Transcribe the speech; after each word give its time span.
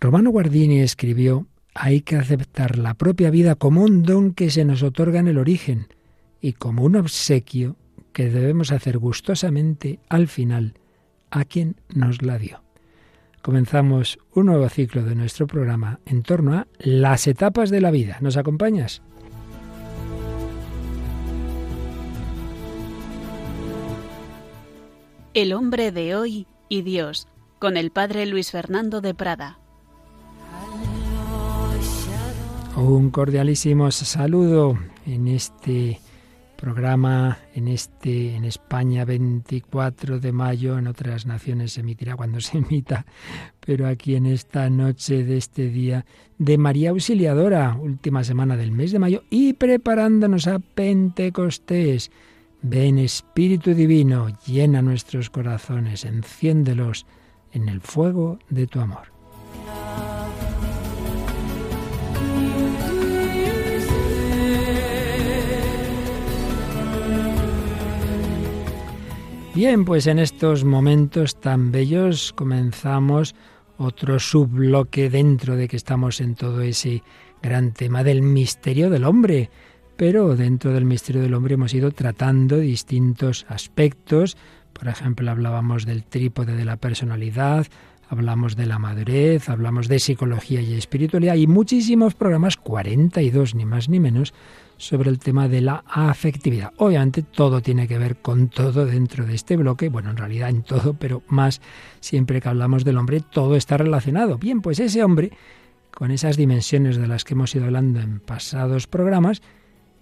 Romano 0.00 0.30
Guardini 0.30 0.80
escribió, 0.80 1.48
hay 1.74 2.02
que 2.02 2.14
aceptar 2.14 2.78
la 2.78 2.94
propia 2.94 3.30
vida 3.30 3.56
como 3.56 3.82
un 3.82 4.04
don 4.04 4.32
que 4.32 4.50
se 4.50 4.64
nos 4.64 4.84
otorga 4.84 5.18
en 5.18 5.26
el 5.26 5.38
origen 5.38 5.88
y 6.40 6.52
como 6.52 6.84
un 6.84 6.94
obsequio 6.94 7.76
que 8.12 8.30
debemos 8.30 8.70
hacer 8.70 8.98
gustosamente 8.98 9.98
al 10.08 10.28
final 10.28 10.74
a 11.30 11.44
quien 11.44 11.76
nos 11.88 12.22
la 12.22 12.38
dio. 12.38 12.62
Comenzamos 13.42 14.18
un 14.34 14.46
nuevo 14.46 14.68
ciclo 14.68 15.02
de 15.02 15.16
nuestro 15.16 15.48
programa 15.48 15.98
en 16.06 16.22
torno 16.22 16.54
a 16.54 16.68
las 16.78 17.26
etapas 17.26 17.70
de 17.70 17.80
la 17.80 17.90
vida. 17.90 18.18
¿Nos 18.20 18.36
acompañas? 18.36 19.02
El 25.34 25.52
hombre 25.52 25.90
de 25.90 26.14
hoy 26.14 26.46
y 26.68 26.82
Dios, 26.82 27.26
con 27.58 27.76
el 27.76 27.90
padre 27.90 28.26
Luis 28.26 28.52
Fernando 28.52 29.00
de 29.00 29.14
Prada. 29.14 29.58
Un 32.78 33.10
cordialísimo 33.10 33.90
saludo 33.90 34.78
en 35.04 35.26
este 35.26 35.98
programa 36.56 37.38
en 37.52 37.66
este 37.66 38.36
en 38.36 38.44
España 38.44 39.04
24 39.04 40.20
de 40.20 40.30
mayo, 40.30 40.78
en 40.78 40.86
otras 40.86 41.26
naciones 41.26 41.72
se 41.72 41.80
emitirá 41.80 42.14
cuando 42.14 42.40
se 42.40 42.58
emita, 42.58 43.04
pero 43.58 43.88
aquí 43.88 44.14
en 44.14 44.26
esta 44.26 44.70
noche 44.70 45.24
de 45.24 45.38
este 45.38 45.70
día 45.70 46.06
de 46.38 46.56
María 46.56 46.90
Auxiliadora, 46.90 47.76
última 47.82 48.22
semana 48.22 48.56
del 48.56 48.70
mes 48.70 48.92
de 48.92 49.00
mayo 49.00 49.24
y 49.28 49.54
preparándonos 49.54 50.46
a 50.46 50.60
Pentecostés. 50.60 52.12
Ven 52.62 53.00
Espíritu 53.00 53.74
Divino, 53.74 54.28
llena 54.46 54.82
nuestros 54.82 55.30
corazones, 55.30 56.04
enciéndelos 56.04 57.06
en 57.52 57.68
el 57.68 57.80
fuego 57.80 58.38
de 58.50 58.68
tu 58.68 58.78
amor. 58.78 59.08
Bien, 69.58 69.84
pues 69.84 70.06
en 70.06 70.20
estos 70.20 70.62
momentos 70.62 71.40
tan 71.40 71.72
bellos 71.72 72.32
comenzamos 72.32 73.34
otro 73.76 74.20
subbloque 74.20 75.10
dentro 75.10 75.56
de 75.56 75.66
que 75.66 75.76
estamos 75.76 76.20
en 76.20 76.36
todo 76.36 76.60
ese 76.60 77.02
gran 77.42 77.72
tema 77.72 78.04
del 78.04 78.22
misterio 78.22 78.88
del 78.88 79.02
hombre. 79.02 79.50
Pero 79.96 80.36
dentro 80.36 80.72
del 80.72 80.84
misterio 80.84 81.22
del 81.22 81.34
hombre 81.34 81.54
hemos 81.54 81.74
ido 81.74 81.90
tratando 81.90 82.58
distintos 82.58 83.46
aspectos. 83.48 84.36
Por 84.72 84.86
ejemplo, 84.86 85.28
hablábamos 85.28 85.86
del 85.86 86.04
trípode 86.04 86.54
de 86.54 86.64
la 86.64 86.76
personalidad, 86.76 87.66
hablamos 88.08 88.54
de 88.54 88.66
la 88.66 88.78
madurez, 88.78 89.48
hablamos 89.48 89.88
de 89.88 89.98
psicología 89.98 90.60
y 90.60 90.74
espiritualidad 90.74 91.34
y 91.34 91.48
muchísimos 91.48 92.14
programas, 92.14 92.56
42 92.56 93.56
ni 93.56 93.64
más 93.64 93.88
ni 93.88 93.98
menos, 93.98 94.34
sobre 94.78 95.10
el 95.10 95.18
tema 95.18 95.48
de 95.48 95.60
la 95.60 95.84
afectividad. 95.86 96.72
Obviamente 96.78 97.22
todo 97.22 97.60
tiene 97.60 97.86
que 97.86 97.98
ver 97.98 98.16
con 98.16 98.48
todo 98.48 98.86
dentro 98.86 99.26
de 99.26 99.34
este 99.34 99.56
bloque, 99.56 99.90
bueno, 99.90 100.10
en 100.10 100.16
realidad 100.16 100.48
en 100.48 100.62
todo, 100.62 100.94
pero 100.94 101.22
más 101.28 101.60
siempre 102.00 102.40
que 102.40 102.48
hablamos 102.48 102.84
del 102.84 102.96
hombre, 102.96 103.20
todo 103.20 103.56
está 103.56 103.76
relacionado. 103.76 104.38
Bien, 104.38 104.62
pues 104.62 104.78
ese 104.78 105.02
hombre, 105.02 105.32
con 105.90 106.10
esas 106.10 106.36
dimensiones 106.36 106.96
de 106.96 107.08
las 107.08 107.24
que 107.24 107.34
hemos 107.34 107.54
ido 107.54 107.66
hablando 107.66 108.00
en 108.00 108.20
pasados 108.20 108.86
programas, 108.86 109.42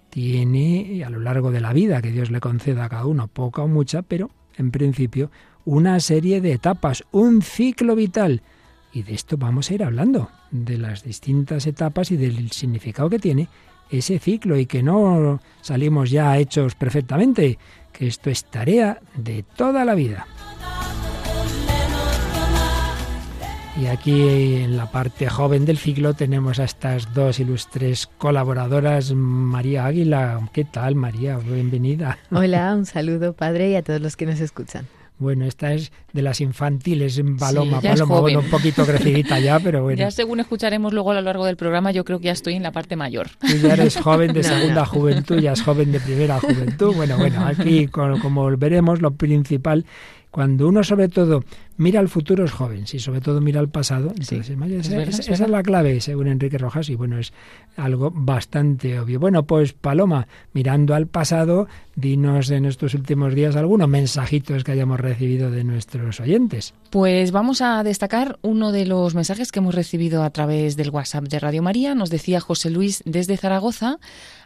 tiene 0.09 1.03
a 1.03 1.09
lo 1.09 1.19
largo 1.19 1.51
de 1.51 1.59
la 1.59 1.73
vida 1.73 2.01
que 2.01 2.11
Dios 2.11 2.31
le 2.31 2.39
conceda 2.39 2.85
a 2.85 2.89
cada 2.89 3.05
uno, 3.05 3.27
poca 3.27 3.63
o 3.63 3.67
mucha, 3.67 4.03
pero 4.03 4.29
en 4.55 4.71
principio 4.71 5.31
una 5.65 5.99
serie 5.99 6.39
de 6.39 6.53
etapas, 6.53 7.03
un 7.11 7.41
ciclo 7.41 7.95
vital. 7.95 8.41
Y 8.93 9.03
de 9.03 9.13
esto 9.13 9.37
vamos 9.37 9.69
a 9.69 9.73
ir 9.73 9.83
hablando, 9.83 10.29
de 10.51 10.77
las 10.77 11.03
distintas 11.03 11.67
etapas 11.67 12.09
y 12.11 12.15
del 12.15 12.51
significado 12.51 13.09
que 13.09 13.19
tiene 13.19 13.49
ese 13.89 14.19
ciclo 14.19 14.57
y 14.57 14.65
que 14.65 14.83
no 14.83 15.39
salimos 15.61 16.09
ya 16.09 16.37
hechos 16.37 16.75
perfectamente, 16.75 17.57
que 17.91 18.07
esto 18.07 18.29
es 18.29 18.45
tarea 18.45 18.99
de 19.15 19.43
toda 19.43 19.85
la 19.85 19.95
vida. 19.95 20.27
Y 23.79 23.85
aquí 23.85 24.55
en 24.55 24.75
la 24.75 24.89
parte 24.89 25.29
joven 25.29 25.65
del 25.65 25.77
ciclo 25.77 26.15
tenemos 26.15 26.59
a 26.59 26.63
estas 26.63 27.13
dos 27.13 27.39
ilustres 27.39 28.07
colaboradoras, 28.17 29.13
María 29.13 29.85
Águila. 29.85 30.49
¿Qué 30.51 30.65
tal, 30.65 30.95
María? 30.95 31.37
Bienvenida. 31.37 32.17
Hola, 32.31 32.73
un 32.73 32.87
saludo, 32.87 33.33
padre, 33.33 33.69
y 33.69 33.75
a 33.75 33.83
todos 33.83 34.01
los 34.01 34.17
que 34.17 34.25
nos 34.25 34.39
escuchan. 34.39 34.87
Bueno, 35.19 35.45
esta 35.45 35.73
es 35.73 35.91
de 36.13 36.21
las 36.21 36.41
infantiles, 36.41 37.17
en 37.17 37.37
Paloma, 37.37 37.81
Paloma, 37.81 38.19
bueno, 38.19 38.39
un 38.39 38.49
poquito 38.49 38.85
crecidita 38.85 39.39
ya, 39.39 39.59
pero 39.59 39.81
bueno. 39.81 39.97
Ya 39.97 40.11
según 40.11 40.39
escucharemos 40.39 40.93
luego 40.93 41.11
a 41.11 41.15
lo 41.15 41.21
largo 41.21 41.45
del 41.45 41.57
programa, 41.57 41.91
yo 41.91 42.05
creo 42.05 42.19
que 42.19 42.25
ya 42.25 42.33
estoy 42.33 42.53
en 42.53 42.63
la 42.63 42.71
parte 42.71 42.95
mayor. 42.95 43.29
Tú 43.39 43.57
ya 43.57 43.73
eres 43.73 43.97
joven 43.97 44.33
de 44.33 44.43
segunda 44.43 44.85
juventud, 44.85 45.39
ya 45.39 45.53
es 45.53 45.63
joven 45.63 45.91
de 45.91 45.99
primera 45.99 46.39
juventud. 46.39 46.93
Bueno, 46.95 47.17
bueno, 47.17 47.45
aquí 47.45 47.87
como 47.87 48.55
veremos, 48.57 49.01
lo 49.01 49.11
principal 49.11 49.85
cuando 50.37 50.67
uno 50.67 50.83
sobre 50.83 51.07
todo 51.07 51.43
mira 51.77 51.99
al 51.99 52.09
futuro 52.09 52.45
es 52.45 52.51
joven, 52.51 52.87
si 52.87 52.99
sobre 52.99 53.21
todo 53.21 53.41
mira 53.41 53.59
al 53.59 53.69
pasado, 53.69 54.09
entonces 54.09 54.49
esa, 54.49 55.33
es 55.33 55.49
la 55.49 55.63
clave, 55.63 56.01
según 56.01 56.27
Enrique 56.27 56.57
Rojas, 56.57 56.89
y 56.89 56.95
bueno, 56.95 57.17
es 57.17 57.33
algo 57.75 58.11
bastante 58.11 58.99
obvio. 58.99 59.19
Bueno, 59.19 59.43
pues 59.43 59.73
Paloma, 59.73 60.27
mirando 60.53 60.95
al 60.95 61.07
pasado, 61.07 61.67
dinos 61.95 62.51
en 62.51 62.65
estos 62.65 62.93
últimos 62.93 63.33
días 63.33 63.55
algunos 63.55 63.87
mensajitos 63.87 64.63
que 64.63 64.71
hayamos 64.71 64.99
recibido 64.99 65.51
de 65.51 65.63
nuestros 65.63 66.19
oyentes. 66.19 66.73
Pues 66.89 67.31
vamos 67.31 67.61
a 67.61 67.83
destacar 67.83 68.39
uno 68.41 68.71
de 68.71 68.85
los 68.85 69.15
mensajes 69.15 69.51
que 69.51 69.59
hemos 69.59 69.75
recibido 69.75 70.23
a 70.23 70.29
través 70.29 70.77
del 70.77 70.89
WhatsApp 70.89 71.25
de 71.25 71.39
Radio 71.39 71.61
María. 71.61 71.95
Nos 71.95 72.09
decía 72.09 72.39
José 72.39 72.69
Luis 72.69 73.03
desde 73.05 73.37
Zaragoza, 73.37 73.97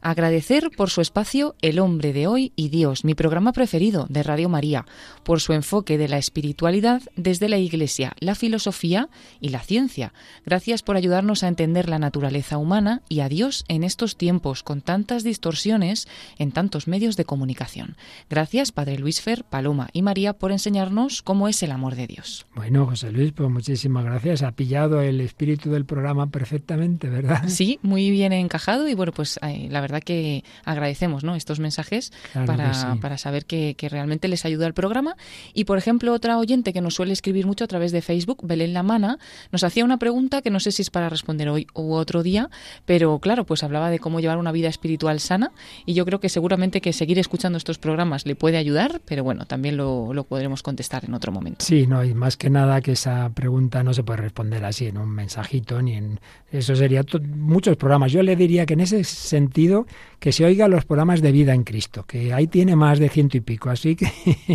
agradecer 0.02 0.70
por 0.76 0.90
su 0.90 1.02
espacio 1.02 1.56
El 1.62 1.80
hombre 1.80 2.14
de 2.14 2.28
hoy 2.28 2.54
y 2.56 2.70
Dios, 2.70 3.06
mi 3.06 3.16
programa 3.16 3.54
preferido 3.54 4.06
de 4.10 4.24
Radio 4.24 4.50
María, 4.50 4.86
por 5.24 5.40
su 5.40 5.54
enfoque 5.54 5.98
de 5.98 6.08
la 6.08 6.18
espiritualidad 6.18 7.02
desde 7.22 7.50
la 7.50 7.58
Iglesia, 7.58 8.14
la 8.20 8.36
filosofía 8.36 9.10
y 9.40 9.50
la 9.50 9.60
ciencia. 9.60 10.14
Gracias 10.46 10.84
por 10.84 10.96
ayudarnos 10.96 11.44
a 11.44 11.48
entender 11.48 11.90
la 11.90 12.00
naturaleza 12.00 12.58
humana 12.58 13.02
y 13.10 13.22
a 13.22 13.30
Dios 13.30 13.64
en 13.68 13.84
estos 13.84 14.18
tiempos 14.18 14.64
con 14.64 14.82
tantas 14.82 15.24
distorsiones 15.24 16.08
en 16.38 16.52
tantos 16.52 16.88
medios 16.88 17.18
de 17.18 17.26
comunicación. 17.26 17.96
Gracias, 18.30 18.72
Padre 18.72 18.98
Luis 18.98 19.22
Fer, 19.22 19.44
Paloma 19.44 19.90
y 19.94 20.02
María, 20.02 20.34
por 20.34 20.52
enseñarnos 20.52 21.22
cómo 21.22 21.48
es 21.48 21.62
el 21.64 21.72
amor 21.72 21.96
de 21.96 22.08
Dios. 22.08 22.46
Bueno, 22.56 22.86
José 22.86 23.12
Luis, 23.12 23.32
pues 23.32 23.50
muchísimas 23.50 24.06
gracias. 24.06 24.44
Ha 24.44 24.52
pillado 24.52 25.02
el 25.02 25.22
espíritu 25.22 25.72
del 25.72 25.86
programa 25.86 26.30
perfectamente, 26.30 27.10
¿verdad? 27.10 27.44
Sí, 27.48 27.80
muy 27.82 28.10
bien 28.12 28.34
encajado 28.34 28.88
y 28.88 28.96
bueno, 28.96 29.12
pues 29.12 29.40
eh, 29.42 29.68
la 29.70 29.82
verdad 29.82 30.02
que 30.02 30.44
agradecemos 30.64 31.24
¿no? 31.24 31.36
estos 31.36 31.60
mensajes 31.60 32.12
para, 32.34 32.98
para, 33.02 33.18
saber 33.18 33.46
que, 33.46 33.76
que 33.76 33.90
realmente 33.90 34.28
les 34.28 34.46
ayuda 34.46 34.66
al 34.66 34.74
programa. 34.74 35.16
Y 35.54 35.66
por 35.66 35.78
ejemplo, 35.78 36.14
otra 36.14 36.38
oyente 36.38 36.74
que 36.74 36.82
nos 36.82 36.96
suele 36.96 37.11
escribir 37.14 37.46
mucho 37.46 37.64
a 37.64 37.68
través 37.68 37.92
de 37.92 38.02
Facebook, 38.02 38.40
Belén 38.44 38.74
Lamana, 38.74 39.18
nos 39.52 39.64
hacía 39.64 39.86
una 39.86 39.98
pregunta 39.98 40.42
que 40.42 40.50
no 40.50 40.60
sé 40.60 40.72
si 40.72 40.82
es 40.82 40.90
para 40.90 41.10
responder 41.10 41.50
hoy 41.50 41.68
u 41.74 41.94
otro 41.94 42.24
día, 42.24 42.50
pero 42.86 43.20
claro, 43.20 43.46
pues 43.46 43.64
hablaba 43.64 43.90
de 43.90 44.00
cómo 44.00 44.20
llevar 44.20 44.38
una 44.38 44.52
vida 44.52 44.70
espiritual 44.70 45.20
sana 45.20 45.52
y 45.86 45.94
yo 45.94 46.06
creo 46.06 46.20
que 46.20 46.30
seguramente 46.30 46.82
que 46.82 46.94
seguir 46.94 47.20
escuchando 47.20 47.58
estos 47.58 47.78
programas 47.78 48.26
le 48.26 48.36
puede 48.36 48.58
ayudar, 48.58 49.02
pero 49.06 49.24
bueno, 49.24 49.46
también 49.46 49.78
lo, 49.78 50.14
lo 50.14 50.24
podremos 50.24 50.64
contestar 50.64 51.06
en 51.06 51.14
otro 51.14 51.32
momento. 51.32 51.66
Sí, 51.66 51.88
no, 51.88 52.04
y 52.04 52.14
más 52.14 52.38
que 52.38 52.50
nada 52.50 52.82
que 52.82 52.94
esa 52.94 53.30
pregunta 53.30 53.84
no 53.84 53.94
se 53.94 54.04
puede 54.04 54.22
responder 54.22 54.64
así 54.66 54.88
en 54.88 54.98
un 54.98 55.10
mensajito 55.10 55.82
ni 55.82 55.94
en... 55.94 56.20
Eso 56.52 56.76
sería 56.76 57.04
muchos 57.34 57.78
programas. 57.78 58.12
Yo 58.12 58.22
le 58.24 58.36
diría 58.36 58.66
que 58.66 58.74
en 58.74 58.82
ese 58.82 59.04
sentido 59.06 59.86
que 60.20 60.32
se 60.32 60.44
oiga 60.44 60.68
los 60.68 60.86
programas 60.86 61.22
de 61.22 61.32
vida 61.32 61.54
en 61.54 61.64
Cristo, 61.64 62.04
que 62.06 62.34
ahí 62.34 62.48
tiene 62.48 62.76
más 62.76 63.00
de 63.00 63.10
ciento 63.10 63.38
y 63.38 63.42
pico, 63.42 63.70
así 63.70 63.96
que... 63.96 64.12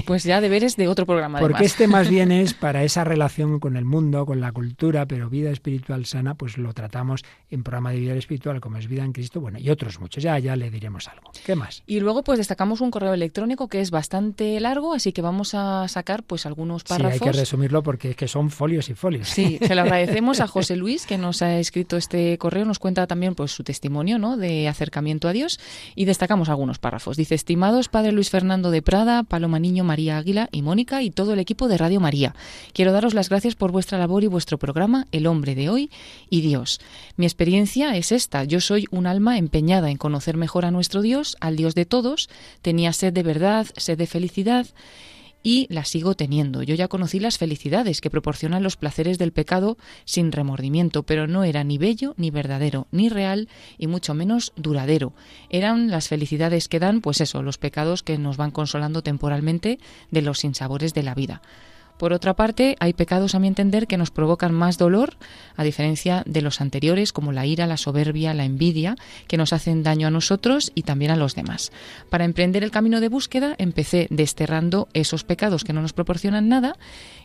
Pues 0.07 0.25
ya 0.25 0.41
deberes 0.41 0.77
de 0.77 0.89
otro 0.89 1.07
programa. 1.07 1.39
Porque 1.41 1.65
este 1.65 1.89
más 1.89 2.09
bien 2.09 2.33
es 2.33 2.46
para 2.55 2.85
esa 2.85 3.05
relación 3.05 3.61
con 3.61 3.77
el 3.77 3.85
mundo, 3.85 4.27
con 4.27 4.41
la 4.41 4.53
cultura, 4.53 5.07
pero 5.07 5.29
vida 5.31 5.51
espiritual 5.51 6.07
sana, 6.07 6.35
pues 6.35 6.59
lo 6.59 6.73
tratamos 6.73 7.25
en 7.51 7.63
programa 7.63 7.93
de 7.93 8.01
vida 8.01 8.15
espiritual 8.15 8.61
como 8.61 8.79
es 8.79 8.89
vida 8.89 9.05
en 9.05 9.13
Cristo, 9.13 9.41
bueno, 9.41 9.59
y 9.59 9.71
otros 9.71 10.01
muchos, 10.01 10.23
ya, 10.23 10.39
ya 10.39 10.57
le 10.57 10.71
diremos 10.71 11.09
algo. 11.09 11.31
¿Qué 11.45 11.55
más? 11.55 11.83
Y 11.87 12.01
luego 12.01 12.23
pues 12.23 12.39
destacamos 12.39 12.81
un 12.81 12.91
correo 12.91 13.15
electrónico 13.15 13.69
que 13.69 13.81
es 13.81 13.91
bastante 13.91 14.59
largo, 14.61 14.95
así 14.95 15.13
que 15.13 15.23
vamos 15.23 15.55
a 15.55 15.89
sacar 15.89 16.23
pues 16.23 16.47
algunos 16.47 16.85
párrafos. 16.85 17.19
Sí, 17.19 17.25
hay 17.25 17.33
que 17.33 17.39
resumirlo 17.39 17.83
porque 17.83 18.11
es 18.11 18.17
que 18.17 18.29
son 18.29 18.51
folios 18.51 18.89
y 18.89 18.95
folios. 18.95 19.29
Sí, 19.29 19.59
se 19.61 19.75
lo 19.75 19.81
agradecemos 19.83 20.41
a 20.41 20.47
José 20.47 20.77
Luis 20.77 21.07
que 21.07 21.19
nos 21.19 21.43
ha 21.43 21.59
escrito 21.59 21.97
este 21.97 22.39
correo, 22.39 22.65
nos 22.65 22.79
cuenta 22.79 23.07
también 23.07 23.35
pues 23.35 23.53
su 23.53 23.65
testimonio, 23.65 24.19
¿no?, 24.19 24.37
de 24.37 24.69
acercamiento 24.69 25.29
a 25.29 25.33
Dios 25.33 25.59
y 25.95 26.05
destacamos 26.05 26.49
algunos 26.49 26.79
párrafos. 26.79 27.17
Dice, 27.17 27.35
estimados 27.35 27.89
Padre 27.89 28.13
Luis 28.13 28.31
Fernando 28.31 28.71
de 28.71 28.83
Prada, 28.83 29.23
Paloma 29.23 29.59
Niño, 29.59 29.85
María 29.85 30.19
Águila 30.19 30.49
y 30.53 30.63
Mónica 30.63 31.03
y 31.03 31.11
todo 31.11 31.33
el 31.33 31.41
equipo 31.41 31.69
de 31.69 31.79
Radio 31.79 32.01
María. 32.01 32.35
Quiero 32.73 32.93
daros 32.93 33.15
las 33.15 33.29
gracias 33.29 33.55
por 33.55 33.73
vuestra 33.73 33.99
labor 33.99 34.25
y 34.25 34.29
vuestro 34.29 34.59
programa 34.59 35.07
El 35.13 35.27
hombre 35.27 35.55
de 35.55 35.69
hoy 35.69 35.91
y 36.31 36.41
Dios. 36.41 36.81
Mi 37.17 37.27
experiencia 37.27 37.97
es 37.97 38.13
esta. 38.13 38.45
Yo 38.45 38.61
soy 38.61 38.87
un 38.91 39.07
alma 39.07 39.39
empeñada 39.39 39.91
en 39.91 39.97
conocer 39.97 40.37
mejor 40.37 40.65
a 40.65 40.71
nuestro 40.71 41.03
Dios, 41.03 41.37
al 41.41 41.57
Dios 41.57 41.75
de 41.75 41.87
todos. 41.87 42.29
Tenía 42.63 42.93
sed 42.93 43.13
de 43.13 43.23
verdad, 43.23 43.67
sed 43.77 43.99
de 43.99 44.07
felicidad 44.07 44.67
y 45.47 45.69
la 45.71 45.85
sigo 45.85 46.17
teniendo. 46.17 46.65
Yo 46.65 46.75
ya 46.75 46.89
conocí 46.89 47.21
las 47.21 47.39
felicidades 47.39 48.01
que 48.01 48.11
proporcionan 48.11 48.65
los 48.65 48.77
placeres 48.77 49.17
del 49.17 49.31
pecado 49.31 49.79
sin 50.05 50.33
remordimiento, 50.33 51.05
pero 51.05 51.29
no 51.29 51.45
era 51.45 51.63
ni 51.63 51.79
bello, 51.79 52.15
ni 52.17 52.33
verdadero, 52.33 52.89
ni 52.91 53.09
real, 53.09 53.49
y 53.79 53.87
mucho 53.87 54.13
menos 54.13 54.53
duradero. 54.57 55.13
Eran 55.49 55.89
las 55.89 56.09
felicidades 56.09 56.67
que 56.67 56.81
dan, 56.81 57.01
pues 57.01 57.21
eso, 57.21 57.45
los 57.45 57.59
pecados 57.59 58.03
que 58.03 58.19
nos 58.19 58.37
van 58.37 58.51
consolando 58.51 59.03
temporalmente 59.03 59.79
de 60.11 60.23
los 60.23 60.41
sinsabores 60.41 60.95
de 60.95 61.05
la 61.05 61.15
vida. 61.15 61.43
Por 61.99 62.13
otra 62.13 62.35
parte, 62.35 62.77
hay 62.79 62.93
pecados 62.93 63.35
a 63.35 63.39
mi 63.39 63.49
entender 63.49 63.87
que 63.87 63.97
nos 63.97 64.11
provocan 64.11 64.53
más 64.53 64.77
dolor, 64.77 65.17
a 65.57 65.65
diferencia 65.65 66.23
de 66.27 66.43
los 66.43 66.61
anteriores, 66.61 67.13
como 67.13 67.33
la 67.33 67.47
ira, 67.47 67.67
la 67.67 67.77
soberbia, 67.77 68.35
la 68.35 68.45
envidia, 68.45 68.97
que 69.29 69.37
nos 69.37 69.53
hacen 69.53 69.83
daño 69.83 70.07
a 70.07 70.11
nosotros 70.11 70.73
y 70.75 70.83
también 70.83 71.11
a 71.11 71.17
los 71.17 71.35
demás. 71.35 71.73
Para 72.11 72.25
emprender 72.25 72.65
el 72.65 72.71
camino 72.71 73.01
de 73.01 73.09
búsqueda, 73.09 73.55
empecé 73.59 74.09
desterrando 74.11 74.89
esos 74.93 75.25
pecados 75.25 75.65
que 75.65 75.73
no 75.73 75.83
nos 75.83 75.93
proporcionan 75.93 76.49
nada 76.49 76.77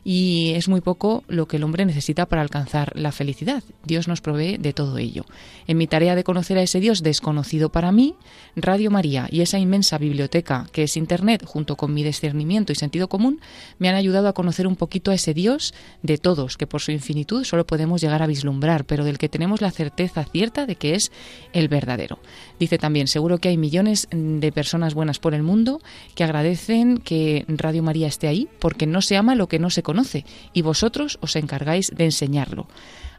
y 0.03 0.51
es 0.55 0.67
muy 0.67 0.81
poco 0.81 1.23
lo 1.27 1.47
que 1.47 1.57
el 1.57 1.63
hombre 1.63 1.85
necesita 1.85 2.25
para 2.25 2.41
alcanzar 2.41 2.93
la 2.95 3.11
felicidad. 3.11 3.63
Dios 3.83 4.07
nos 4.07 4.21
provee 4.21 4.57
de 4.57 4.73
todo 4.73 4.97
ello. 4.97 5.25
En 5.67 5.77
mi 5.77 5.87
tarea 5.87 6.15
de 6.15 6.23
conocer 6.23 6.57
a 6.57 6.63
ese 6.63 6.79
Dios 6.79 7.03
desconocido 7.03 7.69
para 7.69 7.91
mí, 7.91 8.15
Radio 8.55 8.89
María 8.89 9.27
y 9.29 9.41
esa 9.41 9.59
inmensa 9.59 9.97
biblioteca 9.97 10.67
que 10.71 10.83
es 10.83 10.97
Internet, 10.97 11.43
junto 11.45 11.75
con 11.75 11.93
mi 11.93 12.03
discernimiento 12.03 12.71
y 12.71 12.75
sentido 12.75 13.09
común, 13.09 13.41
me 13.77 13.89
han 13.89 13.95
ayudado 13.95 14.27
a 14.27 14.33
conocer 14.33 14.60
un 14.67 14.75
poquito 14.75 15.11
a 15.11 15.15
ese 15.15 15.33
Dios 15.33 15.73
de 16.01 16.17
todos, 16.17 16.57
que 16.57 16.67
por 16.67 16.81
su 16.81 16.91
infinitud 16.91 17.43
solo 17.43 17.65
podemos 17.65 18.01
llegar 18.01 18.21
a 18.21 18.27
vislumbrar, 18.27 18.85
pero 18.85 19.03
del 19.03 19.17
que 19.17 19.29
tenemos 19.29 19.61
la 19.61 19.71
certeza 19.71 20.23
cierta 20.25 20.65
de 20.65 20.75
que 20.75 20.95
es 20.95 21.11
el 21.53 21.67
verdadero. 21.67 22.19
Dice 22.59 22.77
también, 22.77 23.07
seguro 23.07 23.37
que 23.37 23.49
hay 23.49 23.57
millones 23.57 24.07
de 24.11 24.51
personas 24.51 24.93
buenas 24.93 25.19
por 25.19 25.33
el 25.33 25.43
mundo 25.43 25.81
que 26.15 26.23
agradecen 26.23 26.97
que 26.97 27.45
Radio 27.47 27.83
María 27.83 28.07
esté 28.07 28.27
ahí, 28.27 28.47
porque 28.59 28.87
no 28.87 29.01
se 29.01 29.17
ama 29.17 29.35
lo 29.35 29.47
que 29.47 29.59
no 29.59 29.69
se 29.69 29.83
conoce, 29.83 30.25
y 30.53 30.61
vosotros 30.61 31.17
os 31.21 31.35
encargáis 31.35 31.91
de 31.95 32.05
enseñarlo. 32.05 32.67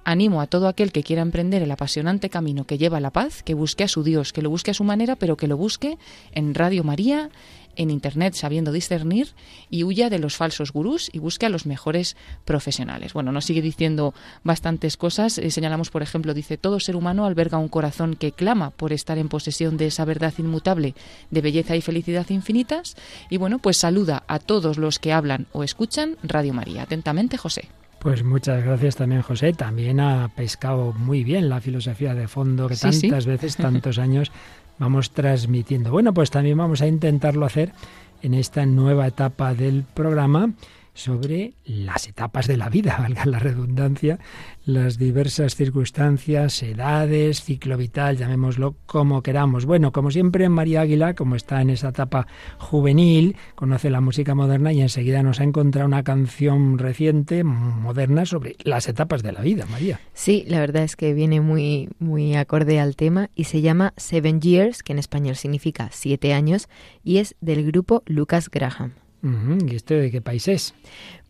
Animo 0.04 0.40
a 0.40 0.48
todo 0.48 0.66
aquel 0.66 0.90
que 0.90 1.04
quiera 1.04 1.22
emprender 1.22 1.62
el 1.62 1.70
apasionante 1.70 2.28
camino 2.28 2.64
que 2.64 2.76
lleva 2.76 2.96
a 2.96 3.00
la 3.00 3.12
paz, 3.12 3.44
que 3.44 3.54
busque 3.54 3.84
a 3.84 3.88
su 3.88 4.02
Dios, 4.02 4.32
que 4.32 4.42
lo 4.42 4.50
busque 4.50 4.72
a 4.72 4.74
su 4.74 4.82
manera, 4.82 5.14
pero 5.14 5.36
que 5.36 5.46
lo 5.46 5.56
busque 5.56 5.96
en 6.32 6.54
Radio 6.54 6.82
María, 6.82 7.30
en 7.76 7.90
Internet 7.90 8.34
sabiendo 8.34 8.72
discernir 8.72 9.28
y 9.70 9.84
huya 9.84 10.10
de 10.10 10.18
los 10.18 10.36
falsos 10.36 10.72
gurús 10.72 11.10
y 11.12 11.18
busque 11.18 11.46
a 11.46 11.48
los 11.48 11.66
mejores 11.66 12.16
profesionales. 12.44 13.12
Bueno, 13.12 13.32
nos 13.32 13.44
sigue 13.44 13.62
diciendo 13.62 14.14
bastantes 14.44 14.96
cosas. 14.96 15.38
Eh, 15.38 15.50
señalamos, 15.50 15.90
por 15.90 16.02
ejemplo, 16.02 16.34
dice, 16.34 16.58
todo 16.58 16.80
ser 16.80 16.96
humano 16.96 17.24
alberga 17.24 17.58
un 17.58 17.68
corazón 17.68 18.16
que 18.16 18.32
clama 18.32 18.70
por 18.70 18.92
estar 18.92 19.18
en 19.18 19.28
posesión 19.28 19.76
de 19.76 19.86
esa 19.86 20.04
verdad 20.04 20.34
inmutable 20.38 20.94
de 21.30 21.40
belleza 21.40 21.76
y 21.76 21.80
felicidad 21.80 22.28
infinitas. 22.30 22.96
Y 23.30 23.36
bueno, 23.36 23.58
pues 23.58 23.76
saluda 23.76 24.24
a 24.26 24.38
todos 24.38 24.78
los 24.78 24.98
que 24.98 25.12
hablan 25.12 25.46
o 25.52 25.64
escuchan 25.64 26.16
Radio 26.22 26.54
María. 26.54 26.82
Atentamente, 26.82 27.36
José. 27.36 27.68
Pues 28.02 28.24
muchas 28.24 28.64
gracias 28.64 28.96
también, 28.96 29.22
José. 29.22 29.52
También 29.52 30.00
ha 30.00 30.28
pescado 30.34 30.92
muy 30.92 31.22
bien 31.22 31.48
la 31.48 31.60
filosofía 31.60 32.14
de 32.14 32.26
fondo 32.26 32.66
que 32.66 32.74
tantas 32.74 33.26
veces, 33.26 33.56
tantos 33.56 33.98
años 34.00 34.32
vamos 34.82 35.12
transmitiendo. 35.12 35.92
Bueno, 35.92 36.12
pues 36.12 36.32
también 36.32 36.58
vamos 36.58 36.82
a 36.82 36.88
intentarlo 36.88 37.46
hacer 37.46 37.72
en 38.20 38.34
esta 38.34 38.66
nueva 38.66 39.06
etapa 39.06 39.54
del 39.54 39.84
programa 39.84 40.50
sobre 40.94 41.54
las 41.64 42.08
etapas 42.08 42.46
de 42.46 42.56
la 42.56 42.68
vida, 42.68 42.98
valga 43.00 43.26
la 43.26 43.38
redundancia, 43.38 44.18
las 44.64 44.98
diversas 44.98 45.54
circunstancias, 45.54 46.62
edades, 46.62 47.42
ciclo 47.42 47.76
vital, 47.76 48.16
llamémoslo 48.16 48.76
como 48.86 49.22
queramos. 49.22 49.64
Bueno, 49.64 49.92
como 49.92 50.10
siempre, 50.10 50.48
María 50.48 50.82
Águila, 50.82 51.14
como 51.14 51.36
está 51.36 51.60
en 51.60 51.70
esa 51.70 51.88
etapa 51.88 52.26
juvenil, 52.58 53.36
conoce 53.54 53.90
la 53.90 54.00
música 54.00 54.34
moderna 54.34 54.72
y 54.72 54.80
enseguida 54.80 55.22
nos 55.22 55.40
ha 55.40 55.44
encontrado 55.44 55.86
una 55.86 56.04
canción 56.04 56.78
reciente, 56.78 57.44
moderna, 57.44 58.26
sobre 58.26 58.56
las 58.64 58.88
etapas 58.88 59.22
de 59.22 59.32
la 59.32 59.40
vida, 59.40 59.66
María. 59.66 60.00
Sí, 60.12 60.44
la 60.46 60.60
verdad 60.60 60.82
es 60.84 60.96
que 60.96 61.14
viene 61.14 61.40
muy, 61.40 61.88
muy 61.98 62.36
acorde 62.36 62.80
al 62.80 62.96
tema 62.96 63.30
y 63.34 63.44
se 63.44 63.60
llama 63.60 63.94
Seven 63.96 64.40
Years, 64.40 64.82
que 64.82 64.92
en 64.92 64.98
español 64.98 65.36
significa 65.36 65.88
siete 65.92 66.32
años, 66.32 66.68
y 67.02 67.18
es 67.18 67.34
del 67.40 67.64
grupo 67.64 68.02
Lucas 68.06 68.50
Graham. 68.50 68.92
¿Y 69.22 69.76
esto 69.76 69.94
de 69.94 70.10
qué 70.10 70.20
país 70.20 70.48
es? 70.48 70.74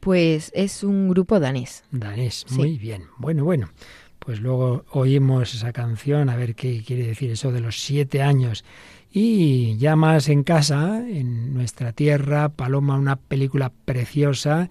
Pues 0.01 0.51
es 0.55 0.83
un 0.83 1.09
grupo 1.09 1.39
danés. 1.39 1.85
Danés, 1.91 2.47
muy 2.51 2.79
bien. 2.79 3.05
Bueno, 3.19 3.45
bueno. 3.45 3.71
Pues 4.19 4.41
luego 4.41 4.85
oímos 4.93 5.53
esa 5.53 5.73
canción, 5.73 6.29
a 6.29 6.37
ver 6.37 6.55
qué 6.55 6.85
quiere 6.87 7.05
decir 7.05 7.33
eso 7.33 7.51
de 7.51 7.61
los 7.61 7.81
siete 7.81 8.23
años. 8.23 8.65
Y 9.11 9.77
ya 9.79 9.97
más 9.97 10.29
en 10.29 10.45
casa, 10.45 11.05
en 11.07 11.53
nuestra 11.53 11.93
tierra, 11.93 12.49
Paloma, 12.49 12.97
una 12.97 13.17
película 13.17 13.73
preciosa 13.85 14.71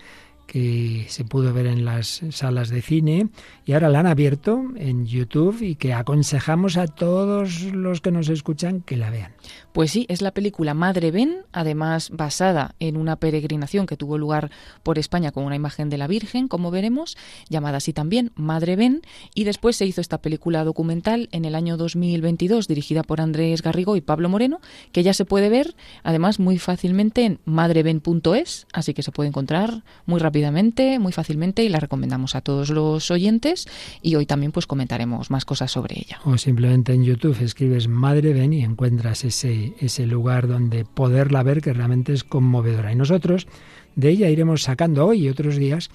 que 0.52 1.06
se 1.08 1.24
pudo 1.24 1.54
ver 1.54 1.66
en 1.66 1.86
las 1.86 2.24
salas 2.32 2.68
de 2.68 2.82
cine 2.82 3.30
y 3.66 3.72
ahora 3.72 3.88
la 3.88 4.02
han 4.02 4.06
abierto 4.06 4.62
en 4.76 5.06
YouTube 5.06 5.62
y 5.62 5.76
que 5.76 5.94
aconsejamos 5.94 6.76
a 6.76 6.88
todos 6.88 7.62
los 7.62 8.02
que 8.02 8.12
nos 8.12 8.28
escuchan 8.28 8.82
que 8.82 8.98
la 8.98 9.10
vean. 9.10 9.32
Pues 9.72 9.92
sí, 9.92 10.06
es 10.10 10.22
la 10.22 10.32
película 10.32 10.74
Madre 10.74 11.12
Ben, 11.12 11.46
además 11.54 12.10
basada 12.10 12.76
en 12.82 12.98
una 12.98 13.16
peregrinación 13.16 13.86
que 13.86 13.96
tuvo 13.96 14.18
lugar 14.18 14.52
por 14.84 15.00
España 15.00 15.32
con 15.32 15.46
una 15.46 15.56
imagen 15.56 15.90
de 15.90 15.98
la 15.98 16.08
Virgen, 16.08 16.50
como 16.50 16.70
veremos, 16.70 17.16
llamada 17.48 17.78
así 17.78 17.94
también 17.94 18.34
Madre 18.36 18.76
Ben, 18.76 19.04
y 19.34 19.46
después 19.46 19.78
se 19.78 19.86
hizo 19.86 20.02
esta 20.02 20.22
película 20.22 20.66
documental 20.66 21.30
en 21.32 21.46
el 21.46 21.56
año 21.56 21.78
2022 21.78 22.68
dirigida 22.68 23.04
por 23.04 23.22
Andrés 23.22 23.62
Garrigo 23.62 23.96
y 23.96 24.02
Pablo 24.02 24.28
Moreno, 24.28 24.60
que 24.92 25.04
ya 25.04 25.14
se 25.14 25.24
puede 25.24 25.48
ver 25.48 25.76
además 26.04 26.42
muy 26.42 26.58
fácilmente 26.58 27.24
en 27.24 27.40
madreben.es, 27.46 28.68
así 28.74 28.94
que 28.94 29.02
se 29.02 29.14
puede 29.14 29.30
encontrar 29.30 29.86
muy 30.06 30.20
muy 31.00 31.12
fácilmente 31.12 31.64
y 31.64 31.70
la 31.70 31.80
recomendamos 31.80 32.36
a 32.36 32.42
todos 32.42 32.70
los 32.70 33.12
oyentes 33.12 33.68
y 34.02 34.16
hoy 34.16 34.26
también 34.26 34.52
pues 34.52 34.66
comentaremos 34.66 35.30
más 35.30 35.46
cosas 35.46 35.72
sobre 35.72 36.00
ella. 36.00 36.20
O 36.26 36.38
simplemente 36.38 36.94
en 36.94 37.04
YouTube 37.04 37.38
escribes 37.42 37.88
Madre 37.88 38.34
Ben 38.34 38.54
y 38.54 38.64
encuentras 38.64 39.24
ese 39.24 39.74
ese, 39.80 40.06
lugar 40.06 40.48
donde 40.48 40.86
poderla 40.86 41.44
ver 41.44 41.62
que 41.62 41.74
realmente 41.74 42.14
es 42.14 42.24
conmovedora. 42.24 42.92
Y 42.92 42.96
nosotros 42.96 43.48
de 43.96 44.10
ella 44.10 44.30
iremos 44.30 44.64
sacando 44.64 45.06
hoy 45.06 45.26
y 45.26 45.30
otros 45.30 45.58
días 45.58 45.90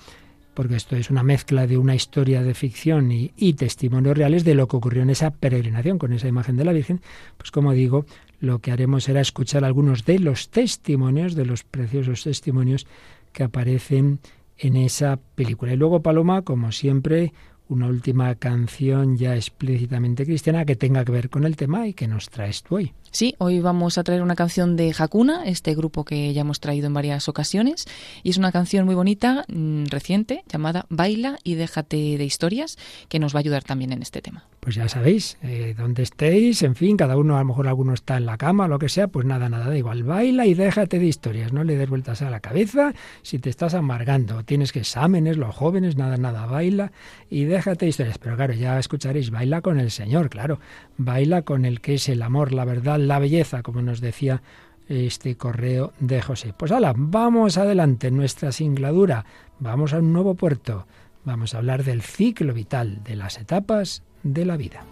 porque 0.55 0.77
esto 0.77 0.97
es 0.97 1.11
una 1.11 1.23
mezcla 1.23 1.67
de 1.67 1.77
una 1.77 1.95
historia 1.95 2.43
de 2.43 2.55
ficción 2.55 3.13
y, 3.13 3.53
testimonios 3.53 4.17
reales 4.17 4.43
de 4.43 4.55
lo 4.55 4.67
que 4.69 4.77
ocurrió 4.77 5.03
en 5.03 5.11
esa 5.11 5.31
peregrinación 5.31 5.99
con 5.99 6.15
esa 6.15 6.29
imagen 6.29 6.57
de 6.57 6.65
la 6.65 6.73
Virgen, 6.73 7.03
pues 7.37 7.51
como 7.51 7.75
digo, 7.75 8.07
lo 8.41 8.61
que 8.61 8.73
haremos 8.73 9.05
será 9.05 9.21
escuchar 9.21 9.67
algunos 9.67 10.07
de 10.07 10.19
los 10.19 10.49
testimonios, 10.49 11.35
de 11.35 11.45
los 11.45 11.63
preciosos 11.63 12.25
testimonios 12.25 12.87
que 13.35 13.45
aparecen 13.45 14.19
en 14.59 14.77
esa 14.77 15.19
película. 15.35 15.73
Y 15.73 15.77
luego 15.77 16.03
Paloma, 16.03 16.43
como 16.43 16.73
siempre, 16.73 17.33
una 17.69 17.87
última 17.87 18.35
canción 18.37 19.17
ya 19.17 19.35
explícitamente 19.35 20.25
cristiana 20.25 20.65
que 20.65 20.77
tenga 20.77 21.05
que 21.05 21.13
ver 21.13 21.31
con 21.31 21.45
el 21.45 21.57
tema 21.57 21.87
y 21.87 21.95
que 21.95 22.09
nos 22.09 22.29
traes 22.29 22.63
tú 22.63 22.77
hoy. 22.77 22.93
Sí, 23.11 23.35
hoy 23.39 23.61
vamos 23.61 23.99
a 23.99 24.05
traer 24.05 24.23
una 24.23 24.35
canción 24.35 24.77
de 24.77 24.95
Hakuna, 24.97 25.45
este 25.45 25.75
grupo 25.75 26.05
que 26.05 26.33
ya 26.33 26.43
hemos 26.43 26.61
traído 26.61 26.87
en 26.87 26.95
varias 26.95 27.29
ocasiones, 27.29 27.87
y 28.23 28.31
es 28.31 28.37
una 28.37 28.53
canción 28.53 28.85
muy 28.85 28.95
bonita, 28.95 29.45
mm, 29.49 29.87
reciente, 29.87 30.45
llamada 30.51 30.87
Baila 30.89 31.39
y 31.43 31.55
déjate 31.55 32.19
de 32.19 32.25
historias, 32.25 32.77
que 33.09 33.19
nos 33.19 33.35
va 33.35 33.39
a 33.39 33.41
ayudar 33.41 33.65
también 33.65 33.93
en 33.93 34.03
este 34.03 34.21
tema. 34.21 34.45
Pues 34.61 34.75
ya 34.75 34.89
sabéis, 34.89 35.39
eh, 35.43 35.75
donde 35.79 36.03
estéis, 36.03 36.63
en 36.63 36.75
fin, 36.75 36.97
cada 36.97 37.17
uno, 37.17 37.37
a 37.37 37.39
lo 37.39 37.45
mejor 37.45 37.69
alguno 37.69 37.95
está 37.95 38.17
en 38.17 38.27
la 38.27 38.37
cama 38.37 38.67
lo 38.67 38.81
que 38.81 38.89
sea, 38.89 39.07
pues 39.07 39.25
nada, 39.25 39.49
nada, 39.49 39.69
da 39.69 39.79
igual, 39.79 40.03
baila 40.03 40.45
y 40.45 40.55
déjate 40.55 40.99
de 40.99 41.07
historias, 41.07 41.53
no 41.53 41.63
le 41.63 41.77
des 41.77 41.89
vueltas 41.89 42.21
a 42.23 42.31
la 42.31 42.41
cabeza 42.41 42.93
si 43.23 43.39
te 43.39 43.49
estás 43.49 43.75
amargando, 43.75 44.43
tienes 44.43 44.73
que 44.73 44.81
exámenes, 44.81 45.37
los 45.37 45.55
jóvenes, 45.55 45.97
nada, 45.97 46.17
nada, 46.17 46.47
baila 46.47 46.91
y 47.31 47.45
déjate 47.45 47.87
de 47.87 47.91
historias, 47.91 48.19
pero 48.19 48.35
claro, 48.37 48.55
ya 48.55 48.79
escucharéis, 48.79 49.31
baila 49.31 49.61
con 49.61 49.79
el 49.79 49.93
Señor, 49.93 50.31
claro, 50.31 50.59
baila 50.99 51.43
con 51.43 51.65
el 51.65 51.81
que 51.81 51.95
es 51.95 52.09
el 52.09 52.21
amor, 52.23 52.53
la 52.53 52.65
verdad, 52.65 52.96
la 52.99 53.19
belleza, 53.19 53.63
como 53.63 53.83
nos 53.83 54.01
decía 54.01 54.43
este 54.89 55.37
correo 55.37 55.93
de 55.99 56.23
José. 56.23 56.55
Pues 56.57 56.73
hala, 56.73 56.95
vamos 56.97 57.59
adelante 57.59 58.09
en 58.09 58.17
nuestra 58.17 58.53
singladura, 58.53 59.25
vamos 59.59 59.93
a 59.93 59.99
un 59.99 60.13
nuevo 60.13 60.35
puerto, 60.35 60.87
vamos 61.25 61.55
a 61.55 61.59
hablar 61.59 61.85
del 61.85 62.03
ciclo 62.03 62.55
vital, 62.55 63.03
de 63.03 63.17
las 63.17 63.39
etapas 63.39 64.03
de 64.23 64.45
la 64.45 64.57
vida. 64.57 64.85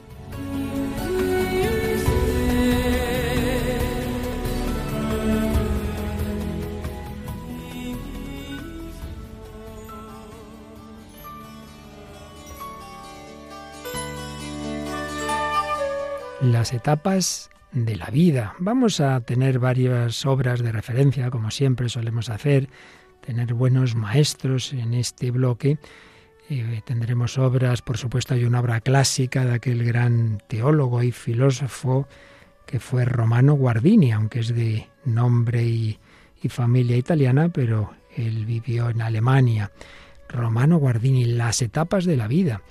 Las 16.41 16.75
etapas 16.75 17.51
de 17.75 17.97
la 17.97 18.07
vida. 18.07 18.55
Vamos 18.59 19.01
a 19.01 19.21
tener 19.21 19.59
varias 19.59 20.25
obras 20.25 20.63
de 20.63 20.73
referencia, 20.73 21.31
como 21.31 21.51
siempre 21.51 21.89
solemos 21.89 22.31
hacer, 22.31 22.69
tener 23.21 23.53
buenos 23.55 23.97
maestros 23.97 24.73
en 24.73 24.95
este 24.95 25.31
bloque. 25.31 25.79
Eh, 26.49 26.83
tendremos 26.85 27.37
obras, 27.37 27.83
por 27.83 27.99
supuesto 27.99 28.35
hay 28.35 28.45
una 28.45 28.61
obra 28.61 28.81
clásica 28.81 29.45
de 29.45 29.55
aquel 29.55 29.85
gran 29.85 30.39
teólogo 30.47 31.03
y 31.03 31.11
filósofo 31.11 32.07
que 32.67 32.81
fue 32.81 33.05
Romano 33.05 33.55
Guardini, 33.55 34.13
aunque 34.13 34.41
es 34.41 34.55
de 34.55 34.89
nombre 35.05 35.65
y, 35.65 35.99
y 36.43 36.49
familia 36.49 36.97
italiana, 36.97 37.49
pero 37.49 37.93
él 38.17 38.47
vivió 38.47 38.89
en 38.89 39.03
Alemania. 39.03 39.73
Romano 40.29 40.79
Guardini, 40.79 41.25
Las 41.25 41.61
etapas 41.61 42.05
de 42.05 42.17
la 42.17 42.29
vida. 42.29 42.63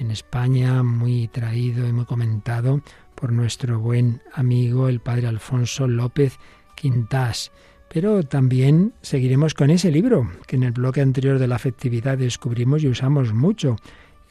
En 0.00 0.10
España, 0.10 0.82
muy 0.82 1.28
traído 1.28 1.86
y 1.86 1.92
muy 1.92 2.06
comentado 2.06 2.80
por 3.14 3.32
nuestro 3.32 3.78
buen 3.80 4.22
amigo 4.32 4.88
el 4.88 5.00
padre 5.00 5.26
Alfonso 5.26 5.86
López 5.86 6.38
Quintás. 6.74 7.52
Pero 7.92 8.22
también 8.22 8.94
seguiremos 9.02 9.52
con 9.52 9.68
ese 9.68 9.90
libro 9.90 10.30
que 10.46 10.56
en 10.56 10.62
el 10.62 10.72
bloque 10.72 11.02
anterior 11.02 11.38
de 11.38 11.46
la 11.46 11.56
afectividad 11.56 12.16
descubrimos 12.16 12.82
y 12.82 12.88
usamos 12.88 13.34
mucho, 13.34 13.76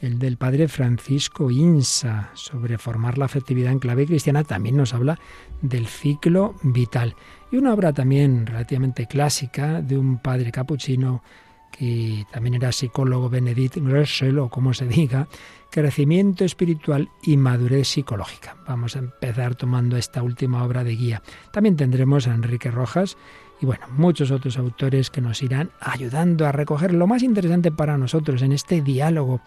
el 0.00 0.18
del 0.18 0.38
padre 0.38 0.66
Francisco 0.66 1.52
Insa, 1.52 2.30
sobre 2.34 2.76
formar 2.76 3.16
la 3.16 3.26
afectividad 3.26 3.70
en 3.70 3.78
clave 3.78 4.06
cristiana, 4.06 4.42
también 4.42 4.76
nos 4.76 4.92
habla 4.92 5.20
del 5.62 5.86
ciclo 5.86 6.56
vital. 6.64 7.14
Y 7.52 7.58
una 7.58 7.72
obra 7.72 7.92
también 7.92 8.44
relativamente 8.44 9.06
clásica 9.06 9.80
de 9.82 9.96
un 9.96 10.18
padre 10.18 10.50
capuchino 10.50 11.22
que 11.70 12.26
también 12.32 12.54
era 12.54 12.72
psicólogo, 12.72 13.28
Benedict 13.28 13.76
Gressel, 13.76 14.38
o 14.38 14.48
como 14.48 14.74
se 14.74 14.86
diga, 14.86 15.28
crecimiento 15.70 16.44
espiritual 16.44 17.10
y 17.22 17.36
madurez 17.36 17.88
psicológica. 17.88 18.56
Vamos 18.66 18.96
a 18.96 19.00
empezar 19.00 19.54
tomando 19.54 19.96
esta 19.96 20.22
última 20.22 20.64
obra 20.64 20.84
de 20.84 20.96
guía. 20.96 21.22
También 21.52 21.76
tendremos 21.76 22.26
a 22.26 22.34
Enrique 22.34 22.70
Rojas 22.70 23.16
y 23.60 23.66
bueno, 23.66 23.86
muchos 23.90 24.30
otros 24.30 24.58
autores 24.58 25.10
que 25.10 25.20
nos 25.20 25.42
irán 25.42 25.70
ayudando 25.80 26.46
a 26.46 26.52
recoger 26.52 26.94
lo 26.94 27.06
más 27.06 27.22
interesante 27.22 27.70
para 27.70 27.98
nosotros 27.98 28.42
en 28.42 28.52
este 28.52 28.80
diálogo 28.80 29.40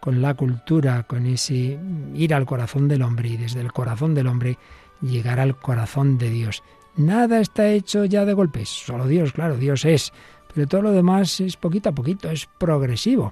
con 0.00 0.22
la 0.22 0.34
cultura, 0.34 1.02
con 1.02 1.26
ese 1.26 1.78
ir 2.14 2.34
al 2.34 2.46
corazón 2.46 2.86
del 2.88 3.02
hombre 3.02 3.30
y 3.30 3.36
desde 3.36 3.60
el 3.60 3.72
corazón 3.72 4.14
del 4.14 4.28
hombre 4.28 4.58
llegar 5.00 5.40
al 5.40 5.58
corazón 5.58 6.16
de 6.16 6.30
Dios. 6.30 6.62
Nada 6.96 7.40
está 7.40 7.68
hecho 7.68 8.04
ya 8.04 8.24
de 8.24 8.32
golpes, 8.32 8.68
solo 8.68 9.06
Dios, 9.06 9.32
claro, 9.32 9.56
Dios 9.56 9.84
es, 9.84 10.12
pero 10.56 10.66
todo 10.66 10.80
lo 10.80 10.92
demás 10.92 11.38
es 11.40 11.54
poquito 11.58 11.90
a 11.90 11.94
poquito, 11.94 12.30
es 12.30 12.48
progresivo. 12.58 13.30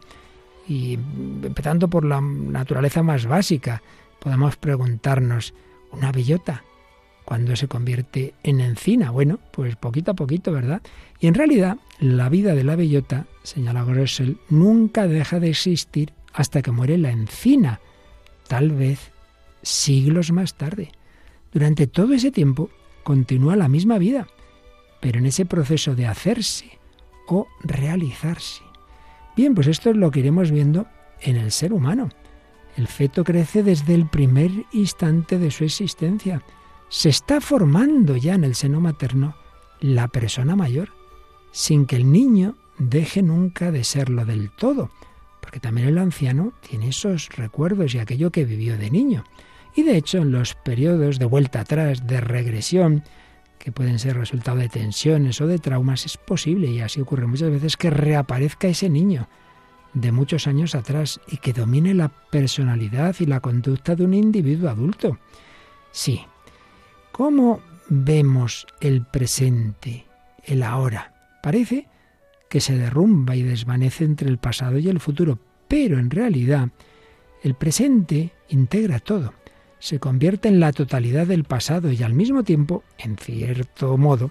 Y 0.68 0.98
empezando 1.42 1.88
por 1.88 2.04
la 2.04 2.20
naturaleza 2.20 3.02
más 3.02 3.24
básica, 3.24 3.80
podemos 4.18 4.56
preguntarnos, 4.56 5.54
¿una 5.90 6.12
bellota? 6.12 6.62
cuando 7.24 7.56
se 7.56 7.66
convierte 7.66 8.34
en 8.42 8.60
encina? 8.60 9.10
Bueno, 9.10 9.40
pues 9.52 9.74
poquito 9.76 10.10
a 10.10 10.14
poquito, 10.14 10.52
¿verdad? 10.52 10.82
Y 11.18 11.26
en 11.26 11.32
realidad, 11.32 11.78
la 11.98 12.28
vida 12.28 12.54
de 12.54 12.62
la 12.62 12.76
bellota, 12.76 13.24
señala 13.42 13.84
Gressel, 13.84 14.36
nunca 14.50 15.06
deja 15.06 15.40
de 15.40 15.48
existir 15.48 16.12
hasta 16.34 16.60
que 16.60 16.72
muere 16.72 16.98
la 16.98 17.10
encina, 17.10 17.80
tal 18.48 18.72
vez 18.72 19.12
siglos 19.62 20.30
más 20.30 20.56
tarde. 20.56 20.92
Durante 21.54 21.86
todo 21.86 22.12
ese 22.12 22.30
tiempo 22.30 22.68
continúa 23.02 23.56
la 23.56 23.68
misma 23.68 23.96
vida, 23.96 24.26
pero 25.00 25.20
en 25.20 25.24
ese 25.24 25.46
proceso 25.46 25.94
de 25.94 26.06
hacerse 26.06 26.83
o 27.26 27.48
realizarse. 27.60 28.62
Bien, 29.36 29.54
pues 29.54 29.66
esto 29.66 29.90
es 29.90 29.96
lo 29.96 30.10
que 30.10 30.20
iremos 30.20 30.50
viendo 30.50 30.86
en 31.20 31.36
el 31.36 31.50
ser 31.50 31.72
humano. 31.72 32.08
El 32.76 32.88
feto 32.88 33.24
crece 33.24 33.62
desde 33.62 33.94
el 33.94 34.06
primer 34.06 34.50
instante 34.72 35.38
de 35.38 35.50
su 35.50 35.64
existencia. 35.64 36.42
Se 36.88 37.08
está 37.08 37.40
formando 37.40 38.16
ya 38.16 38.34
en 38.34 38.44
el 38.44 38.54
seno 38.54 38.80
materno 38.80 39.36
la 39.80 40.08
persona 40.08 40.56
mayor, 40.56 40.90
sin 41.52 41.86
que 41.86 41.96
el 41.96 42.10
niño 42.10 42.56
deje 42.78 43.22
nunca 43.22 43.70
de 43.70 43.84
serlo 43.84 44.24
del 44.24 44.50
todo, 44.50 44.90
porque 45.40 45.60
también 45.60 45.88
el 45.88 45.98
anciano 45.98 46.52
tiene 46.68 46.88
esos 46.88 47.28
recuerdos 47.30 47.94
y 47.94 47.98
aquello 47.98 48.30
que 48.30 48.44
vivió 48.44 48.76
de 48.76 48.90
niño. 48.90 49.24
Y 49.76 49.82
de 49.82 49.96
hecho, 49.96 50.18
en 50.18 50.30
los 50.30 50.54
periodos 50.54 51.18
de 51.18 51.26
vuelta 51.26 51.60
atrás, 51.60 52.06
de 52.06 52.20
regresión, 52.20 53.04
que 53.64 53.72
pueden 53.72 53.98
ser 53.98 54.18
resultado 54.18 54.58
de 54.58 54.68
tensiones 54.68 55.40
o 55.40 55.46
de 55.46 55.58
traumas, 55.58 56.04
es 56.04 56.18
posible, 56.18 56.70
y 56.70 56.80
así 56.80 57.00
ocurre 57.00 57.26
muchas 57.26 57.50
veces, 57.50 57.78
que 57.78 57.88
reaparezca 57.88 58.68
ese 58.68 58.90
niño 58.90 59.26
de 59.94 60.12
muchos 60.12 60.46
años 60.46 60.74
atrás 60.74 61.18
y 61.28 61.38
que 61.38 61.54
domine 61.54 61.94
la 61.94 62.08
personalidad 62.08 63.16
y 63.20 63.26
la 63.26 63.40
conducta 63.40 63.94
de 63.94 64.04
un 64.04 64.12
individuo 64.12 64.68
adulto. 64.68 65.18
Sí. 65.92 66.20
¿Cómo 67.10 67.60
vemos 67.88 68.66
el 68.80 69.06
presente, 69.06 70.04
el 70.44 70.62
ahora? 70.62 71.14
Parece 71.42 71.88
que 72.50 72.60
se 72.60 72.76
derrumba 72.76 73.34
y 73.34 73.42
desvanece 73.42 74.04
entre 74.04 74.28
el 74.28 74.36
pasado 74.36 74.78
y 74.78 74.88
el 74.88 75.00
futuro, 75.00 75.38
pero 75.68 75.98
en 75.98 76.10
realidad 76.10 76.68
el 77.42 77.54
presente 77.54 78.32
integra 78.48 78.98
todo, 78.98 79.32
se 79.78 79.98
convierte 79.98 80.48
en 80.48 80.60
la 80.60 80.72
totalidad 80.72 81.26
del 81.26 81.44
pasado 81.44 81.92
y 81.92 82.02
al 82.02 82.14
mismo 82.14 82.42
tiempo, 82.42 82.82
en 82.98 83.16
cierto 83.16 83.96
modo, 83.96 84.30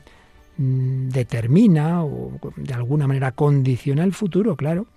mm, 0.58 1.10
determina 1.10 2.04
o 2.04 2.40
de 2.56 2.74
alguna 2.74 3.08
manera 3.08 3.32
condiciona 3.32 4.04
el 4.04 4.14
futuro, 4.14 4.56
claro, 4.56 4.88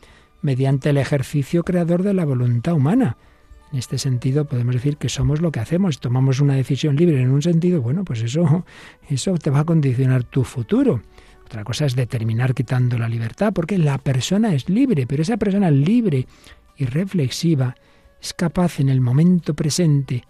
mediante 0.43 0.91
el 0.91 0.99
ejercicio 0.99 1.65
creador 1.65 2.03
de 2.03 2.15
la 2.15 2.25
voluntad 2.25 2.75
humana. 2.75 3.17
En 3.73 3.79
este 3.79 3.99
sentido 3.99 4.45
podemos 4.45 4.75
decir 4.75 4.97
que 4.97 5.09
somos 5.09 5.41
lo 5.41 5.51
que 5.51 5.61
hacemos, 5.61 6.01
tomamos 6.01 6.41
una 6.41 6.55
decisión 6.55 6.97
libre 6.97 7.21
en 7.21 7.31
un 7.31 7.43
sentido, 7.43 7.83
bueno, 7.83 8.05
pues 8.05 8.23
eso 8.23 8.65
eso 9.11 9.35
te 9.35 9.51
va 9.51 9.61
a 9.61 9.65
condicionar 9.65 10.25
tu 10.25 10.45
futuro. 10.45 11.03
Otra 11.45 11.65
cosa 11.65 11.87
es 11.87 11.95
determinar 11.95 12.55
quitando 12.55 12.99
la 12.99 13.09
libertad, 13.09 13.53
porque 13.53 13.79
la 13.79 13.99
persona 13.99 14.55
es 14.55 14.69
libre, 14.69 15.07
pero 15.07 15.23
esa 15.23 15.37
persona 15.37 15.71
libre 15.71 16.27
y 16.77 16.87
reflexiva 16.87 17.77
es 18.21 18.35
capaz 18.35 18.81
en 18.81 18.89
el 18.89 19.01
momento 19.01 19.55
presente 19.55 20.25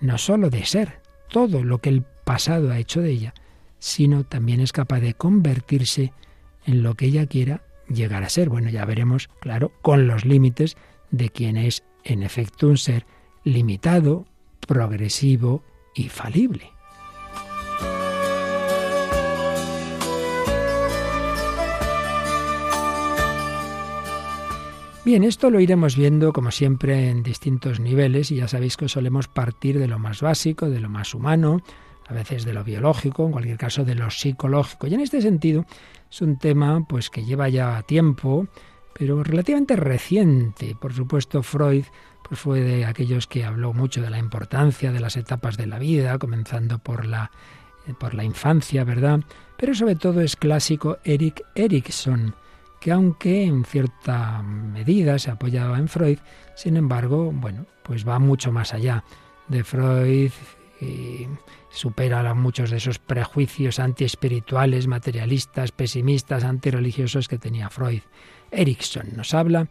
no 0.00 0.18
sólo 0.18 0.50
de 0.50 0.64
ser 0.64 1.00
todo 1.28 1.64
lo 1.64 1.78
que 1.78 1.88
el 1.88 2.02
pasado 2.02 2.70
ha 2.70 2.78
hecho 2.78 3.00
de 3.00 3.10
ella, 3.10 3.34
sino 3.78 4.24
también 4.24 4.60
es 4.60 4.72
capaz 4.72 5.00
de 5.00 5.14
convertirse 5.14 6.12
en 6.66 6.82
lo 6.82 6.94
que 6.94 7.06
ella 7.06 7.26
quiera 7.26 7.62
llegar 7.88 8.24
a 8.24 8.28
ser. 8.28 8.48
Bueno, 8.48 8.70
ya 8.70 8.84
veremos, 8.84 9.28
claro, 9.40 9.72
con 9.82 10.06
los 10.06 10.24
límites 10.24 10.76
de 11.10 11.30
quien 11.30 11.56
es 11.56 11.84
en 12.04 12.22
efecto 12.22 12.68
un 12.68 12.78
ser 12.78 13.06
limitado, 13.44 14.26
progresivo 14.66 15.62
y 15.94 16.08
falible. 16.08 16.75
Bien, 25.06 25.22
esto 25.22 25.50
lo 25.50 25.60
iremos 25.60 25.96
viendo 25.96 26.32
como 26.32 26.50
siempre 26.50 27.10
en 27.10 27.22
distintos 27.22 27.78
niveles 27.78 28.32
y 28.32 28.34
ya 28.34 28.48
sabéis 28.48 28.76
que 28.76 28.88
solemos 28.88 29.28
partir 29.28 29.78
de 29.78 29.86
lo 29.86 30.00
más 30.00 30.20
básico, 30.20 30.68
de 30.68 30.80
lo 30.80 30.88
más 30.88 31.14
humano, 31.14 31.60
a 32.08 32.12
veces 32.12 32.44
de 32.44 32.52
lo 32.52 32.64
biológico, 32.64 33.24
en 33.24 33.30
cualquier 33.30 33.56
caso 33.56 33.84
de 33.84 33.94
lo 33.94 34.10
psicológico. 34.10 34.88
Y 34.88 34.94
en 34.94 35.00
este 35.00 35.22
sentido 35.22 35.64
es 36.10 36.22
un 36.22 36.40
tema 36.40 36.84
pues 36.88 37.08
que 37.08 37.24
lleva 37.24 37.48
ya 37.48 37.80
tiempo, 37.82 38.48
pero 38.98 39.22
relativamente 39.22 39.76
reciente. 39.76 40.74
Por 40.74 40.92
supuesto, 40.92 41.44
Freud 41.44 41.84
pues 42.28 42.40
fue 42.40 42.62
de 42.62 42.84
aquellos 42.84 43.28
que 43.28 43.44
habló 43.44 43.72
mucho 43.72 44.02
de 44.02 44.10
la 44.10 44.18
importancia 44.18 44.90
de 44.90 44.98
las 44.98 45.16
etapas 45.16 45.56
de 45.56 45.68
la 45.68 45.78
vida, 45.78 46.18
comenzando 46.18 46.80
por 46.80 47.06
la 47.06 47.30
por 48.00 48.14
la 48.14 48.24
infancia, 48.24 48.82
¿verdad? 48.82 49.20
Pero 49.56 49.72
sobre 49.72 49.94
todo 49.94 50.20
es 50.20 50.34
clásico 50.34 50.98
Eric 51.04 51.44
Erikson 51.54 52.34
que 52.86 52.92
aunque 52.92 53.42
en 53.42 53.64
cierta 53.64 54.42
medida 54.42 55.18
se 55.18 55.32
apoyaba 55.32 55.76
en 55.76 55.88
Freud, 55.88 56.18
sin 56.54 56.76
embargo, 56.76 57.32
bueno, 57.34 57.66
pues 57.82 58.06
va 58.06 58.20
mucho 58.20 58.52
más 58.52 58.72
allá 58.74 59.02
de 59.48 59.64
Freud 59.64 60.30
y 60.80 61.26
supera 61.68 62.32
muchos 62.34 62.70
de 62.70 62.76
esos 62.76 63.00
prejuicios 63.00 63.80
antiespirituales, 63.80 64.86
materialistas, 64.86 65.72
pesimistas, 65.72 66.44
antirreligiosos 66.44 67.26
que 67.26 67.38
tenía 67.38 67.70
Freud. 67.70 68.02
Erickson 68.52 69.16
nos 69.16 69.34
habla 69.34 69.66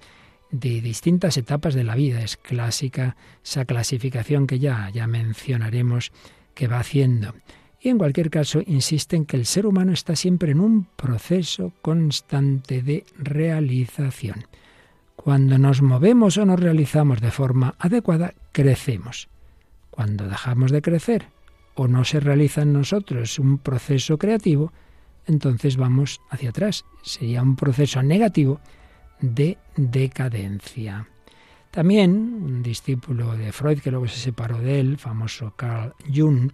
de 0.52 0.82
distintas 0.82 1.38
etapas 1.38 1.74
de 1.74 1.86
la 1.86 1.96
vida, 1.96 2.22
es 2.22 2.36
clásica 2.36 3.16
esa 3.42 3.64
clasificación 3.64 4.46
que 4.46 4.60
ya, 4.60 4.90
ya 4.94 5.08
mencionaremos 5.08 6.12
que 6.54 6.68
va 6.68 6.80
haciendo 6.80 7.34
y 7.86 7.90
en 7.90 8.00
cualquier 8.00 8.32
caso 8.32 8.64
insiste 8.66 9.16
en 9.16 9.26
que 9.26 9.38
el 9.38 9.46
ser 9.46 9.68
humano 9.68 9.92
está 9.92 10.16
siempre 10.16 10.52
en 10.52 10.60
un 10.60 10.86
proceso 10.96 11.72
constante 11.84 12.82
de 12.82 13.06
realización. 13.16 14.48
Cuando 15.16 15.60
nos 15.60 15.84
movemos 15.84 16.36
o 16.40 16.48
nos 16.48 16.60
realizamos 16.60 17.22
de 17.22 17.30
forma 17.30 17.76
adecuada, 17.78 18.34
crecemos. 18.52 19.30
Cuando 19.92 20.28
dejamos 20.28 20.72
de 20.72 20.82
crecer 20.82 21.28
o 21.76 21.88
no 21.88 22.06
se 22.06 22.20
realiza 22.20 22.64
en 22.64 22.74
nosotros 22.74 23.38
un 23.38 23.60
proceso 23.60 24.18
creativo, 24.18 24.74
entonces 25.28 25.78
vamos 25.78 26.22
hacia 26.32 26.50
atrás. 26.50 26.86
Sería 27.04 27.44
un 27.44 27.56
proceso 27.56 28.02
negativo 28.02 28.62
de 29.22 29.60
decadencia. 29.76 31.08
También 31.70 32.14
un 32.14 32.64
discípulo 32.64 33.38
de 33.38 33.52
Freud, 33.52 33.78
que 33.80 33.92
luego 33.92 34.08
se 34.08 34.18
separó 34.18 34.58
de 34.58 34.80
él, 34.80 34.98
famoso 34.98 35.54
Carl 35.56 35.94
Jung, 36.12 36.52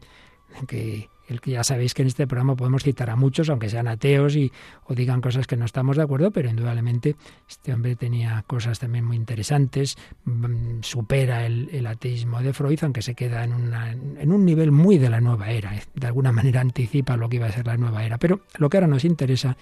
que 0.68 1.11
el 1.32 1.42
que 1.42 1.52
ya 1.52 1.64
sabéis 1.64 1.94
que 1.94 2.02
en 2.02 2.10
este 2.10 2.28
programa 2.28 2.56
podemos 2.56 2.84
citar 2.84 3.10
a 3.10 3.16
muchos, 3.16 3.50
aunque 3.50 3.70
sean 3.70 3.88
ateos 3.88 4.36
y 4.36 4.52
o 4.86 4.94
digan 4.94 5.22
cosas 5.22 5.48
que 5.48 5.56
no 5.56 5.66
estamos 5.66 5.98
de 5.98 6.04
acuerdo, 6.04 6.32
pero 6.32 6.50
indudablemente 6.50 7.16
este 7.50 7.74
hombre 7.74 7.96
tenía 7.96 8.44
cosas 8.46 8.80
también 8.80 9.06
muy 9.06 9.16
interesantes, 9.16 9.98
mm, 10.26 10.82
supera 10.82 11.46
el, 11.46 11.88
ateísmo 11.88 12.42
de 12.42 12.54
Freud, 12.54 12.80
aunque 12.84 13.02
se 13.02 13.16
queda 13.16 13.44
en, 13.44 13.74
en 14.20 14.32
un 14.32 14.46
nivel 14.46 14.72
muy 14.72 14.98
de 14.98 15.10
la 15.10 15.22
nueva 15.22 15.50
era, 15.50 15.76
eh, 15.76 15.84
de 15.96 16.08
alguna 16.08 16.32
manera 16.42 16.62
anticipa 16.62 17.18
lo 17.18 17.30
que 17.30 17.38
iba 17.38 17.48
a 17.48 17.52
ser 17.52 17.66
la 17.66 17.78
nueva 17.78 18.06
era. 18.06 18.18
Pero 18.18 18.42
lo 18.58 18.70
que 18.70 18.78
ahora 18.78 18.88
nos 18.88 19.06
interesa 19.06 19.58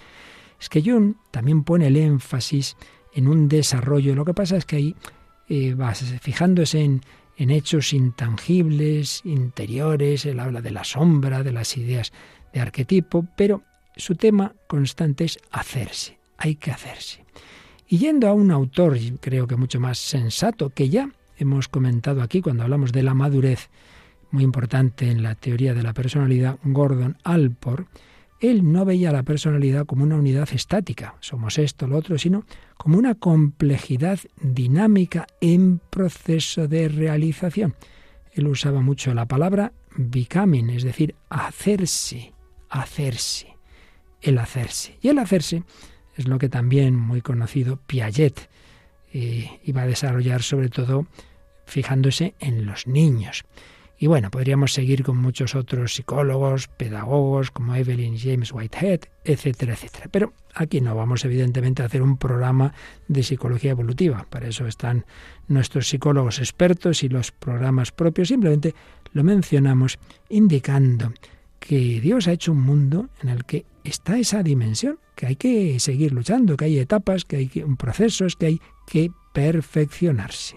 Es 0.60 0.70
que 0.70 0.82
Jung 0.82 1.16
también 1.32 1.64
pone 1.64 1.88
el 1.88 1.96
énfasis 1.96 2.76
en 3.14 3.28
un 3.28 3.48
desarrollo. 3.48 4.16
Lo 4.16 4.26
que 4.26 4.34
pasa 4.34 4.58
es 4.58 4.66
que 4.66 4.76
ahí 4.76 4.96
eh, 5.48 5.74
va 5.74 5.94
fijándose 5.94 6.82
en, 6.82 7.02
en 7.39 7.51
hechos 7.51 7.93
intangibles, 7.93 9.22
interiores, 9.24 10.25
él 10.25 10.41
habla 10.41 10.62
de 10.62 10.72
la 10.72 10.84
sombra, 10.84 11.41
de 11.41 11.53
las 11.53 11.77
ideas 11.77 12.12
de 12.53 12.60
arquetipo, 12.60 13.25
pero 13.38 13.63
su 13.96 14.15
tema 14.15 14.53
constante 14.67 15.24
es 15.24 15.39
hacerse, 15.50 16.19
hay 16.38 16.55
que 16.55 16.72
hacerse. 16.72 17.24
Y 17.88 17.98
yendo 17.98 18.27
a 18.27 18.34
un 18.34 18.51
autor, 18.51 18.98
creo 19.22 19.48
que 19.48 19.55
mucho 19.55 19.79
más 19.79 20.00
sensato, 20.00 20.69
que 20.69 20.89
ya 20.89 21.12
hemos 21.38 21.69
comentado 21.69 22.22
aquí 22.22 22.41
cuando 22.41 22.63
hablamos 22.63 22.91
de 22.91 23.03
la 23.03 23.13
madurez, 23.13 23.69
muy 24.31 24.43
importante 24.43 25.10
en 25.10 25.24
la 25.24 25.36
teoría 25.36 25.74
de 25.74 25.81
la 25.81 25.93
personalidad, 25.93 26.60
Gordon 26.63 27.17
Alport, 27.24 27.88
él 28.39 28.72
no 28.72 28.86
veía 28.86 29.12
la 29.12 29.24
personalidad 29.24 29.86
como 29.86 30.03
una 30.03 30.15
unidad 30.15 30.50
estática, 30.53 31.15
somos 31.19 31.58
esto, 31.58 31.88
lo 31.88 31.98
otro, 31.98 32.17
sino 32.17 32.46
como 32.77 32.98
una 32.98 33.15
complejidad 33.15 34.19
dinámica 34.41 35.27
en 35.41 35.79
proceso 35.89 36.67
de 36.67 36.88
realización. 36.88 37.75
Él 38.34 38.48
usaba 38.48 38.81
mucho 38.81 39.13
la 39.13 39.25
palabra 39.25 39.74
becoming, 39.96 40.69
es 40.69 40.84
decir, 40.84 41.15
hacerse, 41.29 42.34
hacerse, 42.69 43.58
el 44.22 44.38
hacerse. 44.38 44.98
Y 45.01 45.10
el 45.10 45.19
hacerse 45.19 45.63
es 46.15 46.27
lo 46.27 46.38
que 46.38 46.50
también 46.50 46.96
muy 46.96 47.22
conocido 47.22 47.79
Piaget 47.88 48.50
eh, 49.12 49.60
iba 49.63 49.81
a 49.81 49.88
desarrollar 49.88 50.43
sobre 50.43 50.69
todo 50.69 51.08
fijándose 51.65 52.36
en 52.39 52.65
los 52.65 52.88
niños. 52.88 53.43
Y 54.01 54.08
bueno, 54.08 54.32
podríamos 54.32 54.72
seguir 54.72 55.03
con 55.03 55.18
muchos 55.18 55.56
otros 55.56 55.94
psicólogos, 55.94 56.70
pedagogos 56.70 57.51
como 57.51 57.75
Evelyn 57.75 58.18
James 58.18 58.53
Whitehead, 58.53 59.01
etcétera, 59.25 59.74
etcétera. 59.74 60.08
Pero 60.10 60.32
aquí 60.56 60.79
no 60.79 60.96
vamos 60.96 61.25
evidentemente 61.25 61.84
a 61.84 61.88
hacer 61.88 62.01
un 62.01 62.15
programa 62.15 62.74
de 63.10 63.24
psicología 63.24 63.72
evolutiva. 63.72 64.25
Para 64.29 64.48
eso 64.48 64.68
están 64.68 65.06
nuestros 65.50 65.89
psicólogos 65.89 66.39
expertos 66.39 67.03
y 67.03 67.10
los 67.10 67.34
programas 67.34 67.91
propios. 67.91 68.29
Simplemente 68.29 68.74
lo 69.12 69.25
mencionamos 69.25 70.00
indicando 70.29 71.12
que 71.60 72.00
Dios 72.00 72.29
ha 72.29 72.32
hecho 72.32 72.53
un 72.53 72.62
mundo 72.62 73.10
en 73.22 73.27
el 73.27 73.44
que 73.44 73.65
está 73.84 74.18
esa 74.18 74.44
dimensión, 74.44 74.98
que 75.13 75.25
hay 75.27 75.36
que 75.36 75.77
seguir 75.82 76.13
luchando, 76.13 76.56
que 76.56 76.65
hay 76.65 76.79
etapas, 76.79 77.25
que 77.25 77.36
hay 77.36 77.48
procesos, 77.77 78.38
que 78.38 78.46
hay 78.46 78.62
que 78.88 79.12
perfeccionarse. 79.34 80.56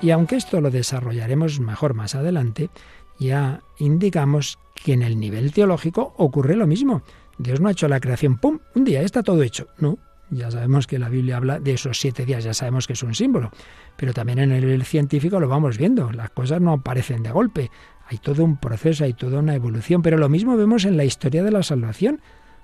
Y 0.00 0.10
aunque 0.10 0.36
esto 0.36 0.60
lo 0.60 0.70
desarrollaremos 0.70 1.58
mejor 1.60 1.94
más 1.94 2.14
adelante, 2.14 2.70
ya 3.18 3.62
indicamos 3.78 4.58
que 4.74 4.92
en 4.92 5.02
el 5.02 5.18
nivel 5.18 5.52
teológico 5.52 6.14
ocurre 6.16 6.54
lo 6.54 6.66
mismo. 6.66 7.02
Dios 7.36 7.60
no 7.60 7.68
ha 7.68 7.72
hecho 7.72 7.88
la 7.88 8.00
creación, 8.00 8.36
¡pum!, 8.36 8.60
un 8.74 8.84
día 8.84 9.02
está 9.02 9.22
todo 9.22 9.42
hecho. 9.42 9.66
No, 9.78 9.98
ya 10.30 10.50
sabemos 10.50 10.86
que 10.86 10.98
la 10.98 11.08
Biblia 11.08 11.36
habla 11.36 11.58
de 11.58 11.72
esos 11.72 11.98
siete 11.98 12.24
días, 12.24 12.44
ya 12.44 12.54
sabemos 12.54 12.86
que 12.86 12.92
es 12.92 13.02
un 13.02 13.14
símbolo, 13.14 13.50
pero 13.96 14.12
también 14.12 14.38
en 14.38 14.52
el 14.52 14.84
científico 14.84 15.40
lo 15.40 15.48
vamos 15.48 15.78
viendo, 15.78 16.12
las 16.12 16.30
cosas 16.30 16.60
no 16.60 16.74
aparecen 16.74 17.22
de 17.22 17.30
golpe, 17.30 17.70
hay 18.06 18.18
todo 18.18 18.44
un 18.44 18.56
proceso, 18.56 19.04
hay 19.04 19.14
toda 19.14 19.40
una 19.40 19.54
evolución, 19.54 20.02
pero 20.02 20.16
lo 20.16 20.28
mismo 20.28 20.56
vemos 20.56 20.84
en 20.84 20.96
la 20.96 21.04
historia 21.04 21.42
de 21.42 21.50
la 21.50 21.62
salvación. 21.62 22.20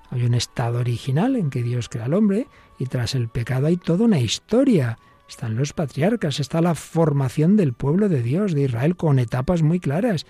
Hay 0.09 0.23
un 0.23 0.33
estado 0.35 0.79
original 0.79 1.35
en 1.35 1.49
que 1.49 1.63
Dios 1.63 1.89
crea 1.89 2.05
al 2.05 2.13
hombre 2.13 2.47
y 2.79 2.85
tras 2.85 3.15
el 3.15 3.27
pecado 3.27 3.67
hay 3.67 3.77
toda 3.77 4.05
una 4.05 4.19
historia 4.19 4.97
están 5.27 5.55
los 5.55 5.73
patriarcas, 5.73 6.39
está 6.39 6.61
la 6.61 6.75
formación 6.75 7.55
del 7.57 7.73
pueblo 7.73 8.09
de 8.09 8.21
Dios, 8.21 8.53
de 8.53 8.63
Israel, 8.63 8.95
con 8.95 9.19
etapas 9.19 9.61
muy 9.61 9.79
claras. 9.79 10.25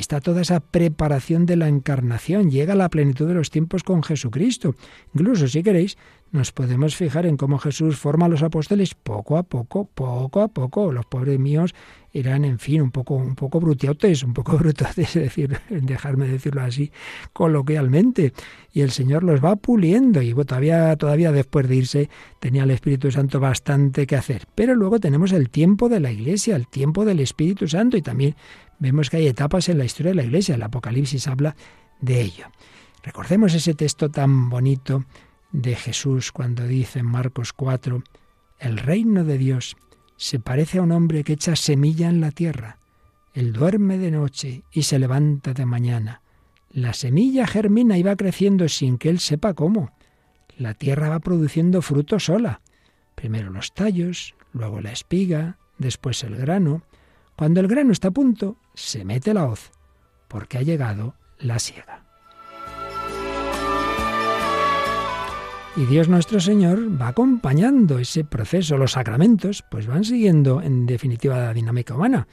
Está 0.00 0.22
toda 0.22 0.40
esa 0.40 0.60
preparación 0.60 1.44
de 1.44 1.56
la 1.56 1.68
encarnación, 1.68 2.50
llega 2.50 2.74
la 2.74 2.88
plenitud 2.88 3.28
de 3.28 3.34
los 3.34 3.50
tiempos 3.50 3.82
con 3.82 4.02
Jesucristo. 4.02 4.74
Incluso, 5.12 5.46
si 5.46 5.62
queréis, 5.62 5.98
nos 6.32 6.52
podemos 6.52 6.96
fijar 6.96 7.26
en 7.26 7.36
cómo 7.36 7.58
Jesús 7.58 7.98
forma 7.98 8.24
a 8.24 8.30
los 8.30 8.42
apóstoles 8.42 8.94
poco 8.94 9.36
a 9.36 9.42
poco, 9.42 9.84
poco 9.84 10.40
a 10.40 10.48
poco. 10.48 10.90
Los 10.90 11.04
pobres 11.04 11.38
míos 11.38 11.74
eran, 12.14 12.46
en 12.46 12.58
fin, 12.58 12.80
un 12.80 12.90
poco, 12.90 13.14
un 13.14 13.34
poco 13.34 13.60
brutiotes, 13.60 14.22
un 14.24 14.32
poco 14.32 14.56
brutotes, 14.58 15.16
es 15.16 15.22
decir, 15.22 15.60
dejarme 15.68 16.28
decirlo 16.28 16.62
así 16.62 16.90
coloquialmente. 17.34 18.32
Y 18.72 18.80
el 18.80 18.92
Señor 18.92 19.22
los 19.22 19.44
va 19.44 19.56
puliendo 19.56 20.22
y 20.22 20.32
todavía, 20.32 20.96
todavía 20.96 21.30
después 21.30 21.68
de 21.68 21.76
irse 21.76 22.10
tenía 22.38 22.62
el 22.62 22.70
Espíritu 22.70 23.10
Santo 23.10 23.38
bastante 23.38 24.06
que 24.06 24.16
hacer. 24.16 24.46
Pero 24.54 24.74
luego 24.74 24.98
tenemos 24.98 25.32
el 25.32 25.50
tiempo 25.50 25.90
de 25.90 26.00
la 26.00 26.10
Iglesia, 26.10 26.56
el 26.56 26.68
tiempo 26.68 27.04
del 27.04 27.20
Espíritu 27.20 27.68
Santo 27.68 27.98
y 27.98 28.02
también 28.02 28.34
vemos 28.80 29.08
que 29.08 29.18
hay 29.18 29.28
etapas 29.28 29.68
en 29.68 29.78
la 29.78 29.84
historia 29.84 30.10
de 30.10 30.16
la 30.16 30.24
Iglesia. 30.24 30.56
El 30.56 30.62
Apocalipsis 30.64 31.28
habla 31.28 31.54
de 32.00 32.20
ello. 32.20 32.46
Recordemos 33.04 33.54
ese 33.54 33.74
texto 33.74 34.10
tan 34.10 34.50
bonito 34.50 35.04
de 35.52 35.76
Jesús 35.76 36.32
cuando 36.32 36.66
dice 36.66 36.98
en 36.98 37.06
Marcos 37.06 37.52
4, 37.52 38.02
el 38.58 38.78
reino 38.78 39.24
de 39.24 39.38
Dios 39.38 39.76
se 40.16 40.38
parece 40.38 40.78
a 40.78 40.82
un 40.82 40.92
hombre 40.92 41.24
que 41.24 41.34
echa 41.34 41.56
semilla 41.56 42.08
en 42.08 42.20
la 42.20 42.30
tierra. 42.30 42.78
Él 43.32 43.52
duerme 43.52 43.96
de 43.96 44.10
noche 44.10 44.64
y 44.72 44.82
se 44.82 44.98
levanta 44.98 45.54
de 45.54 45.64
mañana. 45.64 46.20
La 46.70 46.92
semilla 46.92 47.46
germina 47.46 47.96
y 47.96 48.02
va 48.02 48.16
creciendo 48.16 48.68
sin 48.68 48.98
que 48.98 49.08
él 49.08 49.18
sepa 49.18 49.54
cómo. 49.54 49.92
La 50.56 50.74
tierra 50.74 51.08
va 51.08 51.20
produciendo 51.20 51.80
fruto 51.80 52.20
sola. 52.20 52.60
Primero 53.14 53.50
los 53.50 53.72
tallos, 53.72 54.34
luego 54.52 54.80
la 54.80 54.92
espiga, 54.92 55.58
después 55.78 56.22
el 56.22 56.36
grano. 56.36 56.82
Cuando 57.40 57.60
el 57.60 57.68
grano 57.68 57.92
está 57.92 58.08
a 58.08 58.10
punto, 58.10 58.58
se 58.74 59.02
mete 59.02 59.32
la 59.32 59.46
hoz, 59.46 59.70
porque 60.28 60.58
ha 60.58 60.60
llegado 60.60 61.14
la 61.38 61.58
siega. 61.58 62.04
Y 65.74 65.86
Dios 65.86 66.10
nuestro 66.10 66.38
Señor 66.38 67.00
va 67.00 67.08
acompañando 67.08 67.98
ese 67.98 68.24
proceso. 68.24 68.76
Los 68.76 68.92
sacramentos 68.92 69.64
pues 69.70 69.86
van 69.86 70.04
siguiendo 70.04 70.60
en 70.60 70.84
definitiva 70.84 71.38
la 71.38 71.54
dinámica 71.54 71.94
humana. 71.94 72.28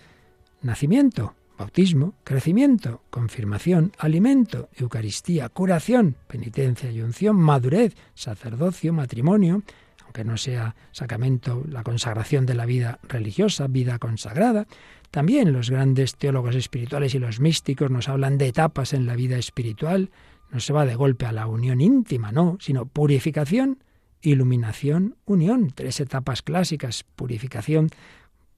Nacimiento, 0.62 1.36
bautismo, 1.58 2.16
crecimiento, 2.26 3.04
confirmación, 3.10 3.94
alimento, 4.00 4.68
Eucaristía, 4.76 5.48
curación, 5.48 6.18
penitencia 6.28 6.92
y 6.92 7.00
unción, 7.00 7.38
madurez, 7.38 7.96
sacerdocio, 8.14 8.92
matrimonio, 8.92 9.64
aunque 10.04 10.24
no 10.24 10.38
sea 10.38 10.76
sacramento 10.92 11.64
la 11.70 11.84
consagración 11.84 12.46
de 12.46 12.56
la 12.56 12.66
vida 12.66 13.00
religiosa, 13.04 13.68
vida 13.68 14.00
consagrada. 14.00 14.66
También 15.12 15.54
los 15.54 15.70
grandes 15.70 16.16
teólogos 16.16 16.56
espirituales 16.56 17.16
y 17.16 17.20
los 17.20 17.40
místicos 17.40 17.90
nos 17.90 18.10
hablan 18.10 18.38
de 18.38 18.48
etapas 18.48 18.94
en 18.94 19.06
la 19.06 19.16
vida 19.16 19.38
espiritual, 19.38 20.12
no 20.52 20.60
se 20.60 20.74
va 20.74 20.86
de 20.86 20.96
golpe 20.96 21.26
a 21.26 21.32
la 21.32 21.48
unión 21.48 21.82
íntima, 21.82 22.32
no, 22.32 22.58
sino 22.60 22.86
purificación, 22.86 23.80
iluminación, 24.22 25.16
unión. 25.26 25.72
Tres 25.74 26.00
etapas 26.00 26.42
clásicas. 26.42 27.04
Purificación, 27.04 27.90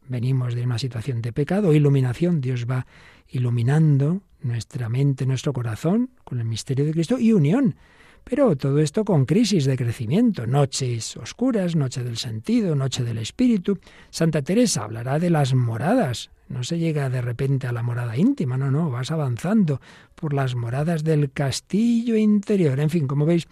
venimos 0.08 0.56
de 0.56 0.64
una 0.64 0.80
situación 0.80 1.22
de 1.22 1.34
pecado. 1.34 1.74
Iluminación, 1.74 2.42
Dios 2.42 2.66
va 2.70 2.86
iluminando 3.28 4.22
nuestra 4.42 4.90
mente, 4.90 5.26
nuestro 5.26 5.54
corazón 5.54 6.12
con 6.24 6.40
el 6.40 6.46
misterio 6.46 6.86
de 6.86 6.92
Cristo. 6.92 7.18
Y 7.20 7.34
unión. 7.34 7.76
Pero 8.24 8.56
todo 8.56 8.80
esto 8.80 9.06
con 9.06 9.26
crisis 9.26 9.66
de 9.66 9.78
crecimiento, 9.78 10.46
noches 10.46 11.18
oscuras, 11.18 11.76
noche 11.76 12.04
del 12.04 12.18
sentido, 12.18 12.76
noche 12.76 13.04
del 13.04 13.18
espíritu. 13.18 13.80
Santa 14.12 14.42
Teresa 14.42 14.84
hablará 14.84 15.20
de 15.20 15.30
las 15.30 15.54
moradas, 15.56 16.30
no 16.50 16.64
se 16.64 16.80
llega 16.80 17.10
de 17.10 17.22
repente 17.22 17.68
a 17.68 17.72
la 17.72 17.84
morada 17.84 18.18
íntima, 18.18 18.58
no, 18.58 18.72
no, 18.72 18.90
vas 18.90 19.12
avanzando 19.12 19.80
por 20.16 20.34
las 20.34 20.56
moradas 20.56 21.04
del 21.04 21.32
castillo 21.32 22.16
interior. 22.16 22.80
En 22.80 22.90
fin, 22.90 23.08
como 23.08 23.26
veis, 23.26 23.48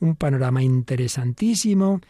un 0.00 0.16
panorama 0.16 0.62
interesantísimo. 0.62 2.00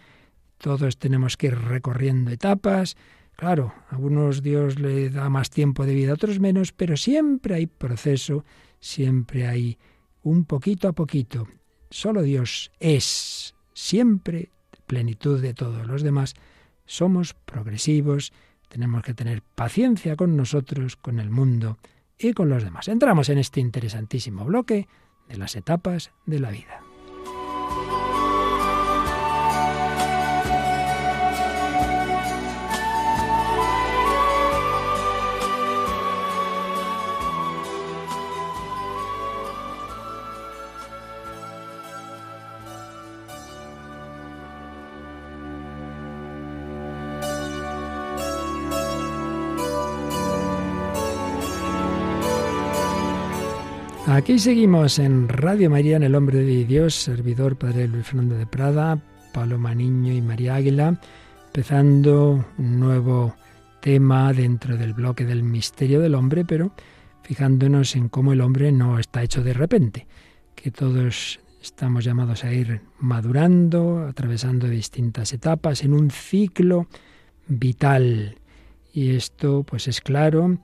Todos 0.59 0.99
tenemos 0.99 1.37
que 1.37 1.49
ir 1.49 1.57
recorriendo 1.57 2.31
etapas. 2.31 2.97
Claro, 3.37 3.73
a 3.91 3.95
algunos 3.95 4.43
Dios 4.43 4.79
le 4.79 5.11
da 5.11 5.29
más 5.29 5.51
tiempo 5.51 5.87
de 5.87 5.95
vida, 5.95 6.13
a 6.13 6.15
otros 6.15 6.41
menos, 6.41 6.73
pero 6.73 6.97
siempre 6.97 7.55
hay 7.55 7.67
proceso, 7.67 8.45
siempre 8.81 9.47
hay 9.47 9.79
un 10.23 10.45
poquito 10.45 10.89
a 10.89 10.93
poquito. 10.93 11.49
Solo 11.91 12.23
Dios 12.23 12.71
es 12.81 13.55
siempre 13.73 14.51
plenitud 14.87 15.41
de 15.41 15.55
todos 15.55 15.87
los 15.87 16.03
demás. 16.03 16.35
Somos 16.87 17.35
progresivos 17.35 18.33
tenemos 18.71 19.03
que 19.03 19.15
tener 19.15 19.43
paciencia 19.43 20.15
con 20.17 20.37
nosotros, 20.37 20.97
con 20.97 21.19
el 21.19 21.29
mundo 21.29 21.79
y 22.17 22.33
con 22.33 22.49
los 22.49 22.63
demás. 22.63 22.87
Entramos 22.89 23.29
en 23.29 23.39
este 23.39 23.61
interesantísimo 23.61 24.45
bloque 24.45 24.87
de 25.29 25.37
las 25.37 25.57
etapas 25.57 26.13
de 26.25 26.39
la 26.39 26.51
vida. 26.51 26.81
Aquí 54.31 54.39
seguimos 54.39 55.01
en 55.01 55.29
Radio 55.29 55.69
María, 55.71 55.97
en 55.97 56.05
El 56.05 56.15
Hombre 56.15 56.45
de 56.45 56.65
Dios, 56.65 56.95
servidor 56.95 57.59
Padre 57.59 57.89
Luis 57.89 58.07
Fernando 58.07 58.37
de 58.37 58.47
Prada, 58.47 58.97
Paloma 59.35 59.75
Niño 59.75 60.13
y 60.13 60.23
María 60.23 60.55
Águila, 60.55 61.01
empezando 61.47 62.45
un 62.57 62.79
nuevo 62.79 63.35
tema 63.81 64.33
dentro 64.33 64.77
del 64.77 64.95
bloque 64.95 65.25
del 65.25 65.43
misterio 65.43 65.99
del 65.99 66.15
hombre, 66.15 66.45
pero 66.45 66.71
fijándonos 67.25 67.97
en 67.97 68.09
cómo 68.09 68.33
el 68.33 68.41
hombre 68.41 68.71
no 68.71 69.01
está 69.01 69.25
hecho 69.25 69.43
de 69.43 69.53
repente, 69.53 70.07
que 70.55 70.71
todos 70.71 71.41
estamos 71.61 72.05
llamados 72.05 72.45
a 72.45 72.53
ir 72.53 72.83
madurando, 73.01 74.07
atravesando 74.09 74.69
distintas 74.69 75.33
etapas 75.33 75.83
en 75.83 75.93
un 75.93 76.13
ciclo 76.13 76.87
vital. 77.49 78.37
Y 78.93 79.11
esto 79.17 79.65
pues 79.65 79.89
es 79.89 80.01
claro 80.01 80.57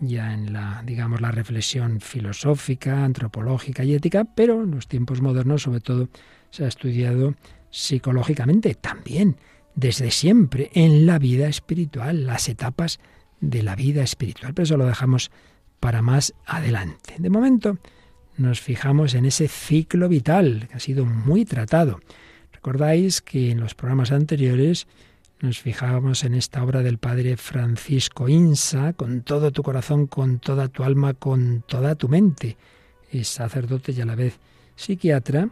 ya 0.00 0.34
en 0.34 0.52
la 0.52 0.82
digamos 0.84 1.20
la 1.20 1.30
reflexión 1.30 2.00
filosófica, 2.00 3.04
antropológica 3.04 3.84
y 3.84 3.94
ética, 3.94 4.24
pero 4.24 4.62
en 4.62 4.72
los 4.72 4.88
tiempos 4.88 5.20
modernos 5.20 5.62
sobre 5.62 5.80
todo 5.80 6.08
se 6.50 6.64
ha 6.64 6.68
estudiado 6.68 7.34
psicológicamente 7.70 8.74
también 8.74 9.36
desde 9.74 10.10
siempre 10.10 10.70
en 10.74 11.06
la 11.06 11.18
vida 11.18 11.48
espiritual, 11.48 12.26
las 12.26 12.48
etapas 12.48 13.00
de 13.40 13.62
la 13.62 13.74
vida 13.74 14.02
espiritual. 14.02 14.54
Pero 14.54 14.64
eso 14.64 14.76
lo 14.76 14.86
dejamos 14.86 15.30
para 15.80 16.02
más 16.02 16.34
adelante. 16.46 17.16
De 17.18 17.30
momento 17.30 17.78
nos 18.36 18.60
fijamos 18.60 19.14
en 19.14 19.26
ese 19.26 19.48
ciclo 19.48 20.08
vital 20.08 20.68
que 20.68 20.76
ha 20.76 20.80
sido 20.80 21.04
muy 21.04 21.44
tratado. 21.44 22.00
Recordáis 22.52 23.20
que 23.20 23.50
en 23.50 23.60
los 23.60 23.74
programas 23.74 24.12
anteriores 24.12 24.86
nos 25.44 25.60
fijábamos 25.60 26.24
en 26.24 26.34
esta 26.34 26.64
obra 26.64 26.82
del 26.82 26.96
padre 26.96 27.36
Francisco 27.36 28.28
Insa, 28.30 28.94
con 28.94 29.20
todo 29.20 29.52
tu 29.52 29.62
corazón, 29.62 30.06
con 30.06 30.38
toda 30.38 30.68
tu 30.68 30.84
alma, 30.84 31.12
con 31.12 31.62
toda 31.66 31.96
tu 31.96 32.08
mente. 32.08 32.56
Es 33.12 33.28
sacerdote 33.28 33.92
y 33.92 34.00
a 34.00 34.06
la 34.06 34.14
vez 34.14 34.38
psiquiatra 34.74 35.50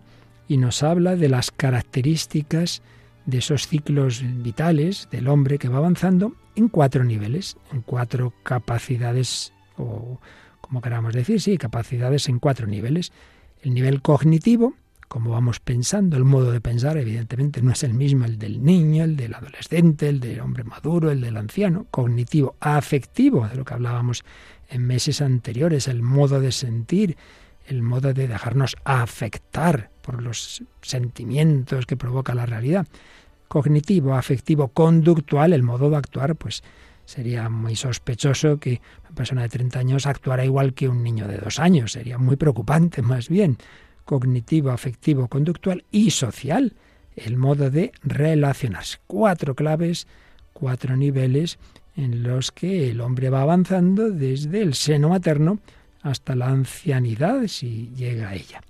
y 0.49 0.57
nos 0.57 0.83
habla 0.83 1.15
de 1.15 1.29
las 1.29 1.51
características 1.51 2.83
de 3.27 3.39
esos 3.39 3.69
ciclos 3.69 4.25
vitales 4.43 5.09
del 5.11 5.29
hombre 5.29 5.59
que 5.59 5.69
va 5.69 5.77
avanzando 5.77 6.35
en 6.57 6.69
cuatro 6.69 7.05
niveles, 7.05 7.59
en 7.71 7.83
cuatro 7.83 8.33
capacidades, 8.43 9.53
o 9.77 10.21
como 10.63 10.81
queramos 10.81 11.13
decir, 11.13 11.39
sí, 11.39 11.59
capacidades 11.59 12.31
en 12.31 12.39
cuatro 12.39 12.67
niveles. 12.67 13.13
El 13.61 13.75
nivel 13.75 14.01
cognitivo, 14.01 14.75
como 15.13 15.33
vamos 15.33 15.61
pensando, 15.61 16.17
el 16.17 16.25
modo 16.25 16.53
de 16.53 16.63
pensar, 16.63 16.97
evidentemente, 16.97 17.61
no 17.61 17.73
es 17.73 17.83
el 17.83 17.93
mismo 17.93 18.25
el 18.25 18.39
del 18.39 18.65
niño, 18.65 19.05
el 19.05 19.15
del 19.15 19.35
adolescente, 19.35 20.09
el 20.09 20.21
del 20.21 20.41
hombre 20.41 20.65
maduro, 20.65 21.11
el 21.11 21.21
del 21.21 21.37
anciano. 21.37 21.87
Cognitivo, 21.91 22.57
afectivo, 22.61 23.47
de 23.47 23.57
lo 23.57 23.67
que 23.67 23.75
hablábamos 23.75 24.25
en 24.71 24.87
meses 24.87 25.21
anteriores, 25.21 25.87
el 25.87 26.01
modo 26.01 26.41
de 26.41 26.51
sentir, 26.51 27.19
el 27.67 27.83
modo 27.83 28.15
de 28.15 28.27
dejarnos 28.27 28.75
afectar 28.85 29.91
por 30.01 30.23
los 30.23 30.65
sentimientos 30.81 31.85
que 31.85 31.99
provoca 31.99 32.35
la 32.35 32.47
realidad. 32.47 32.87
Cognitivo, 33.49 34.15
afectivo, 34.15 34.69
conductual, 34.69 35.53
el 35.53 35.63
modo 35.63 35.91
de 35.91 35.97
actuar, 35.99 36.37
pues 36.37 36.63
sería 37.05 37.51
muy 37.51 37.77
sospechoso 37.77 38.59
que 38.59 38.81
una 39.03 39.15
persona 39.15 39.43
de 39.43 39.51
30 39.51 39.79
años 39.79 40.07
actuara 40.07 40.47
igual 40.47 40.73
que 40.73 40.89
un 40.89 41.03
niño 41.03 41.29
de 41.29 41.37
dos 41.37 41.59
años, 41.59 41.93
sería 41.93 42.17
muy 42.17 42.37
preocupante 42.37 43.03
más 43.03 43.29
bien. 43.29 43.59
Cognitivo, 44.05 44.71
afectivo, 44.71 45.29
conductual 45.29 45.85
y 45.91 46.11
social, 46.11 46.75
el 47.17 47.37
modo 47.37 47.71
de 47.71 47.93
relacionarse. 48.03 48.99
Cuatro 49.07 49.55
claves, 49.55 50.07
cuatro 50.53 50.97
niveles 50.97 51.59
en 51.97 52.23
los 52.23 52.53
que 52.53 52.91
el 52.91 53.01
hombre 53.01 53.31
va 53.31 53.43
avanzando 53.43 54.11
desde 54.11 54.63
el 54.63 54.75
seno 54.75 55.11
materno 55.11 55.59
hasta 56.03 56.35
la 56.35 56.49
ancianidad, 56.49 57.47
si 57.47 57.91
llega 57.95 58.31
a 58.31 58.35
ella. 58.35 58.63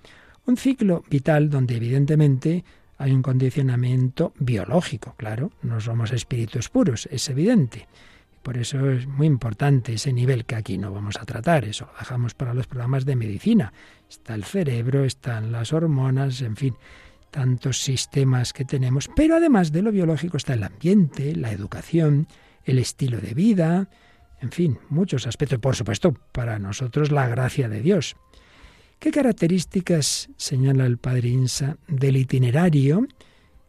Un 0.47 0.57
ciclo 0.57 1.05
vital 1.09 1.51
donde 1.51 1.77
evidentemente 1.77 2.65
hay 2.99 3.13
un 3.13 3.23
condicionamiento 3.23 4.33
biológico, 4.39 5.15
claro, 5.17 5.51
no 5.63 5.81
somos 5.81 6.13
espíritus 6.13 6.69
puros, 6.69 7.09
es 7.11 7.29
evidente. 7.29 7.87
Por 8.43 8.59
eso 8.59 8.91
es 8.91 9.07
muy 9.07 9.27
importante 9.27 9.95
ese 9.95 10.13
nivel 10.13 10.45
que 10.45 10.57
aquí 10.57 10.79
no 10.79 10.93
vamos 10.93 11.17
a 11.21 11.25
tratar, 11.25 11.65
eso 11.65 11.87
lo 11.87 11.99
dejamos 11.99 12.35
para 12.35 12.55
los 12.55 12.67
programas 12.67 13.05
de 13.05 13.17
medicina. 13.17 13.73
Está 14.11 14.35
el 14.35 14.45
cerebro, 14.45 15.05
están 15.05 15.53
las 15.53 15.73
hormonas, 15.73 16.43
en 16.43 16.57
fin, 16.57 16.75
tantos 17.31 17.79
sistemas 17.79 18.53
que 18.53 18.65
tenemos, 18.65 19.09
pero 19.15 19.37
además 19.37 19.71
de 19.71 19.83
lo 19.83 19.93
biológico 19.93 20.37
está 20.37 20.55
el 20.55 20.65
ambiente, 20.65 21.37
la 21.37 21.53
educación, 21.53 22.27
el 22.65 22.79
estilo 22.79 23.19
de 23.21 23.35
vida, 23.35 23.89
en 24.41 24.51
fin, 24.51 24.79
muchos 24.89 25.27
aspectos. 25.29 25.61
Por 25.61 25.77
supuesto, 25.77 26.13
para 26.33 26.59
nosotros 26.59 27.13
la 27.13 27.29
gracia 27.29 27.69
de 27.69 27.81
Dios. 27.81 28.17
¿Qué 28.99 29.13
características 29.13 30.31
señala 30.37 30.85
el 30.87 30.99
Padre 30.99 31.29
Insa 31.29 31.77
del 31.87 32.17
itinerario 32.17 33.07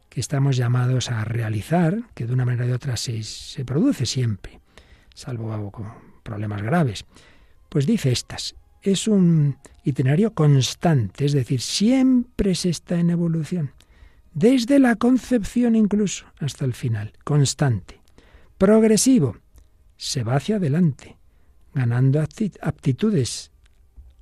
que 0.09 0.19
estamos 0.19 0.57
llamados 0.57 1.09
a 1.09 1.23
realizar, 1.25 2.03
que 2.13 2.25
de 2.25 2.33
una 2.33 2.45
manera 2.45 2.65
u 2.65 2.73
otra 2.73 2.97
se, 2.97 3.23
se 3.23 3.65
produce 3.65 4.05
siempre, 4.05 4.59
salvo 5.13 5.71
con 5.71 5.87
problemas 6.23 6.61
graves? 6.61 7.05
Pues 7.69 7.85
dice 7.85 8.11
estas. 8.11 8.55
Es 8.81 9.07
un 9.07 9.57
itinerario 9.83 10.33
constante, 10.33 11.25
es 11.25 11.33
decir, 11.33 11.61
siempre 11.61 12.53
se 12.55 12.69
está 12.69 12.99
en 12.99 13.09
evolución, 13.09 13.71
desde 14.33 14.79
la 14.79 14.95
concepción 14.95 15.75
incluso 15.75 16.25
hasta 16.39 16.65
el 16.65 16.73
final, 16.73 17.13
constante, 17.23 18.01
progresivo, 18.57 19.37
se 19.95 20.23
va 20.23 20.35
hacia 20.35 20.57
adelante, 20.57 21.17
ganando 21.73 22.21
aptitudes 22.61 23.51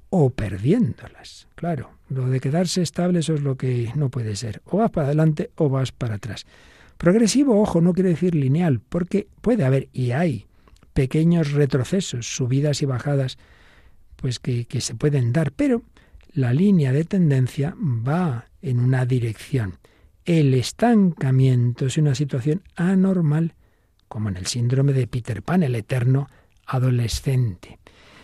o 0.10 0.30
perdiéndolas. 0.30 1.48
Claro, 1.56 1.92
lo 2.10 2.28
de 2.28 2.40
quedarse 2.40 2.82
estable 2.82 3.20
eso 3.20 3.34
es 3.34 3.42
lo 3.42 3.56
que 3.56 3.92
no 3.96 4.10
puede 4.10 4.36
ser. 4.36 4.62
O 4.66 4.78
vas 4.78 4.92
para 4.92 5.08
adelante 5.08 5.50
o 5.56 5.70
vas 5.70 5.92
para 5.92 6.16
atrás. 6.16 6.46
Progresivo, 6.98 7.60
ojo, 7.60 7.82
no 7.82 7.94
quiere 7.94 8.10
decir 8.10 8.36
lineal, 8.36 8.80
porque 8.80 9.28
puede 9.42 9.64
haber 9.64 9.90
y 9.94 10.12
hay 10.12 10.46
pequeños 10.94 11.52
retrocesos, 11.52 12.36
subidas 12.36 12.82
y 12.82 12.86
bajadas, 12.86 13.38
pues 14.16 14.40
que, 14.40 14.66
se 14.80 14.96
pueden 14.96 15.34
dar, 15.34 15.52
pero 15.52 15.84
la 16.34 16.54
línea 16.54 16.92
de 16.92 17.04
tendencia 17.04 17.76
va 17.80 18.46
en 18.62 18.80
una 18.80 19.06
dirección. 19.06 19.80
El 20.26 20.54
estancamiento 20.54 21.88
es 21.88 21.98
una 21.98 22.16
situación 22.16 22.62
anormal 22.76 23.56
como 24.08 24.30
en 24.30 24.38
el 24.38 24.46
síndrome 24.46 24.94
de 24.94 25.08
Peter 25.08 25.42
Pan, 25.42 25.64
el 25.64 25.76
eterno 25.76 26.30
adolescente. 26.66 27.80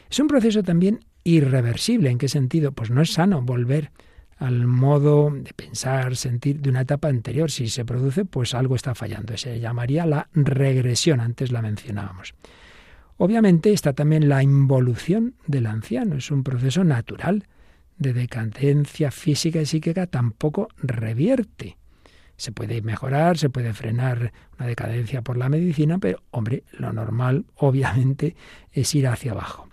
Es 0.10 0.20
un 0.20 0.28
proceso 0.28 0.62
también 0.62 1.00
irreversible. 1.24 2.10
¿En 2.10 2.18
qué 2.18 2.28
sentido? 2.28 2.72
Pues 2.74 2.90
no 2.92 3.02
es 3.02 3.14
sano 3.14 3.42
volver 3.42 3.92
al 4.38 4.68
modo 4.68 5.32
de 5.32 5.52
pensar, 5.54 6.16
sentir 6.16 6.60
de 6.62 6.70
una 6.70 6.82
etapa 6.82 7.08
anterior. 7.08 7.50
Si 7.50 7.68
se 7.70 7.86
produce, 7.86 8.26
pues 8.26 8.54
algo 8.54 8.76
está 8.76 8.94
fallando. 8.94 9.36
Se 9.38 9.60
llamaría 9.60 10.06
la 10.06 10.30
regresión, 10.34 11.20
antes 11.20 11.52
la 11.52 11.62
mencionábamos. 11.62 12.36
Obviamente 13.18 13.74
está 13.74 13.94
también 13.94 14.30
la 14.30 14.44
involución 14.44 15.36
del 15.48 15.66
anciano. 15.66 16.18
Es 16.18 16.30
un 16.30 16.44
proceso 16.44 16.84
natural 16.84 17.48
de 17.98 18.14
decadencia 18.14 19.10
física 19.10 19.60
y 19.60 19.66
psíquica, 19.66 20.06
tampoco 20.06 20.70
revierte. 20.78 21.78
Se 22.36 22.52
puede 22.52 22.84
mejorar, 22.84 23.40
se 23.40 23.50
puede 23.50 23.74
frenar 23.74 24.32
una 24.60 24.68
decadencia 24.68 25.24
por 25.24 25.38
la 25.38 25.50
medicina, 25.50 25.98
pero 25.98 26.22
hombre, 26.30 26.64
lo 26.74 26.94
normal 26.94 27.46
obviamente 27.56 28.36
es 28.72 28.94
ir 28.94 29.08
hacia 29.08 29.32
abajo. 29.32 29.68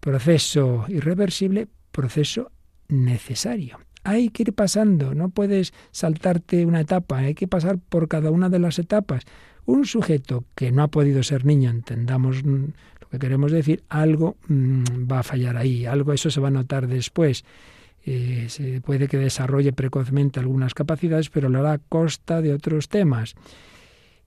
Proceso 0.00 0.86
irreversible, 0.88 1.68
proceso 1.92 2.50
necesario. 2.88 3.78
Hay 4.02 4.30
que 4.30 4.44
ir 4.44 4.52
pasando, 4.54 5.14
no 5.14 5.28
puedes 5.28 5.72
saltarte 5.90 6.64
una 6.64 6.80
etapa, 6.80 7.18
hay 7.18 7.34
que 7.34 7.48
pasar 7.48 7.78
por 7.78 8.08
cada 8.08 8.30
una 8.30 8.48
de 8.48 8.58
las 8.58 8.78
etapas. 8.78 9.24
Un 9.66 9.84
sujeto 9.84 10.44
que 10.54 10.72
no 10.72 10.82
ha 10.82 10.88
podido 10.88 11.22
ser 11.22 11.44
niño, 11.44 11.70
entendamos 11.70 12.42
lo 12.44 13.08
que 13.10 13.18
queremos 13.18 13.52
decir, 13.52 13.82
algo 13.88 14.36
mm, 14.48 15.10
va 15.10 15.20
a 15.20 15.22
fallar 15.22 15.56
ahí, 15.56 15.86
algo 15.86 16.12
eso 16.12 16.30
se 16.30 16.40
va 16.40 16.48
a 16.48 16.52
notar 16.52 16.86
después. 16.86 17.44
Eh, 18.06 18.46
se 18.48 18.80
puede 18.80 19.08
que 19.08 19.18
desarrolle 19.18 19.72
precozmente 19.72 20.40
algunas 20.40 20.72
capacidades, 20.74 21.28
pero 21.28 21.48
lo 21.48 21.60
hará 21.60 21.72
a 21.72 21.78
costa 21.78 22.40
de 22.40 22.54
otros 22.54 22.88
temas. 22.88 23.34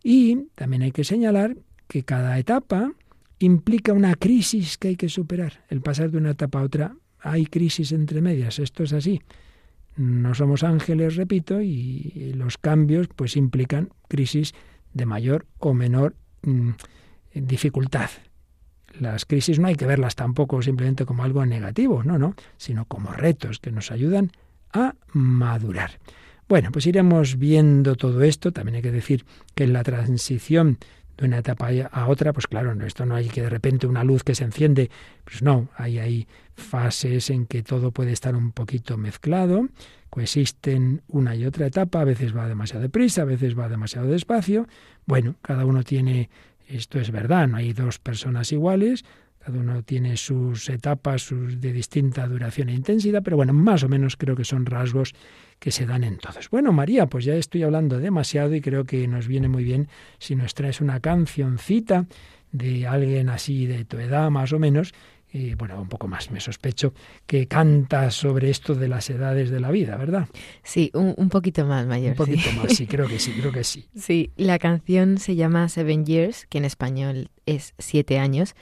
Y 0.04 0.50
también 0.56 0.84
hay 0.84 0.92
que 0.92 1.04
señalar 1.04 1.56
que 1.88 2.04
cada 2.04 2.38
etapa 2.38 2.92
implica 3.40 3.94
una 3.94 4.16
crisis 4.16 4.78
que 4.78 4.90
hay 4.90 4.96
que 4.96 5.10
superar. 5.10 5.64
El 5.70 5.82
pasar 5.82 6.12
de 6.12 6.18
una 6.18 6.32
etapa 6.32 6.60
a 6.60 6.64
otra, 6.64 6.96
hay 7.20 7.46
crisis 7.46 7.92
entre 7.92 8.22
medias, 8.22 8.60
esto 8.60 8.84
es 8.84 8.94
así. 8.94 9.22
No 9.96 10.34
somos 10.34 10.64
ángeles, 10.64 11.16
repito, 11.16 11.62
y 11.62 12.34
los 12.36 12.58
cambios 12.58 13.08
pues 13.16 13.38
implican 13.38 13.90
crisis 14.08 14.54
de 14.94 15.06
mayor 15.06 15.46
o 15.60 15.74
menor 15.74 16.16
mm, 16.42 16.72
dificultad 17.34 18.10
las 19.00 19.26
crisis 19.26 19.60
no 19.60 19.68
hay 19.68 19.76
que 19.76 19.86
verlas 19.86 20.16
tampoco 20.16 20.62
simplemente 20.62 21.06
como 21.06 21.24
algo 21.24 21.46
negativo, 21.46 22.04
no, 22.04 22.18
no, 22.18 22.36
sino 22.58 22.86
como 22.86 23.12
retos 23.12 23.60
que 23.60 23.72
nos 23.72 23.92
ayudan 23.92 24.32
a 24.72 24.96
madurar. 25.12 26.00
Bueno, 26.48 26.72
pues 26.72 26.86
iremos 26.88 27.38
viendo 27.38 27.96
todo 27.96 28.22
esto. 28.22 28.52
También 28.52 28.76
hay 28.76 28.82
que 28.82 28.92
decir 28.92 29.26
que 29.56 29.64
en 29.64 29.74
la 29.74 29.84
transición 29.84 30.78
de 31.17 31.26
una 31.26 31.39
etapa 31.39 31.69
a 31.91 32.08
otra, 32.08 32.34
pues 32.34 32.47
claro, 32.47 32.73
esto 32.86 33.06
no 33.06 33.15
hay 33.15 33.30
que 33.30 33.41
de 33.41 33.49
repente 33.49 33.88
una 33.88 34.04
luz 34.04 34.23
que 34.23 34.36
se 34.36 34.43
enciende, 34.43 34.89
pues 35.23 35.41
no, 35.41 35.69
hay, 35.76 35.99
hay 35.99 36.28
fases 36.56 37.30
en 37.30 37.45
que 37.45 37.63
todo 37.63 37.91
puede 37.91 38.12
estar 38.12 38.36
un 38.36 38.52
poquito 38.52 38.97
mezclado, 38.97 39.67
coexisten 40.10 41.02
una 41.08 41.36
y 41.36 41.45
otra 41.45 41.67
etapa, 41.67 42.02
a 42.02 42.06
veces 42.06 42.36
va 42.36 42.47
demasiado 42.47 42.82
deprisa, 42.82 43.23
a 43.23 43.26
veces 43.26 43.58
va 43.58 43.69
demasiado 43.69 44.08
despacio. 44.08 44.67
Bueno, 45.06 45.36
cada 45.41 45.65
uno 45.65 45.84
tiene, 45.84 46.30
esto 46.67 46.99
es 46.99 47.12
verdad, 47.12 47.47
no 47.47 47.58
hay 47.58 47.73
dos 47.73 47.99
personas 47.99 48.52
iguales, 48.52 49.06
cada 49.44 49.60
uno 49.60 49.84
tiene 49.84 50.16
sus 50.16 50.70
etapas 50.70 51.22
sus 51.22 51.60
de 51.60 51.74
distinta 51.74 52.26
duración 52.28 52.70
e 52.70 52.74
intensidad, 52.74 53.22
pero 53.24 53.36
bueno, 53.36 53.52
más 53.52 53.84
o 53.84 53.90
menos 53.90 54.16
creo 54.16 54.38
que 54.38 54.46
son 54.46 54.66
rasgos 54.66 55.14
que 55.60 55.72
se 55.72 55.86
dan 55.86 56.06
en 56.06 56.18
todos. 56.18 56.50
Bueno, 56.50 56.72
María, 56.72 57.08
pues 57.08 57.26
ya 57.26 57.36
estoy 57.36 57.64
hablando 57.64 58.00
demasiado 58.00 58.56
y 58.56 58.62
creo 58.62 58.86
que 58.86 59.06
nos 59.08 59.28
viene 59.28 59.50
muy 59.50 59.66
bien 59.66 59.90
si 60.18 60.36
nos 60.36 60.54
traes 60.54 60.80
una 60.80 61.02
cancioncita 61.02 62.06
de 62.54 62.88
alguien 62.88 63.28
así 63.30 63.66
de 63.66 63.84
tu 63.84 63.98
edad 63.98 64.30
más 64.30 64.54
o 64.54 64.60
menos, 64.60 64.94
y 65.34 65.56
bueno, 65.56 65.82
un 65.82 65.89
poco 65.89 66.08
más, 66.08 66.30
me 66.30 66.39
sospecho, 66.39 66.93
que 67.26 67.48
canta 67.48 68.12
sobre 68.12 68.52
esto 68.52 68.76
de 68.76 68.88
las 68.88 69.10
edades 69.10 69.50
de 69.50 69.60
la 69.60 69.72
vida, 69.72 69.98
¿verdad? 69.98 70.28
Sí, 70.62 70.91
un, 70.93 71.30
poquito 71.30 71.65
más 71.65 71.88
mayor. 71.88 72.12
Un 72.12 72.17
poquito 72.17 72.52
más, 72.54 72.76
sí, 72.76 72.86
creo 72.86 73.08
que 73.08 73.17
sí, 73.17 73.32
creo 73.39 73.52
que 73.52 73.63
sí. 73.63 73.88
Sí, 73.96 74.32
la 74.38 74.60
canción 74.60 75.17
se 75.17 75.36
llama 75.36 75.67
Seven 75.69 76.06
Years, 76.06 76.46
que 76.46 76.60
en 76.60 76.65
español 76.65 77.32
es 77.48 77.74
Siete 77.80 78.19
años, 78.19 78.56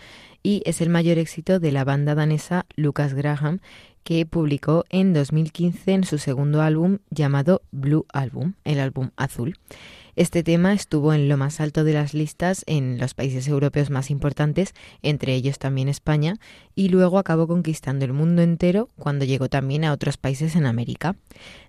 y 0.44 0.64
es 0.66 0.80
el 0.80 0.90
mayor 0.90 1.18
éxito 1.18 1.60
de 1.60 1.74
la 1.74 1.84
banda 1.84 2.16
danesa 2.16 2.66
Lucas 2.78 3.14
Graham, 3.14 3.60
que 4.04 4.26
publicó 4.26 4.86
en 4.90 5.14
2015 5.14 5.92
en 5.92 6.04
su 6.06 6.18
segundo 6.20 6.62
álbum 6.62 7.00
llamado 7.10 7.64
Blue 7.72 8.06
Album, 8.14 8.54
el 8.64 8.80
álbum 8.80 9.10
azul. 9.18 9.58
Este 10.16 10.44
tema 10.44 10.74
estuvo 10.74 11.14
en 11.14 11.30
lo 11.30 11.38
más 11.38 11.62
alto 11.62 11.84
de 11.84 11.94
las 11.94 12.14
listas 12.14 12.64
en 12.68 12.98
los 13.00 13.14
países 13.14 13.48
europeos 13.48 13.90
más 13.90 14.10
importantes, 14.10 14.74
entre 15.02 15.34
ellos 15.36 15.60
también 15.60 15.88
España, 15.88 16.38
y 16.76 16.90
luego 16.90 17.18
acabó 17.18 17.48
conquistando 17.48 18.06
el 18.06 18.14
mundo 18.14 18.42
entero 18.42 18.90
cuando 18.98 19.26
llegó 19.26 19.50
también 19.50 19.86
a 19.86 19.94
otros 19.94 20.18
países 20.18 20.56
en 20.56 20.66
América. 20.66 21.16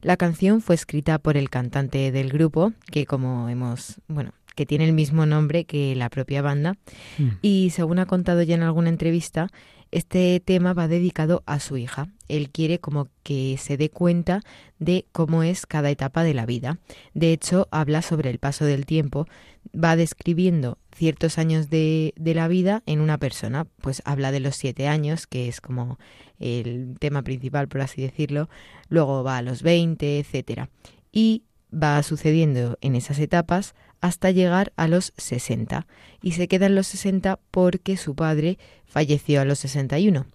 La 0.01 0.17
canción 0.17 0.61
fue 0.61 0.75
escrita 0.75 1.19
por 1.19 1.37
el 1.37 1.51
cantante 1.51 2.11
del 2.13 2.31
grupo, 2.31 2.73
que 2.91 3.07
como 3.07 3.49
hemos, 3.49 4.01
bueno, 4.09 4.33
que 4.55 4.67
tiene 4.67 4.85
el 4.85 4.93
mismo 4.93 5.27
nombre 5.27 5.65
que 5.65 5.95
la 5.95 6.11
propia 6.11 6.43
banda. 6.43 6.75
Mm. 7.19 7.29
Y 7.43 7.71
según 7.71 7.99
ha 7.99 8.07
contado 8.07 8.43
ya 8.43 8.55
en 8.55 8.63
alguna 8.63 8.89
entrevista, 8.89 9.49
este 9.93 10.41
tema 10.41 10.73
va 10.73 10.89
dedicado 10.89 11.43
a 11.47 11.61
su 11.61 11.77
hija. 11.77 12.09
Él 12.29 12.51
quiere 12.51 12.81
como 12.81 13.09
que 13.23 13.57
se 13.59 13.77
dé 13.77 13.91
cuenta 13.91 14.41
de 14.79 15.07
cómo 15.13 15.43
es 15.43 15.67
cada 15.67 15.91
etapa 15.91 16.25
de 16.25 16.35
la 16.35 16.47
vida. 16.47 16.79
De 17.15 17.33
hecho, 17.33 17.69
habla 17.71 18.03
sobre 18.03 18.31
el 18.31 18.39
paso 18.39 18.65
del 18.65 18.87
tiempo, 18.87 19.27
va 19.73 19.95
describiendo 19.95 20.79
ciertos 20.97 21.39
años 21.39 21.69
de, 21.69 22.15
de 22.17 22.35
la 22.35 22.49
vida 22.49 22.83
en 22.87 23.01
una 23.01 23.19
persona. 23.19 23.67
Pues 23.83 24.03
habla 24.05 24.33
de 24.33 24.41
los 24.41 24.57
siete 24.57 24.89
años, 24.89 25.27
que 25.27 25.47
es 25.47 25.61
como 25.61 25.99
el 26.41 26.97
tema 26.99 27.23
principal, 27.23 27.69
por 27.69 27.83
así 27.83 28.01
decirlo. 28.03 28.49
Luego 28.89 29.23
va 29.23 29.37
a 29.37 29.43
los 29.43 29.63
veinte, 29.63 30.19
etcétera. 30.19 30.71
Y 31.13 31.45
va 31.73 32.03
sucediendo 32.03 32.79
en 32.81 32.97
esas 32.97 33.19
etapas 33.19 33.75
hasta 34.03 34.33
llegar 34.33 34.73
a 34.77 34.89
los 34.89 35.15
60 35.17 35.87
y 36.21 36.33
se 36.33 36.49
queda 36.49 36.67
en 36.67 36.75
los 36.75 36.89
60 36.89 37.39
porque 37.51 37.97
su 37.97 38.15
padre 38.15 38.59
falleció 38.85 39.41
a 39.41 39.47
los 39.47 39.61
61. 39.61 40.27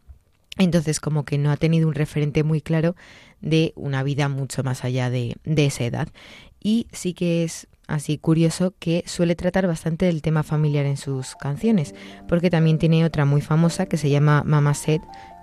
Entonces 0.58 1.00
como 1.00 1.26
que 1.26 1.38
no 1.38 1.52
ha 1.52 1.58
tenido 1.58 1.88
un 1.88 1.94
referente 1.94 2.44
muy 2.44 2.62
claro 2.62 2.96
de 3.42 3.74
una 3.76 4.02
vida 4.02 4.30
mucho 4.30 4.64
más 4.64 4.84
allá 4.84 5.12
de, 5.12 5.38
esa 5.46 5.84
edad. 5.84 6.08
Y 6.64 6.88
sí 6.92 7.14
que 7.14 7.44
es 7.44 7.68
así 7.88 8.18
curioso 8.18 8.74
que 8.80 9.04
suele 9.06 9.36
tratar 9.36 9.68
bastante 9.68 10.06
del 10.06 10.22
tema 10.22 10.44
familiar 10.44 10.86
en 10.86 10.98
sus 10.98 11.36
canciones, 11.36 11.94
porque 12.28 12.50
también 12.50 12.80
tiene 12.80 13.06
otra 13.06 13.26
muy 13.26 13.42
famosa 13.42 13.86
que 13.86 13.98
se 13.98 14.10
llama 14.10 14.44
Mama 14.46 14.74
Said, 14.74 15.02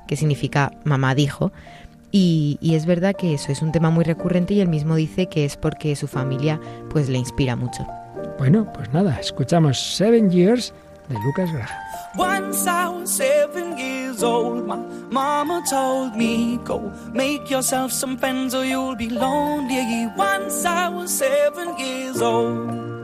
que 0.09 0.17
significa 0.17 0.73
mamá 0.85 1.15
dijo, 1.15 1.53
y, 2.11 2.59
y, 2.61 2.77
es 2.77 2.87
verdad 2.87 3.17
que 3.17 3.35
eso 3.35 3.51
es 3.51 3.61
un 3.61 3.73
tema 3.73 3.91
muy 3.91 4.05
recurrente 4.05 4.55
y 4.55 4.61
él 4.61 4.69
mismo 4.69 4.95
dice 4.95 5.27
que 5.27 5.45
es 5.45 5.57
porque 5.57 5.97
su 5.97 6.07
familia 6.07 6.61
pues 6.91 7.09
le 7.09 7.19
inspira 7.19 7.57
mucho. 7.57 7.85
Bueno, 8.39 8.71
pues 8.73 8.93
nada, 8.93 9.19
escuchamos 9.21 9.79
Seven 9.79 10.31
Years 10.31 10.73
de 11.09 11.15
Lucas 11.15 11.51
Graham. 11.53 11.69
Once 12.17 12.67
I 12.67 12.89
was 12.89 13.11
seven 13.11 13.77
years 13.77 14.23
old, 14.23 14.67
my 14.67 14.77
mama 15.11 15.63
told 15.69 16.15
me, 16.15 16.59
Go 16.65 16.93
make 17.13 17.51
yourself 17.51 17.91
some 17.93 18.17
friends 18.17 18.55
or 18.55 18.65
you'll 18.65 18.97
be 18.97 19.11
lonely. 19.11 20.09
Once 20.17 20.65
I 20.65 20.89
was 20.89 21.11
seven 21.11 21.77
years 21.79 22.23
old. 22.23 23.04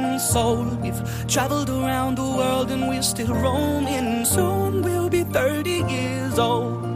Been 0.00 0.18
sold. 0.18 0.82
We've 0.82 1.26
traveled 1.26 1.70
around 1.70 2.16
the 2.16 2.22
world 2.22 2.70
and 2.70 2.88
we're 2.88 3.02
still 3.02 3.34
roaming. 3.34 4.24
Soon 4.24 4.82
we'll 4.82 5.08
be 5.08 5.24
30 5.24 5.70
years 5.88 6.38
old. 6.38 6.95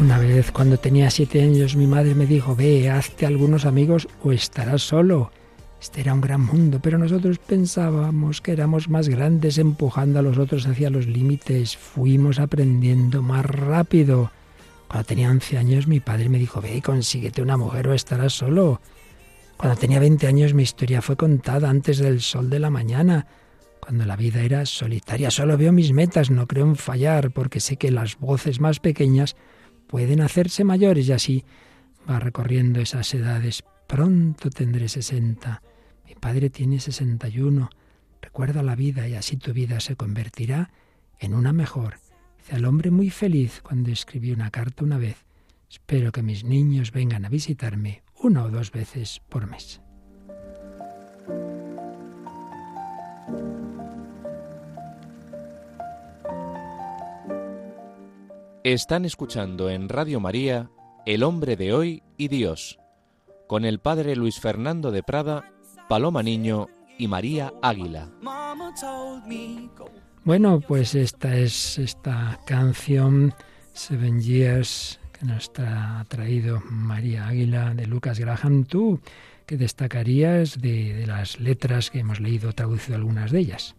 Una 0.00 0.18
vez 0.18 0.52
cuando 0.52 0.78
tenía 0.78 1.10
siete 1.10 1.42
años 1.42 1.74
mi 1.74 1.86
madre 1.86 2.14
me 2.14 2.24
dijo, 2.24 2.54
ve, 2.54 2.88
hazte 2.88 3.26
algunos 3.26 3.64
amigos 3.66 4.08
o 4.22 4.32
estarás 4.32 4.82
solo. 4.82 5.32
Este 5.80 6.00
era 6.00 6.14
un 6.14 6.20
gran 6.20 6.40
mundo, 6.40 6.80
pero 6.82 6.98
nosotros 6.98 7.38
pensábamos 7.38 8.40
que 8.40 8.52
éramos 8.52 8.88
más 8.88 9.08
grandes 9.08 9.58
empujando 9.58 10.18
a 10.18 10.22
los 10.22 10.38
otros 10.38 10.66
hacia 10.66 10.90
los 10.90 11.06
límites. 11.06 11.76
Fuimos 11.76 12.38
aprendiendo 12.38 13.22
más 13.22 13.44
rápido. 13.44 14.30
Cuando 14.88 15.06
tenía 15.06 15.30
11 15.30 15.58
años 15.58 15.86
mi 15.86 16.00
padre 16.00 16.28
me 16.28 16.38
dijo, 16.38 16.60
ve, 16.60 16.80
consíguete 16.80 17.42
una 17.42 17.56
mujer 17.56 17.88
o 17.88 17.94
estarás 17.94 18.32
solo. 18.32 18.80
Cuando 19.58 19.78
tenía 19.78 20.00
20 20.00 20.26
años 20.26 20.54
mi 20.54 20.62
historia 20.62 21.02
fue 21.02 21.16
contada 21.16 21.68
antes 21.68 21.98
del 21.98 22.20
sol 22.20 22.48
de 22.48 22.60
la 22.60 22.70
mañana. 22.70 23.26
Cuando 23.80 24.04
la 24.06 24.16
vida 24.16 24.40
era 24.42 24.64
solitaria, 24.66 25.30
solo 25.30 25.58
veo 25.58 25.72
mis 25.72 25.92
metas, 25.92 26.30
no 26.30 26.46
creo 26.46 26.64
en 26.64 26.76
fallar, 26.76 27.30
porque 27.30 27.60
sé 27.60 27.76
que 27.76 27.90
las 27.90 28.18
voces 28.18 28.60
más 28.60 28.80
pequeñas 28.80 29.36
pueden 29.86 30.20
hacerse 30.20 30.64
mayores 30.64 31.08
y 31.08 31.12
así 31.12 31.44
va 32.08 32.20
recorriendo 32.20 32.80
esas 32.80 33.12
edades. 33.14 33.64
Pronto 33.86 34.50
tendré 34.50 34.88
60 34.88 35.62
mi 36.08 36.14
padre 36.14 36.48
tiene 36.48 36.80
61. 36.80 37.68
Recuerda 38.22 38.62
la 38.62 38.74
vida 38.74 39.06
y 39.06 39.14
así 39.14 39.36
tu 39.36 39.52
vida 39.52 39.78
se 39.80 39.94
convertirá 39.94 40.70
en 41.18 41.34
una 41.34 41.52
mejor. 41.52 42.00
Dice 42.38 42.56
al 42.56 42.64
hombre 42.64 42.90
muy 42.90 43.10
feliz 43.10 43.60
cuando 43.62 43.90
escribí 43.90 44.32
una 44.32 44.50
carta 44.50 44.84
una 44.84 44.96
vez. 44.96 45.26
Espero 45.70 46.10
que 46.10 46.22
mis 46.22 46.44
niños 46.44 46.92
vengan 46.92 47.26
a 47.26 47.28
visitarme 47.28 48.02
una 48.20 48.44
o 48.44 48.50
dos 48.50 48.70
veces 48.72 49.20
por 49.28 49.46
mes. 49.46 49.80
Están 58.64 59.04
escuchando 59.04 59.70
en 59.70 59.88
Radio 59.88 60.20
María 60.20 60.70
El 61.06 61.22
hombre 61.22 61.56
de 61.56 61.72
hoy 61.72 62.02
y 62.16 62.28
Dios, 62.28 62.78
con 63.46 63.64
el 63.64 63.78
padre 63.78 64.14
Luis 64.14 64.40
Fernando 64.40 64.90
de 64.90 65.02
Prada 65.02 65.52
Paloma 65.88 66.22
Niño 66.22 66.68
y 66.98 67.08
María 67.08 67.54
Águila. 67.62 68.10
Bueno, 70.24 70.60
pues 70.60 70.94
esta 70.94 71.36
es 71.36 71.78
esta 71.78 72.40
canción 72.44 73.32
Seven 73.72 74.20
Years 74.20 75.00
que 75.18 75.26
nos 75.26 75.50
ha 75.58 76.04
traído 76.08 76.62
María 76.70 77.28
Águila 77.28 77.74
de 77.74 77.86
Lucas 77.86 78.18
Graham. 78.18 78.64
¿Tú 78.64 79.00
qué 79.46 79.56
destacarías 79.56 80.60
de, 80.60 80.94
de 80.94 81.06
las 81.06 81.40
letras 81.40 81.90
que 81.90 82.00
hemos 82.00 82.20
leído, 82.20 82.52
traducido 82.52 82.96
algunas 82.96 83.30
de 83.30 83.40
ellas? 83.40 83.74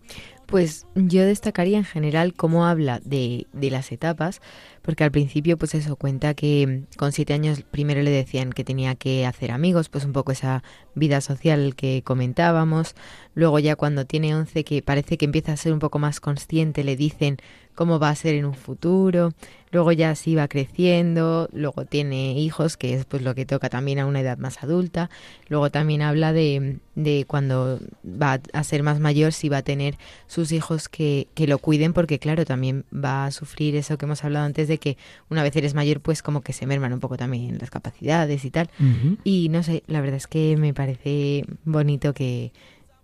Pues 0.49 0.88
yo 0.95 1.23
destacaría 1.25 1.78
en 1.78 1.86
general 1.86 2.34
cómo 2.34 2.65
habla 2.65 2.99
de, 3.04 3.45
de, 3.54 3.69
las 3.69 3.91
etapas, 3.91 4.41
porque 4.82 5.04
al 5.04 5.12
principio 5.12 5.58
pues 5.58 5.76
eso 5.76 5.96
cuenta 5.96 6.34
que 6.34 6.84
con 6.98 7.12
siete 7.12 7.34
años 7.34 7.62
primero 7.70 8.02
le 8.02 8.12
decían 8.12 8.52
que 8.52 8.63
tenía 8.63 8.96
que 8.96 9.26
hacer 9.26 9.52
amigos, 9.52 9.89
pues 9.89 10.06
un 10.06 10.13
poco 10.13 10.32
esa 10.32 10.63
vida 10.96 11.22
social 11.22 11.76
que 11.76 12.02
comentábamos, 12.04 12.96
luego 13.34 13.60
ya 13.60 13.76
cuando 13.76 14.06
tiene 14.06 14.36
once 14.36 14.63
que 14.63 14.82
parece 14.82 15.18
que 15.18 15.26
empieza 15.26 15.54
a 15.54 15.58
ser 15.58 15.74
un 15.74 15.80
poco 15.80 16.00
más 16.00 16.20
consciente 16.20 16.84
le 16.84 16.96
dicen 16.96 17.38
cómo 17.76 17.98
va 17.98 18.10
a 18.10 18.15
ser 18.15 18.36
en 18.36 18.44
un 18.44 18.56
futuro, 18.56 19.32
luego 19.72 19.94
ya 19.94 20.13
sí 20.15 20.36
va 20.36 20.50
creciendo, 20.50 21.50
luego 21.54 21.86
tiene 21.86 22.34
hijos, 22.34 22.76
que 22.76 22.94
es 22.94 23.06
pues 23.06 23.22
lo 23.22 23.36
que 23.36 23.46
toca 23.46 23.70
también 23.70 24.00
a 24.00 24.06
una 24.06 24.20
edad 24.20 24.38
más 24.38 24.62
adulta, 24.63 25.10
luego 25.48 25.70
también 25.70 26.02
habla 26.02 26.34
de, 26.34 26.80
de 26.96 27.24
cuando 27.26 27.80
va 28.06 28.42
a 28.52 28.63
ser 28.65 28.84
más 28.84 29.00
mayor, 29.00 29.32
si 29.32 29.48
va 29.48 29.58
a 29.58 29.62
tener 29.62 29.98
sus 30.28 30.52
hijos 30.52 30.89
que, 30.89 31.28
que 31.36 31.48
lo 31.48 31.58
cuiden, 31.58 31.94
porque 31.94 32.20
claro, 32.20 32.44
también 32.44 32.84
va 32.94 33.26
a 33.26 33.32
sufrir 33.32 33.78
eso 33.78 33.98
que 33.98 34.06
hemos 34.06 34.26
hablado 34.26 34.46
antes 34.46 34.68
de 34.69 34.77
que 34.77 34.97
una 35.29 35.43
vez 35.43 35.53
eres 35.58 35.73
mayor, 35.73 35.99
pues 35.99 36.23
como 36.23 36.39
que 36.41 36.53
se 36.53 36.65
merman 36.65 36.93
un 36.93 37.01
poco 37.01 37.17
también 37.17 37.58
las 37.60 37.69
capacidades 37.69 38.45
y 38.45 38.51
tal. 38.51 38.69
Uh 38.79 38.84
-huh. 38.84 39.17
Y 39.25 39.49
no 39.49 39.62
sé, 39.63 39.84
la 39.88 39.99
verdad 39.99 40.15
es 40.15 40.27
que 40.27 40.55
me 40.55 40.73
parece 40.73 41.43
bonito 41.65 42.13
que, 42.13 42.53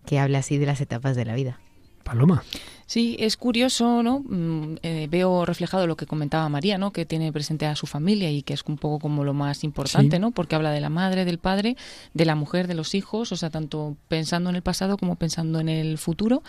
que 0.05 0.19
hable 0.19 0.37
así 0.37 0.57
de 0.57 0.65
las 0.65 0.79
etapas 0.79 1.17
de 1.17 1.25
la 1.25 1.35
vida. 1.35 1.59
Paloma. 2.05 2.43
Sí, 2.87 3.15
es 3.19 3.35
curioso, 3.35 4.03
¿no? 4.03 4.19
Mm, 4.19 4.75
eh, 4.83 5.07
veo 5.09 5.43
reflejado 5.43 5.87
lo 5.87 5.97
que 5.97 6.05
comentaba 6.05 6.47
María, 6.49 6.77
¿no? 6.77 6.91
Que 6.91 7.05
tiene 7.05 7.33
presente 7.33 7.65
a 7.65 7.75
su 7.75 7.87
familia 7.87 8.29
y 8.29 8.43
que 8.43 8.53
es 8.53 8.63
un 8.67 8.77
poco 8.77 8.99
como 8.99 9.23
lo 9.23 9.33
más 9.33 9.63
importante, 9.63 10.17
sí. 10.17 10.21
¿no? 10.21 10.29
Porque 10.29 10.55
habla 10.55 10.71
de 10.71 10.81
la 10.81 10.89
madre, 10.89 11.25
del 11.25 11.39
padre, 11.39 11.77
de 12.13 12.25
la 12.25 12.35
mujer, 12.35 12.67
de 12.67 12.75
los 12.75 12.93
hijos, 12.93 13.31
o 13.31 13.37
sea, 13.37 13.49
tanto 13.49 13.97
pensando 14.07 14.51
en 14.51 14.55
el 14.55 14.61
pasado 14.61 14.97
como 14.97 15.15
pensando 15.15 15.59
en 15.59 15.69
el 15.69 15.97
futuro. 15.97 16.43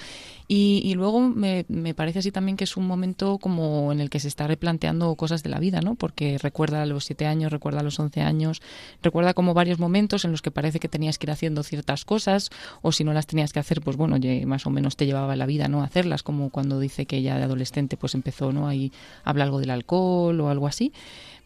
Y, 0.46 0.82
y 0.84 0.94
luego 0.94 1.20
me, 1.20 1.64
me, 1.68 1.94
parece 1.94 2.18
así 2.18 2.30
también 2.30 2.56
que 2.56 2.64
es 2.64 2.76
un 2.76 2.86
momento 2.86 3.38
como 3.38 3.90
en 3.90 4.00
el 4.00 4.10
que 4.10 4.20
se 4.20 4.28
está 4.28 4.46
replanteando 4.46 5.14
cosas 5.14 5.42
de 5.42 5.48
la 5.48 5.58
vida, 5.58 5.80
¿no? 5.80 5.94
Porque 5.94 6.36
recuerda 6.38 6.82
a 6.82 6.86
los 6.86 7.06
siete 7.06 7.26
años, 7.26 7.50
recuerda 7.50 7.80
a 7.80 7.82
los 7.82 7.98
once 7.98 8.20
años, 8.20 8.60
recuerda 9.02 9.32
como 9.32 9.54
varios 9.54 9.78
momentos 9.78 10.26
en 10.26 10.32
los 10.32 10.42
que 10.42 10.50
parece 10.50 10.80
que 10.80 10.88
tenías 10.88 11.18
que 11.18 11.26
ir 11.26 11.30
haciendo 11.30 11.62
ciertas 11.62 12.04
cosas 12.04 12.50
o 12.82 12.92
si 12.92 13.04
no 13.04 13.14
las 13.14 13.26
tenías 13.26 13.54
que 13.54 13.58
hacer, 13.58 13.80
pues 13.80 13.96
bueno, 13.96 14.18
más 14.46 14.66
o 14.66 14.70
menos 14.70 14.96
te 14.96 15.06
llevaba 15.06 15.34
la 15.34 15.46
vida, 15.46 15.68
¿no? 15.68 15.82
Hacerlas 15.82 16.22
como 16.26 16.50
cuando 16.50 16.80
dice 16.80 17.06
que 17.06 17.22
ya 17.22 17.38
de 17.38 17.44
adolescente 17.44 17.96
pues 17.96 18.16
empezó, 18.16 18.52
¿no? 18.52 18.66
Ahí 18.66 18.90
habla 19.22 19.44
algo 19.44 19.60
del 19.60 19.70
alcohol 19.70 20.40
o 20.40 20.48
algo 20.50 20.66
así 20.66 20.92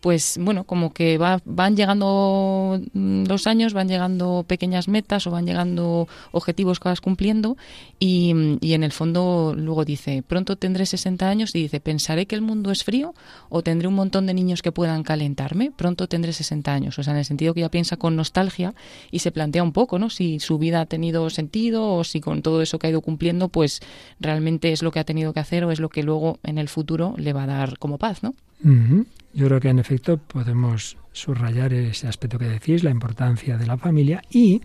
pues 0.00 0.38
bueno, 0.40 0.64
como 0.64 0.92
que 0.92 1.18
va, 1.18 1.40
van 1.44 1.76
llegando 1.76 2.80
los 2.94 3.46
años, 3.46 3.72
van 3.74 3.88
llegando 3.88 4.44
pequeñas 4.46 4.88
metas 4.88 5.26
o 5.26 5.30
van 5.30 5.46
llegando 5.46 6.08
objetivos 6.32 6.80
que 6.80 6.88
vas 6.88 7.00
cumpliendo 7.00 7.56
y, 7.98 8.58
y, 8.60 8.72
en 8.72 8.82
el 8.82 8.92
fondo 8.92 9.54
luego 9.56 9.84
dice, 9.84 10.22
pronto 10.26 10.56
tendré 10.56 10.86
60 10.86 11.28
años 11.28 11.54
y 11.54 11.62
dice, 11.62 11.80
pensaré 11.80 12.26
que 12.26 12.34
el 12.34 12.42
mundo 12.42 12.70
es 12.70 12.82
frío 12.82 13.14
o 13.48 13.62
tendré 13.62 13.88
un 13.88 13.94
montón 13.94 14.26
de 14.26 14.34
niños 14.34 14.62
que 14.62 14.72
puedan 14.72 15.02
calentarme, 15.02 15.70
pronto 15.70 16.08
tendré 16.08 16.32
60 16.32 16.72
años, 16.72 16.98
o 16.98 17.02
sea, 17.02 17.12
en 17.12 17.18
el 17.18 17.24
sentido 17.24 17.52
que 17.52 17.60
ya 17.60 17.70
piensa 17.70 17.96
con 17.96 18.16
nostalgia 18.16 18.74
y 19.10 19.18
se 19.18 19.32
plantea 19.32 19.62
un 19.62 19.72
poco, 19.72 19.98
¿no? 19.98 20.10
Si 20.10 20.40
su 20.40 20.58
vida 20.58 20.80
ha 20.80 20.86
tenido 20.86 21.28
sentido 21.30 21.94
o 21.94 22.04
si 22.04 22.20
con 22.20 22.42
todo 22.42 22.62
eso 22.62 22.78
que 22.78 22.86
ha 22.86 22.90
ido 22.90 23.02
cumpliendo, 23.02 23.48
pues 23.48 23.80
realmente 24.18 24.72
es 24.72 24.82
lo 24.82 24.90
que 24.90 25.00
ha 25.00 25.04
tenido 25.04 25.32
que 25.32 25.40
hacer 25.40 25.64
o 25.64 25.70
es 25.70 25.80
lo 25.80 25.88
que 25.88 26.02
luego 26.02 26.38
en 26.42 26.58
el 26.58 26.68
futuro 26.68 27.14
le 27.16 27.32
va 27.32 27.44
a 27.44 27.46
dar 27.46 27.78
como 27.78 27.98
paz, 27.98 28.22
¿no? 28.22 28.34
Uh. 28.64 29.05
Yo 29.33 29.46
creo 29.46 29.61
que 29.61 29.68
en 29.68 29.79
efecto 29.79 30.18
podemos 30.18 30.96
subrayar 31.12 31.73
ese 31.73 32.09
aspecto 32.09 32.38
que 32.38 32.46
decís, 32.46 32.83
la 32.83 32.90
importancia 32.90 33.57
de 33.57 33.66
la 33.66 33.77
familia 33.77 34.23
y 34.31 34.61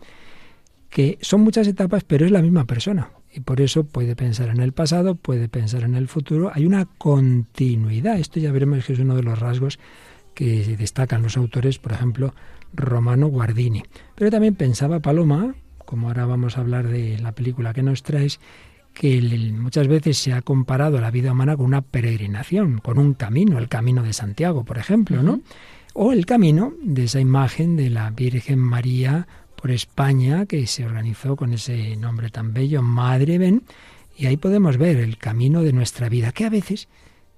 que 0.90 1.18
son 1.22 1.42
muchas 1.42 1.68
etapas, 1.68 2.04
pero 2.04 2.26
es 2.26 2.32
la 2.32 2.42
misma 2.42 2.66
persona. 2.66 3.10
Y 3.34 3.42
por 3.42 3.60
eso 3.60 3.84
puede 3.84 4.16
pensar 4.16 4.50
en 4.50 4.62
el 4.62 4.72
pasado, 4.72 5.16
puede 5.16 5.50
pensar 5.50 5.84
en 5.84 5.96
el 5.96 6.08
futuro. 6.08 6.52
Hay 6.54 6.66
una 6.66 6.86
continuidad. 6.86 8.18
Esto 8.18 8.40
ya 8.40 8.52
veremos 8.52 8.86
que 8.86 8.94
es 8.94 9.00
uno 9.00 9.16
de 9.16 9.24
los 9.24 9.38
rasgos 9.38 9.78
que 10.34 10.78
destacan 10.78 11.22
los 11.22 11.38
autores, 11.38 11.78
por 11.78 11.92
ejemplo, 11.92 12.34
Romano 12.74 13.28
Guardini. 13.28 13.84
Pero 14.16 14.32
también 14.32 14.56
pensaba 14.56 15.02
Paloma, 15.02 15.56
como 15.80 16.08
ahora 16.08 16.26
vamos 16.26 16.58
a 16.58 16.62
hablar 16.62 16.88
de 16.88 17.20
la 17.20 17.34
película 17.34 17.74
que 17.74 17.84
nos 17.84 18.04
traes, 18.04 18.40
que 18.96 19.22
muchas 19.54 19.88
veces 19.88 20.18
se 20.18 20.34
ha 20.34 20.42
comparado 20.42 21.00
la 21.00 21.12
vida 21.12 21.34
humana 21.34 21.56
con 21.56 21.66
una 21.68 21.82
peregrinación, 21.82 22.80
con 22.80 22.98
un 22.98 23.14
camino, 23.14 23.60
el 23.60 23.68
camino 23.68 24.02
de 24.02 24.14
Santiago, 24.14 24.64
por 24.64 24.78
ejemplo, 24.78 25.22
¿no? 25.22 25.42
O 25.94 26.12
el 26.14 26.26
camino 26.26 26.74
de 26.82 27.04
esa 27.04 27.20
imagen 27.20 27.76
de 27.76 27.90
la 27.90 28.10
Virgen 28.10 28.60
María 28.60 29.28
por 29.56 29.72
España, 29.72 30.46
que 30.46 30.66
se 30.66 30.86
organizó 30.86 31.36
con 31.36 31.54
ese 31.54 31.96
nombre 31.98 32.30
tan 32.30 32.54
bello, 32.54 32.82
Madre 32.82 33.38
Ven, 33.38 33.64
y 34.18 34.28
ahí 34.28 34.38
podemos 34.38 34.78
ver 34.78 34.98
el 34.98 35.18
camino 35.18 35.62
de 35.62 35.74
nuestra 35.74 36.08
vida, 36.08 36.32
que 36.32 36.46
a 36.46 36.50
veces 36.50 36.88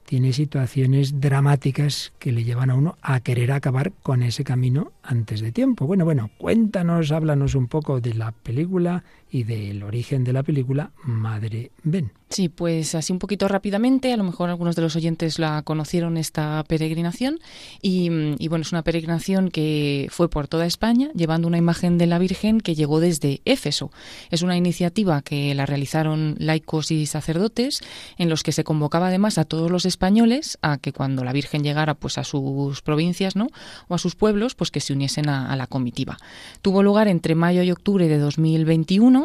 tiene 0.08 0.32
situaciones 0.32 1.20
dramáticas 1.20 2.13
que 2.17 2.32
le 2.32 2.46
llevan 2.46 2.70
a 2.70 2.76
uno 2.76 2.98
a 3.02 3.20
querer 3.20 3.52
acabar 3.52 3.91
con 4.04 4.24
ese 4.24 4.46
camino 4.46 4.93
antes 5.04 5.41
de 5.41 5.52
tiempo. 5.52 5.86
Bueno, 5.86 6.06
bueno, 6.06 6.30
cuéntanos, 6.38 7.12
háblanos 7.12 7.56
un 7.56 7.67
poco 7.67 8.00
de 8.00 8.13
la 8.13 8.32
película 8.32 9.04
y 9.30 9.44
del 9.44 9.84
origen 9.84 10.24
de 10.24 10.34
la 10.34 10.44
película 10.44 10.92
Madre 11.04 11.72
Ven. 11.84 12.12
Sí, 12.30 12.50
pues 12.50 12.94
así 12.94 13.13
un 13.13 13.20
poquito 13.20 13.48
rápidamente, 13.48 14.12
a 14.12 14.18
lo 14.18 14.26
mejor 14.26 14.50
algunos 14.50 14.76
de 14.76 14.82
los 14.82 14.98
oyentes 14.98 15.40
la 15.40 15.62
conocieron 15.62 16.18
esta 16.18 16.62
peregrinación 16.68 17.40
y, 17.82 18.10
bueno, 18.50 18.63
es 18.63 18.74
una 18.74 18.84
peregrinación 18.84 19.50
que 19.50 20.10
fue 20.12 20.30
por 20.30 20.50
toda 20.50 20.66
España 20.66 21.10
llevando 21.16 21.48
una 21.48 21.58
imagen 21.58 21.98
de 21.98 22.06
la 22.06 22.20
Virgen 22.20 22.60
que 22.60 22.75
llegó 22.75 23.00
desde 23.00 23.40
Éfeso. 23.46 23.92
Es 24.30 24.42
una 24.42 24.58
iniciativa 24.58 25.21
que 25.21 25.56
la 25.56 25.65
realizaron 25.65 26.36
laicos 26.38 26.92
y 26.92 27.06
sacerdotes 27.06 27.80
en 28.17 28.28
los 28.28 28.44
que 28.44 28.52
se 28.52 28.65
convocaba 28.65 29.08
además 29.08 29.38
a 29.38 29.46
todos 29.46 29.71
los 29.71 29.86
españoles 29.86 30.58
a 30.62 30.80
que 30.80 30.92
cuando 30.92 31.23
la 31.23 31.32
Virgen 31.32 31.63
llegara 31.63 31.94
pues 31.94 32.17
a 32.17 32.25
sus 32.25 32.82
provincias, 32.82 33.38
¿no? 33.38 33.48
o 33.88 33.96
a 33.96 34.00
sus 34.00 34.15
pueblos, 34.15 34.54
pues 34.54 34.69
que 34.69 34.82
se 34.82 34.92
uniesen 34.92 35.30
a 35.30 35.56
la 35.56 35.67
comitiva. 35.67 36.17
Tuvo 36.62 36.84
lugar 36.84 37.08
entre 37.08 37.36
mayo 37.36 37.63
y 37.63 37.71
octubre 37.71 38.10
de 38.10 38.17
2021, 38.17 39.17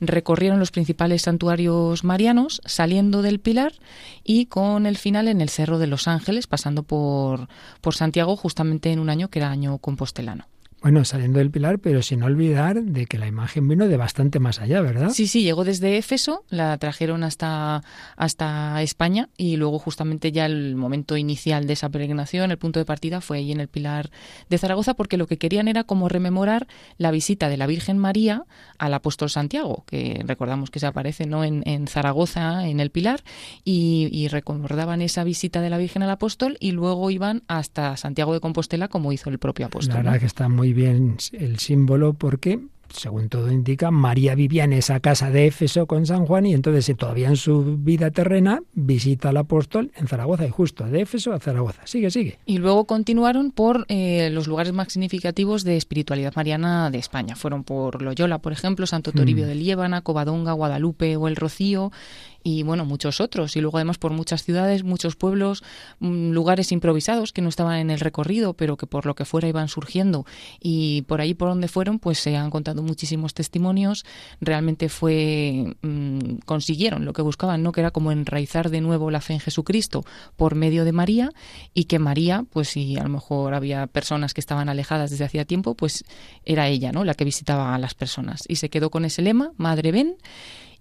recorrieron 0.00 0.58
los 0.58 0.70
principales 0.70 1.22
santuarios 1.22 2.04
marianos 2.04 2.60
saliendo 2.64 3.22
del 3.22 3.40
Pilar 3.40 3.72
y 4.24 4.46
con 4.46 4.86
el 4.86 4.96
final 4.96 5.28
en 5.28 5.40
el 5.40 5.48
Cerro 5.48 5.78
de 5.78 5.86
los 5.86 6.08
Ángeles, 6.08 6.46
pasando 6.46 6.82
por, 6.82 7.48
por 7.80 7.94
Santiago 7.94 8.36
justamente 8.36 8.92
en 8.92 8.98
un 8.98 9.10
año 9.10 9.28
que 9.28 9.38
era 9.38 9.50
año 9.50 9.78
compostelano. 9.78 10.46
Bueno, 10.82 11.04
saliendo 11.04 11.40
del 11.40 11.50
Pilar, 11.50 11.78
pero 11.78 12.00
sin 12.00 12.22
olvidar 12.22 12.82
de 12.82 13.04
que 13.04 13.18
la 13.18 13.26
imagen 13.26 13.68
vino 13.68 13.86
de 13.86 13.96
bastante 13.98 14.40
más 14.40 14.60
allá, 14.60 14.80
¿verdad? 14.80 15.10
Sí, 15.10 15.26
sí, 15.26 15.42
llegó 15.42 15.64
desde 15.64 15.98
Éfeso, 15.98 16.44
la 16.48 16.78
trajeron 16.78 17.22
hasta, 17.22 17.82
hasta 18.16 18.80
España 18.80 19.28
y 19.36 19.56
luego 19.56 19.78
justamente 19.78 20.32
ya 20.32 20.46
el 20.46 20.76
momento 20.76 21.18
inicial 21.18 21.66
de 21.66 21.74
esa 21.74 21.90
peregrinación, 21.90 22.50
el 22.50 22.56
punto 22.56 22.80
de 22.80 22.86
partida 22.86 23.20
fue 23.20 23.38
ahí 23.38 23.52
en 23.52 23.60
el 23.60 23.68
Pilar 23.68 24.10
de 24.48 24.56
Zaragoza, 24.56 24.94
porque 24.94 25.18
lo 25.18 25.26
que 25.26 25.36
querían 25.36 25.68
era 25.68 25.84
como 25.84 26.08
rememorar 26.08 26.66
la 26.96 27.10
visita 27.10 27.50
de 27.50 27.58
la 27.58 27.66
Virgen 27.66 27.98
María 27.98 28.44
al 28.78 28.94
apóstol 28.94 29.28
Santiago, 29.28 29.84
que 29.86 30.22
recordamos 30.24 30.70
que 30.70 30.80
se 30.80 30.86
aparece 30.86 31.26
¿no? 31.26 31.44
en, 31.44 31.62
en 31.66 31.88
Zaragoza, 31.88 32.66
en 32.66 32.80
el 32.80 32.90
Pilar, 32.90 33.22
y, 33.64 34.08
y 34.12 34.28
recordaban 34.28 35.02
esa 35.02 35.24
visita 35.24 35.60
de 35.60 35.68
la 35.68 35.76
Virgen 35.76 36.02
al 36.02 36.10
apóstol 36.10 36.56
y 36.58 36.72
luego 36.72 37.10
iban 37.10 37.42
hasta 37.48 37.98
Santiago 37.98 38.32
de 38.32 38.40
Compostela 38.40 38.88
como 38.88 39.12
hizo 39.12 39.28
el 39.28 39.38
propio 39.38 39.66
apóstol. 39.66 39.96
La 39.96 40.02
verdad 40.02 40.20
que 40.20 40.26
está 40.26 40.48
muy 40.70 40.82
bien 40.82 41.16
el 41.32 41.58
símbolo 41.58 42.12
porque 42.12 42.60
según 42.92 43.28
todo 43.28 43.50
indica, 43.50 43.90
María 43.90 44.34
vivía 44.34 44.64
en 44.64 44.72
esa 44.72 45.00
casa 45.00 45.30
de 45.30 45.46
Éfeso 45.46 45.86
con 45.86 46.06
San 46.06 46.26
Juan 46.26 46.46
y 46.46 46.54
entonces 46.54 46.96
todavía 46.96 47.28
en 47.28 47.36
su 47.36 47.76
vida 47.78 48.10
terrena 48.10 48.62
visita 48.74 49.30
al 49.30 49.36
apóstol 49.36 49.90
en 49.96 50.08
Zaragoza 50.08 50.46
y 50.46 50.50
justo 50.50 50.84
de 50.84 51.02
Éfeso 51.02 51.32
a 51.32 51.38
Zaragoza. 51.38 51.82
Sigue, 51.86 52.10
sigue. 52.10 52.38
Y 52.46 52.58
luego 52.58 52.86
continuaron 52.86 53.52
por 53.52 53.86
eh, 53.88 54.30
los 54.30 54.46
lugares 54.48 54.72
más 54.72 54.92
significativos 54.92 55.64
de 55.64 55.76
espiritualidad 55.76 56.34
mariana 56.34 56.90
de 56.90 56.98
España. 56.98 57.36
Fueron 57.36 57.64
por 57.64 58.02
Loyola, 58.02 58.38
por 58.38 58.52
ejemplo, 58.52 58.86
Santo 58.86 59.12
Toribio 59.12 59.44
mm. 59.44 59.48
de 59.48 59.54
Liébana, 59.54 60.02
Covadonga, 60.02 60.52
Guadalupe 60.52 61.16
o 61.16 61.28
El 61.28 61.36
Rocío 61.36 61.92
y 62.42 62.62
bueno, 62.62 62.84
muchos 62.84 63.20
otros. 63.20 63.56
Y 63.56 63.60
luego 63.60 63.78
además 63.78 63.98
por 63.98 64.12
muchas 64.12 64.42
ciudades, 64.42 64.84
muchos 64.84 65.16
pueblos, 65.16 65.62
mm, 65.98 66.30
lugares 66.30 66.72
improvisados 66.72 67.32
que 67.32 67.42
no 67.42 67.48
estaban 67.48 67.78
en 67.78 67.90
el 67.90 68.00
recorrido, 68.00 68.54
pero 68.54 68.76
que 68.76 68.86
por 68.86 69.06
lo 69.06 69.14
que 69.14 69.24
fuera 69.24 69.48
iban 69.48 69.68
surgiendo. 69.68 70.24
Y 70.60 71.02
por 71.02 71.20
ahí 71.20 71.34
por 71.34 71.48
donde 71.48 71.68
fueron, 71.68 71.98
pues 71.98 72.18
se 72.18 72.36
han 72.36 72.50
contado 72.50 72.82
muchísimos 72.82 73.34
testimonios. 73.34 74.04
Realmente 74.40 74.88
fue, 74.88 75.76
mm, 75.82 76.38
consiguieron 76.46 77.04
lo 77.04 77.12
que 77.12 77.22
buscaban, 77.22 77.62
¿no? 77.62 77.72
Que 77.72 77.80
era 77.80 77.90
como 77.90 78.12
enraizar 78.12 78.70
de 78.70 78.80
nuevo 78.80 79.10
la 79.10 79.20
fe 79.20 79.34
en 79.34 79.40
Jesucristo 79.40 80.04
por 80.36 80.54
medio 80.54 80.84
de 80.84 80.92
María 80.92 81.30
y 81.74 81.84
que 81.84 81.98
María, 81.98 82.44
pues 82.50 82.68
si 82.70 82.96
a 82.96 83.02
lo 83.02 83.08
mejor 83.08 83.54
había 83.54 83.86
personas 83.86 84.34
que 84.34 84.40
estaban 84.40 84.68
alejadas 84.68 85.10
desde 85.10 85.24
hacía 85.24 85.44
tiempo, 85.44 85.74
pues 85.74 86.04
era 86.44 86.68
ella, 86.68 86.92
¿no? 86.92 87.04
La 87.04 87.14
que 87.14 87.24
visitaba 87.24 87.74
a 87.74 87.78
las 87.78 87.94
personas. 87.94 88.42
Y 88.48 88.56
se 88.56 88.70
quedó 88.70 88.90
con 88.90 89.04
ese 89.04 89.22
lema, 89.22 89.52
Madre 89.56 89.92
ven, 89.92 90.16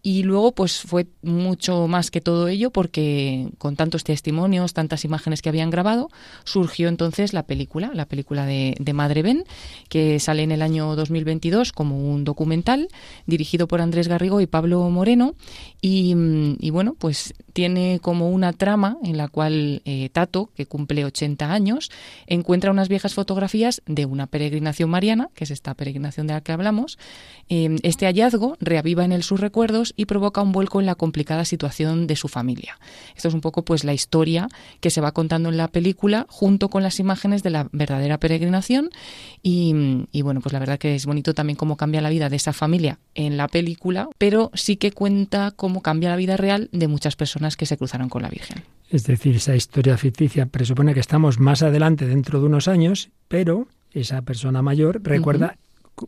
y 0.02 0.24
luego, 0.24 0.54
pues 0.54 0.82
fue 0.82 1.08
mucho 1.22 1.88
más 1.88 2.12
que 2.12 2.22
todo 2.22 2.48
ello, 2.48 2.72
porque 2.72 3.50
con 3.58 3.76
tantos 3.76 4.04
testimonios, 4.04 4.74
tantas 4.74 5.04
imágenes 5.04 5.42
que 5.42 5.50
habían 5.50 5.70
grabado, 5.70 6.10
surgió 6.46 6.88
entonces 6.88 7.34
la 7.34 7.44
película, 7.44 7.92
la 7.94 8.06
película 8.06 8.46
de, 8.46 8.76
Madre 8.94 9.22
Ben, 9.22 9.44
que 9.88 10.20
sale 10.20 10.44
en 10.44 10.52
el 10.52 10.62
año 10.62 10.96
2022 10.96 11.72
como 11.74 12.12
un 12.12 12.24
documental 12.24 12.88
dirigido 13.28 13.68
por 13.68 13.82
Andrés 13.82 14.08
Garrigo 14.08 14.42
y 14.42 14.48
Pablo 14.48 14.90
Moreno. 14.90 15.36
Y, 15.82 16.16
y 16.60 16.70
bueno, 16.72 16.96
pues 16.98 17.34
tiene 17.54 18.00
como 18.02 18.30
una 18.30 18.54
trama 18.54 18.98
en 19.04 19.18
la 19.18 19.28
cual 19.28 19.82
eh, 19.86 20.10
Tato, 20.12 20.50
que 20.56 20.66
cumple 20.66 21.06
80 21.06 21.52
años, 21.52 21.92
encuentra 22.26 22.72
unas 22.72 22.88
viejas 22.90 23.14
fotografías 23.14 23.82
de 23.86 24.06
una 24.06 24.28
peregrinación 24.28 24.90
mariana, 24.90 25.30
que 25.34 25.44
es 25.44 25.52
esta 25.52 25.74
peregrinación 25.74 26.28
de 26.28 26.34
la 26.34 26.42
que 26.42 26.52
hablamos. 26.52 26.98
Eh, 27.50 27.78
este 27.84 28.06
hallazgo 28.06 28.56
reaviva 28.60 29.04
en 29.04 29.12
él 29.12 29.24
sus 29.24 29.40
recuerdos 29.40 29.89
y 29.96 30.06
provoca 30.06 30.42
un 30.42 30.52
vuelco 30.52 30.80
en 30.80 30.86
la 30.86 30.96
complicada 30.96 31.46
situación 31.46 32.08
de 32.08 32.16
su 32.16 32.28
familia. 32.28 32.80
Esto 33.16 33.28
es 33.28 33.34
un 33.34 33.42
poco 33.42 33.64
pues 33.64 33.84
la 33.84 33.94
historia 33.94 34.48
que 34.80 34.90
se 34.90 35.02
va 35.02 35.12
contando 35.12 35.50
en 35.50 35.58
la 35.58 35.68
película 35.68 36.26
junto 36.30 36.70
con 36.70 36.84
las 36.84 37.00
imágenes 37.00 37.44
de 37.44 37.50
la 37.50 37.70
verdadera 37.72 38.20
peregrinación 38.20 38.90
y, 39.42 40.08
y 40.12 40.22
bueno, 40.22 40.42
pues 40.42 40.54
la 40.54 40.60
verdad 40.60 40.80
que 40.80 40.96
es 40.96 41.06
bonito 41.06 41.34
también 41.34 41.58
cómo 41.58 41.78
cambia 41.78 42.02
la 42.02 42.10
vida 42.10 42.30
de 42.30 42.36
esa 42.36 42.54
familia 42.54 43.00
en 43.16 43.38
la 43.38 43.48
película, 43.48 44.10
pero 44.18 44.52
sí 44.54 44.78
que 44.78 44.92
cuenta 44.92 45.52
cómo 45.52 45.82
cambia 45.82 46.10
la 46.10 46.16
vida 46.16 46.38
real 46.38 46.70
de 46.72 46.88
muchas 46.88 47.16
personas 47.16 47.58
que 47.58 47.66
se 47.66 47.78
cruzaron 47.78 48.10
con 48.10 48.22
la 48.22 48.30
Virgen. 48.30 48.64
Es 48.90 49.04
decir, 49.04 49.36
esa 49.36 49.56
historia 49.56 49.98
ficticia 49.98 50.48
presupone 50.48 50.94
que 50.94 51.00
estamos 51.00 51.40
más 51.40 51.62
adelante 51.62 52.08
dentro 52.08 52.40
de 52.40 52.48
unos 52.48 52.68
años, 52.68 53.10
pero 53.28 53.68
esa 53.92 54.22
persona 54.22 54.62
mayor 54.62 55.02
recuerda 55.04 55.58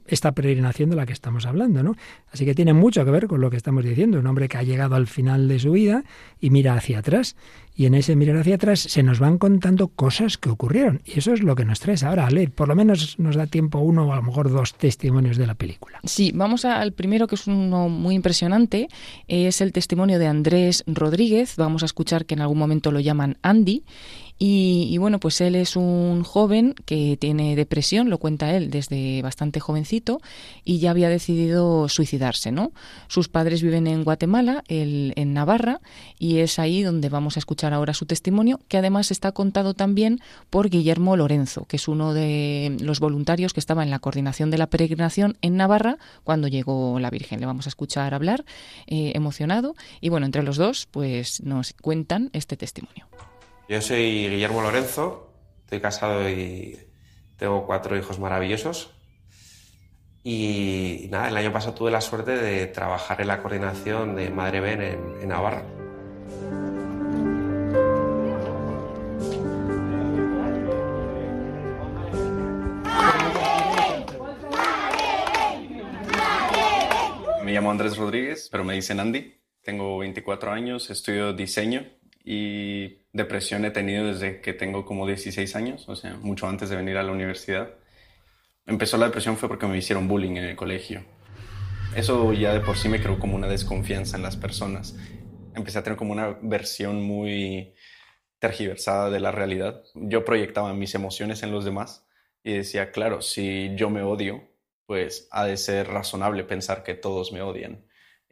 esta 0.07 0.31
peregrinación 0.31 0.89
de 0.89 0.95
la 0.95 1.05
que 1.05 1.13
estamos 1.13 1.45
hablando, 1.45 1.83
¿no? 1.83 1.95
Así 2.31 2.45
que 2.45 2.55
tiene 2.55 2.73
mucho 2.73 3.03
que 3.05 3.11
ver 3.11 3.27
con 3.27 3.41
lo 3.41 3.49
que 3.49 3.57
estamos 3.57 3.83
diciendo, 3.83 4.19
un 4.19 4.27
hombre 4.27 4.47
que 4.47 4.57
ha 4.57 4.63
llegado 4.63 4.95
al 4.95 5.07
final 5.07 5.47
de 5.47 5.59
su 5.59 5.71
vida 5.71 6.03
y 6.39 6.49
mira 6.49 6.75
hacia 6.75 6.99
atrás, 6.99 7.35
y 7.75 7.85
en 7.85 7.95
ese 7.95 8.15
mirar 8.15 8.37
hacia 8.37 8.55
atrás 8.55 8.79
se 8.79 9.01
nos 9.01 9.19
van 9.19 9.37
contando 9.37 9.87
cosas 9.87 10.37
que 10.37 10.49
ocurrieron, 10.49 11.01
y 11.05 11.19
eso 11.19 11.33
es 11.33 11.41
lo 11.41 11.55
que 11.55 11.65
nos 11.65 11.79
traes 11.79 12.03
ahora. 12.03 12.27
A 12.27 12.29
leer, 12.29 12.51
por 12.51 12.67
lo 12.67 12.75
menos 12.75 13.17
nos 13.17 13.35
da 13.35 13.47
tiempo 13.47 13.79
uno 13.79 14.05
o 14.05 14.13
a 14.13 14.17
lo 14.17 14.23
mejor 14.23 14.51
dos 14.51 14.73
testimonios 14.75 15.37
de 15.37 15.47
la 15.47 15.55
película. 15.55 15.99
Sí, 16.03 16.31
vamos 16.33 16.65
al 16.65 16.91
primero 16.93 17.27
que 17.27 17.35
es 17.35 17.47
uno 17.47 17.89
muy 17.89 18.15
impresionante, 18.15 18.89
es 19.27 19.61
el 19.61 19.71
testimonio 19.71 20.19
de 20.19 20.27
Andrés 20.27 20.83
Rodríguez, 20.87 21.55
vamos 21.57 21.83
a 21.83 21.85
escuchar 21.85 22.25
que 22.25 22.33
en 22.33 22.41
algún 22.41 22.57
momento 22.57 22.91
lo 22.91 22.99
llaman 22.99 23.37
Andy, 23.41 23.83
y, 24.43 24.97
bueno, 24.97 25.19
pues 25.19 25.39
él 25.39 25.53
es 25.53 25.75
un 25.75 26.23
joven 26.23 26.73
que 26.85 27.15
tiene 27.15 27.55
depresión, 27.55 28.09
lo 28.09 28.17
cuenta 28.17 28.55
él 28.55 28.71
desde 28.71 29.21
bastante 29.21 29.59
jovencito, 29.59 30.19
y 30.65 30.79
ya 30.79 30.89
había 30.89 31.09
decidido 31.09 31.87
suicidarse, 31.87 32.51
¿no? 32.51 32.71
Sus 33.07 33.29
padres 33.29 33.61
viven 33.61 33.85
en 33.85 34.03
Guatemala, 34.03 34.63
él 34.67 35.13
en 35.15 35.35
Navarra, 35.35 35.79
y 36.17 36.39
es 36.39 36.57
ahí 36.57 36.81
donde 36.81 37.07
vamos 37.07 37.35
a 37.35 37.39
escuchar 37.39 37.71
ahora 37.71 37.93
su 37.93 38.07
testimonio, 38.07 38.59
que 38.67 38.79
además 38.79 39.11
está 39.11 39.31
contado 39.31 39.75
también 39.75 40.19
por 40.49 40.71
Guillermo 40.71 41.15
Lorenzo, 41.15 41.65
que 41.65 41.75
es 41.75 41.87
uno 41.87 42.15
de 42.15 42.75
los 42.81 42.99
voluntarios 42.99 43.53
que 43.53 43.59
estaba 43.59 43.83
en 43.83 43.91
la 43.91 43.99
coordinación 43.99 44.49
de 44.49 44.57
la 44.57 44.71
peregrinación 44.71 45.37
en 45.43 45.55
Navarra 45.55 45.99
cuando 46.23 46.47
llegó 46.47 46.99
la 46.99 47.11
Virgen. 47.11 47.41
Le 47.41 47.45
vamos 47.45 47.67
a 47.67 47.69
escuchar 47.69 48.15
hablar, 48.15 48.43
eh, 48.87 49.11
emocionado, 49.13 49.75
y 49.99 50.09
bueno, 50.09 50.25
entre 50.25 50.41
los 50.41 50.57
dos, 50.57 50.87
pues 50.89 51.43
nos 51.43 51.73
cuentan 51.73 52.31
este 52.33 52.57
testimonio. 52.57 53.05
Yo 53.72 53.80
soy 53.80 54.28
Guillermo 54.28 54.61
Lorenzo, 54.61 55.32
estoy 55.61 55.80
casado 55.80 56.30
y 56.30 56.78
tengo 57.38 57.65
cuatro 57.65 57.97
hijos 57.97 58.19
maravillosos. 58.19 58.93
Y 60.26 61.07
nada, 61.09 61.30
el 61.30 61.38
año 61.38 61.53
pasado 61.53 61.76
tuve 61.76 61.89
la 61.89 62.01
suerte 62.01 62.32
de 62.32 62.67
trabajar 62.67 63.22
en 63.22 63.28
la 63.28 63.41
coordinación 63.41 64.17
de 64.17 64.30
Madre 64.30 64.59
Ben 64.59 64.82
en, 64.82 65.26
Navarra. 65.30 65.63
Me 77.45 77.53
llamo 77.53 77.72
Andrés 77.72 77.95
Rodríguez, 77.95 78.49
pero 78.51 78.65
me 78.65 78.74
dicen 78.74 78.99
Andy. 78.99 79.39
Tengo 79.63 79.97
24 79.99 80.51
años, 80.51 80.89
estudio 80.89 81.32
diseño 81.32 82.00
y 82.24 82.99
depresión 83.13 83.65
he 83.65 83.72
tenido 83.72 84.07
desde 84.07 84.41
que 84.41 84.53
tengo 84.53 84.86
como 84.86 85.07
16 85.07 85.55
años, 85.55 85.88
o 85.89 85.95
sea, 85.95 86.15
mucho 86.15 86.47
antes 86.47 86.69
de 86.69 86.76
venir 86.76 86.97
a 86.97 87.03
la 87.03 87.11
universidad. 87.11 87.69
Empezó 88.65 88.97
la 88.97 89.07
depresión 89.07 89.38
fue 89.38 89.49
porque 89.49 89.67
me 89.67 89.78
hicieron 89.78 90.07
bullying 90.07 90.38
en 90.38 90.45
el 90.45 90.55
colegio. 90.55 91.03
Eso 91.95 92.32
ya 92.34 92.53
de 92.53 92.61
por 92.61 92.78
sí 92.78 92.88
me 92.88 93.01
creó 93.01 93.19
como 93.19 93.36
una 93.36 93.47
desconfianza 93.47 94.15
en 94.15 94.24
las 94.24 94.38
personas. 94.38 94.95
Empecé 95.55 95.80
a 95.80 95.84
tener 95.84 95.97
como 95.97 96.13
una 96.13 96.38
versión 96.41 97.01
muy 97.01 97.74
tergiversada 98.39 99.09
de 99.09 99.19
la 99.19 99.32
realidad. 99.32 99.84
Yo 99.93 100.24
proyectaba 100.24 100.74
mis 100.74 100.95
emociones 100.95 101.43
en 101.43 101.51
los 101.51 101.65
demás 101.65 102.05
y 102.43 102.53
decía, 102.53 102.91
claro, 102.91 103.22
si 103.22 103.76
yo 103.76 103.89
me 103.89 104.01
odio, 104.01 104.47
pues 104.86 105.28
ha 105.32 105.45
de 105.45 105.57
ser 105.57 105.88
razonable 105.88 106.43
pensar 106.43 106.84
que 106.84 106.93
todos 106.93 107.32
me 107.32 107.41
odian. 107.41 107.86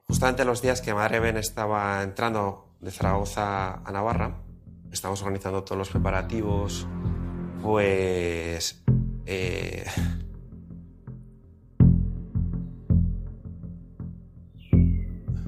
Justamente 0.06 0.46
los 0.46 0.62
días 0.62 0.82
que 0.82 0.94
Madre 0.94 1.20
Ben 1.20 1.38
estaba 1.38 2.02
entrando 2.02 2.68
de 2.82 2.92
Zaragoza 2.92 3.82
a 3.84 3.92
Navarra, 3.92 4.38
estamos 4.92 5.22
organizando 5.22 5.64
todos 5.64 5.78
los 5.78 5.90
preparativos, 5.90 6.88
pues... 7.62 8.84
Eh... 9.26 9.86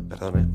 Perdón, 0.09 0.39
¿eh? 0.39 0.47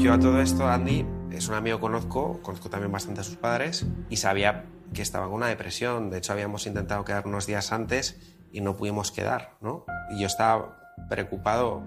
Yo 0.00 0.14
a 0.14 0.18
todo 0.18 0.40
esto, 0.40 0.66
Andy, 0.66 1.04
es 1.30 1.48
un 1.48 1.54
amigo 1.56 1.76
que 1.78 1.82
conozco, 1.82 2.40
conozco 2.42 2.70
también 2.70 2.90
bastante 2.92 3.20
a 3.20 3.24
sus 3.24 3.36
padres 3.36 3.86
y 4.08 4.16
sabía 4.16 4.64
que 4.94 5.02
estaba 5.02 5.26
con 5.26 5.34
una 5.34 5.48
depresión. 5.48 6.10
De 6.10 6.18
hecho, 6.18 6.32
habíamos 6.32 6.66
intentado 6.66 7.04
quedar 7.04 7.26
unos 7.26 7.46
días 7.46 7.72
antes 7.72 8.18
y 8.52 8.60
no 8.60 8.76
pudimos 8.76 9.12
quedar, 9.12 9.56
¿no? 9.60 9.84
Y 10.10 10.20
yo 10.20 10.26
estaba 10.26 10.94
preocupado 11.08 11.82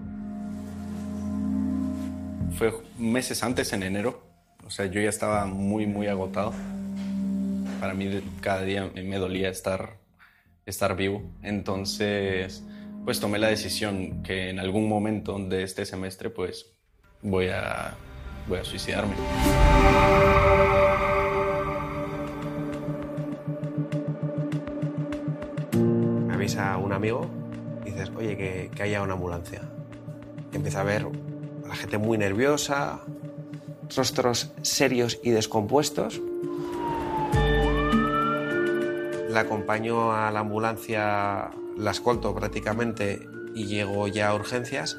fue 2.56 2.72
meses 2.98 3.42
antes, 3.42 3.72
en 3.72 3.82
enero. 3.82 4.22
O 4.66 4.70
sea, 4.70 4.86
yo 4.86 5.00
ya 5.00 5.08
estaba 5.08 5.46
muy, 5.46 5.86
muy 5.86 6.06
agotado. 6.06 6.52
Para 7.80 7.94
mí 7.94 8.22
cada 8.40 8.62
día 8.62 8.90
me 8.94 9.16
dolía 9.16 9.50
estar, 9.50 9.98
estar 10.64 10.96
vivo. 10.96 11.22
Entonces, 11.42 12.62
pues 13.04 13.20
tomé 13.20 13.38
la 13.38 13.48
decisión 13.48 14.22
que 14.22 14.48
en 14.48 14.58
algún 14.58 14.88
momento 14.88 15.38
de 15.38 15.62
este 15.62 15.84
semestre, 15.84 16.30
pues 16.30 16.66
voy 17.22 17.48
a, 17.48 17.94
voy 18.48 18.58
a 18.58 18.64
suicidarme. 18.64 19.14
avisa 26.32 26.76
un 26.76 26.92
amigo 26.92 27.26
y 27.86 27.90
dices, 27.90 28.10
oye, 28.16 28.36
que, 28.36 28.70
que 28.74 28.82
haya 28.82 29.02
una 29.02 29.14
ambulancia. 29.14 29.62
empieza 30.52 30.82
a 30.82 30.84
ver 30.84 31.06
la 31.66 31.74
gente 31.76 31.98
muy 31.98 32.18
nerviosa, 32.18 33.00
rostros 33.94 34.52
serios 34.62 35.18
y 35.22 35.30
descompuestos. 35.30 36.20
La 39.28 39.40
acompaño 39.40 40.12
a 40.12 40.30
la 40.30 40.40
ambulancia, 40.40 41.50
la 41.76 41.90
escolto 41.90 42.34
prácticamente 42.34 43.26
y 43.54 43.66
llego 43.66 44.06
ya 44.08 44.28
a 44.28 44.34
urgencias. 44.34 44.96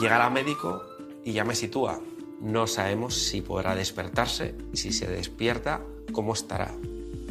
Llega 0.00 0.18
la 0.18 0.30
médico 0.30 0.82
y 1.24 1.32
ya 1.32 1.44
me 1.44 1.54
sitúa. 1.54 2.00
No 2.40 2.66
sabemos 2.66 3.14
si 3.14 3.42
podrá 3.42 3.74
despertarse 3.74 4.54
si 4.72 4.92
se 4.92 5.06
despierta, 5.06 5.82
cómo 6.12 6.32
estará. 6.32 6.70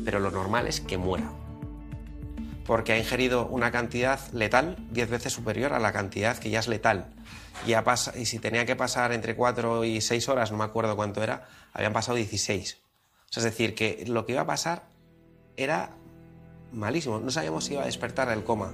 Pero 0.06 0.20
lo 0.20 0.30
normal 0.30 0.68
es 0.68 0.82
que 0.82 0.98
muera. 0.98 1.39
Porque 2.70 2.94
ha 2.94 3.00
ingerido 3.00 3.48
una 3.48 3.72
cantidad 3.72 4.20
letal 4.32 4.76
10 4.92 5.10
veces 5.10 5.34
superior 5.34 5.74
a 5.74 5.80
la 5.80 5.92
cantidad 5.92 6.38
que 6.38 6.52
ya 6.52 6.60
es 6.60 6.68
letal. 6.68 7.08
Y, 7.66 8.26
si 8.26 8.38
tenía 8.38 8.64
que 8.68 8.76
pasar 8.76 9.12
entre 9.12 9.36
4 9.36 9.86
y 9.86 10.02
6 10.02 10.30
horas, 10.30 10.52
no 10.52 10.60
me 10.60 10.66
acuerdo 10.66 10.96
cuánto 10.96 11.24
era, 11.24 11.48
habían 11.74 11.94
pasado 11.94 12.18
16. 12.18 12.80
es 13.36 13.44
decir, 13.44 13.74
que 13.74 14.04
lo 14.06 14.24
que 14.28 14.34
iba 14.34 14.42
a 14.42 14.46
pasar 14.46 14.84
era 15.58 15.96
malísimo. 16.72 17.20
No 17.20 17.32
sabíamos 17.32 17.66
si 17.66 17.74
iba 17.74 17.82
a 17.82 17.88
despertar 17.88 18.30
del 18.30 18.44
coma. 18.44 18.72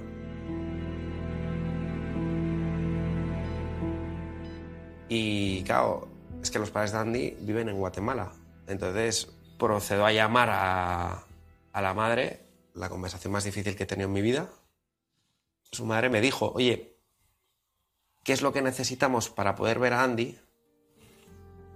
Y 5.08 5.62
claro, 5.62 6.06
es 6.42 6.50
que 6.50 6.58
los 6.58 6.70
padres 6.70 6.92
de 6.92 6.98
Andy 6.98 7.36
viven 7.40 7.70
en 7.70 7.78
Guatemala. 7.78 8.30
Entonces 8.66 9.26
procedo 9.58 10.04
a 10.04 10.12
llamar 10.12 10.50
a 10.52 11.80
la 11.80 11.94
madre, 11.94 12.45
la 12.76 12.88
conversación 12.88 13.32
más 13.32 13.44
difícil 13.44 13.74
que 13.74 13.84
he 13.84 13.86
tenido 13.86 14.06
en 14.06 14.12
mi 14.12 14.22
vida. 14.22 14.50
Su 15.72 15.86
madre 15.86 16.10
me 16.10 16.20
dijo, 16.20 16.52
oye, 16.54 16.98
¿qué 18.22 18.32
es 18.32 18.42
lo 18.42 18.52
que 18.52 18.62
necesitamos 18.62 19.30
para 19.30 19.54
poder 19.54 19.78
ver 19.78 19.94
a 19.94 20.04
Andy? 20.04 20.38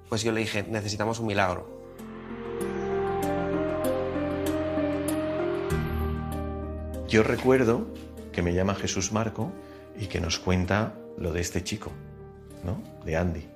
Pues 0.08 0.22
yo 0.22 0.32
le 0.32 0.40
dije, 0.40 0.62
necesitamos 0.62 1.18
un 1.18 1.26
milagro. 1.26 1.80
Yo 7.08 7.22
recuerdo 7.24 7.88
que 8.32 8.42
me 8.42 8.54
llama 8.54 8.74
Jesús 8.74 9.10
Marco 9.10 9.52
y 9.98 10.06
que 10.06 10.20
nos 10.20 10.38
cuenta 10.38 10.94
lo 11.16 11.32
de 11.32 11.40
este 11.40 11.64
chico, 11.64 11.90
¿no? 12.62 12.80
De 13.04 13.16
Andy. 13.16 13.49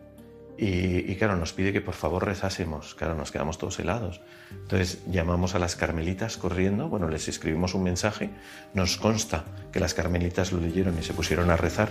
Y, 0.57 1.17
claro, 1.17 1.37
nos 1.37 1.53
pide 1.53 1.73
que 1.73 1.81
por 1.81 1.95
favor 1.95 2.25
rezásemos. 2.25 2.95
Claro, 2.95 3.15
nos 3.15 3.33
quedamos 3.33 3.59
todos 3.59 3.79
helados. 3.81 4.21
Entonces 4.51 5.01
llamamos 5.11 5.55
a 5.55 5.59
las 5.59 5.75
carmelitas 5.75 6.37
corriendo, 6.37 6.89
bueno, 6.89 7.09
les 7.09 7.27
escribimos 7.29 7.75
un 7.75 7.83
mensaje, 7.83 8.31
nos 8.73 8.97
consta 8.97 9.45
que 9.73 9.81
las 9.81 9.95
carmelitas 9.95 10.53
lo 10.53 10.61
leyeron 10.61 10.97
y 10.99 11.03
se 11.03 11.13
pusieron 11.13 11.51
a 11.51 11.57
rezar. 11.57 11.91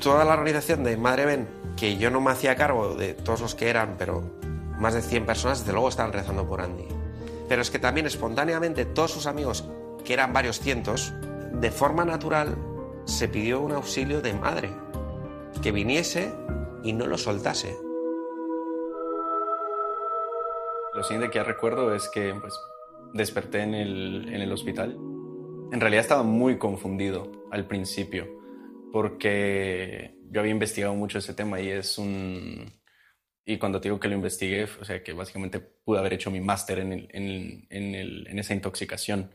Toda 0.00 0.24
la 0.24 0.32
organización 0.34 0.84
de 0.84 0.96
Madre 0.96 1.26
Ben, 1.26 1.48
que 1.76 1.98
yo 1.98 2.10
no 2.10 2.20
me 2.20 2.30
hacía 2.30 2.56
cargo 2.56 2.94
de 2.94 3.14
todos 3.14 3.40
los 3.40 3.54
que 3.54 3.68
eran, 3.68 3.96
pero 3.98 4.22
más 4.78 4.94
de 4.94 5.02
100 5.02 5.26
personas, 5.26 5.58
desde 5.60 5.72
luego 5.72 5.88
estaban 5.88 6.12
rezando 6.12 6.46
por 6.46 6.62
Andy. 6.62 6.86
Pero 7.48 7.62
es 7.62 7.70
que 7.70 7.78
también 7.78 8.06
espontáneamente 8.06 8.84
todos 8.84 9.10
sus 9.10 9.26
amigos, 9.26 9.68
que 10.04 10.14
eran 10.14 10.32
varios 10.32 10.60
cientos, 10.60 11.12
de 11.52 11.70
forma 11.70 12.04
natural 12.04 12.56
se 13.04 13.28
pidió 13.28 13.60
un 13.60 13.72
auxilio 13.72 14.20
de 14.22 14.34
madre, 14.34 14.70
que 15.62 15.72
viniese 15.72 16.32
y 16.82 16.92
no 16.92 17.06
lo 17.06 17.18
soltase. 17.18 17.87
Lo 20.98 21.04
siguiente 21.04 21.30
que 21.30 21.36
ya 21.36 21.44
recuerdo 21.44 21.94
es 21.94 22.08
que 22.08 22.34
pues, 22.34 22.58
desperté 23.12 23.60
en 23.60 23.72
el, 23.72 24.34
en 24.34 24.40
el 24.40 24.50
hospital. 24.50 24.96
En 25.70 25.80
realidad 25.80 26.00
estaba 26.00 26.24
muy 26.24 26.58
confundido 26.58 27.46
al 27.52 27.68
principio 27.68 28.26
porque 28.92 30.16
yo 30.28 30.40
había 30.40 30.50
investigado 30.50 30.94
mucho 30.94 31.18
ese 31.18 31.34
tema 31.34 31.60
y 31.60 31.68
es 31.68 31.98
un... 31.98 32.82
Y 33.44 33.58
cuando 33.58 33.80
te 33.80 33.86
digo 33.86 34.00
que 34.00 34.08
lo 34.08 34.16
investigué, 34.16 34.64
o 34.64 34.84
sea, 34.84 35.00
que 35.04 35.12
básicamente 35.12 35.60
pude 35.60 36.00
haber 36.00 36.14
hecho 36.14 36.32
mi 36.32 36.40
máster 36.40 36.80
en, 36.80 36.92
en, 36.92 37.66
en, 37.70 37.94
en, 38.26 38.38
esa 38.40 38.54
intoxicación. 38.54 39.32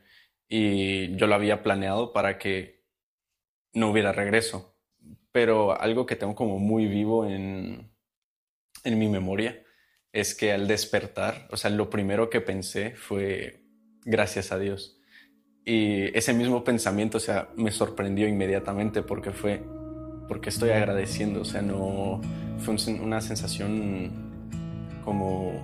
Y 0.49 1.15
yo 1.15 1.27
lo 1.27 1.35
había 1.35 1.63
planeado 1.63 2.11
para 2.11 2.37
que 2.37 2.83
no 3.71 3.89
hubiera 3.89 4.11
regreso. 4.11 4.75
Pero 5.31 5.79
algo 5.79 6.05
que 6.05 6.17
tengo 6.17 6.35
como 6.35 6.59
muy 6.59 6.87
vivo 6.87 7.25
en, 7.25 7.89
en 8.83 8.99
mi 8.99 9.07
memoria 9.07 9.63
es 10.13 10.35
que 10.35 10.53
al 10.53 10.67
despertar, 10.67 11.47
o 11.51 11.57
sea, 11.57 11.71
lo 11.71 11.89
primero 11.89 12.29
que 12.29 12.39
pensé 12.39 12.91
fue 12.95 13.63
gracias 14.05 14.51
a 14.51 14.59
Dios. 14.59 14.99
Y 15.65 16.15
ese 16.17 16.33
mismo 16.33 16.63
pensamiento, 16.63 17.17
o 17.17 17.21
sea, 17.21 17.49
me 17.55 17.71
sorprendió 17.71 18.27
inmediatamente 18.27 19.01
porque 19.01 19.31
fue, 19.31 19.63
porque 20.27 20.49
estoy 20.49 20.69
agradeciendo, 20.69 21.41
o 21.41 21.45
sea, 21.45 21.63
no, 21.63 22.21
fue 22.59 22.75
una 23.01 23.21
sensación 23.21 24.11
como 25.03 25.63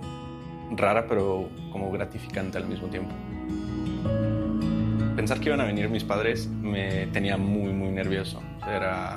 rara, 0.72 1.06
pero 1.06 1.48
como 1.70 1.92
gratificante 1.92 2.58
al 2.58 2.66
mismo 2.66 2.88
tiempo. 2.88 3.14
Pensar 5.14 5.38
que 5.38 5.46
iban 5.46 5.60
a 5.60 5.64
venir 5.64 5.88
mis 5.90 6.04
padres 6.04 6.48
me 6.48 7.06
tenía 7.08 7.36
muy, 7.36 7.72
muy 7.72 7.90
nervioso. 7.90 8.42
Era, 8.66 9.16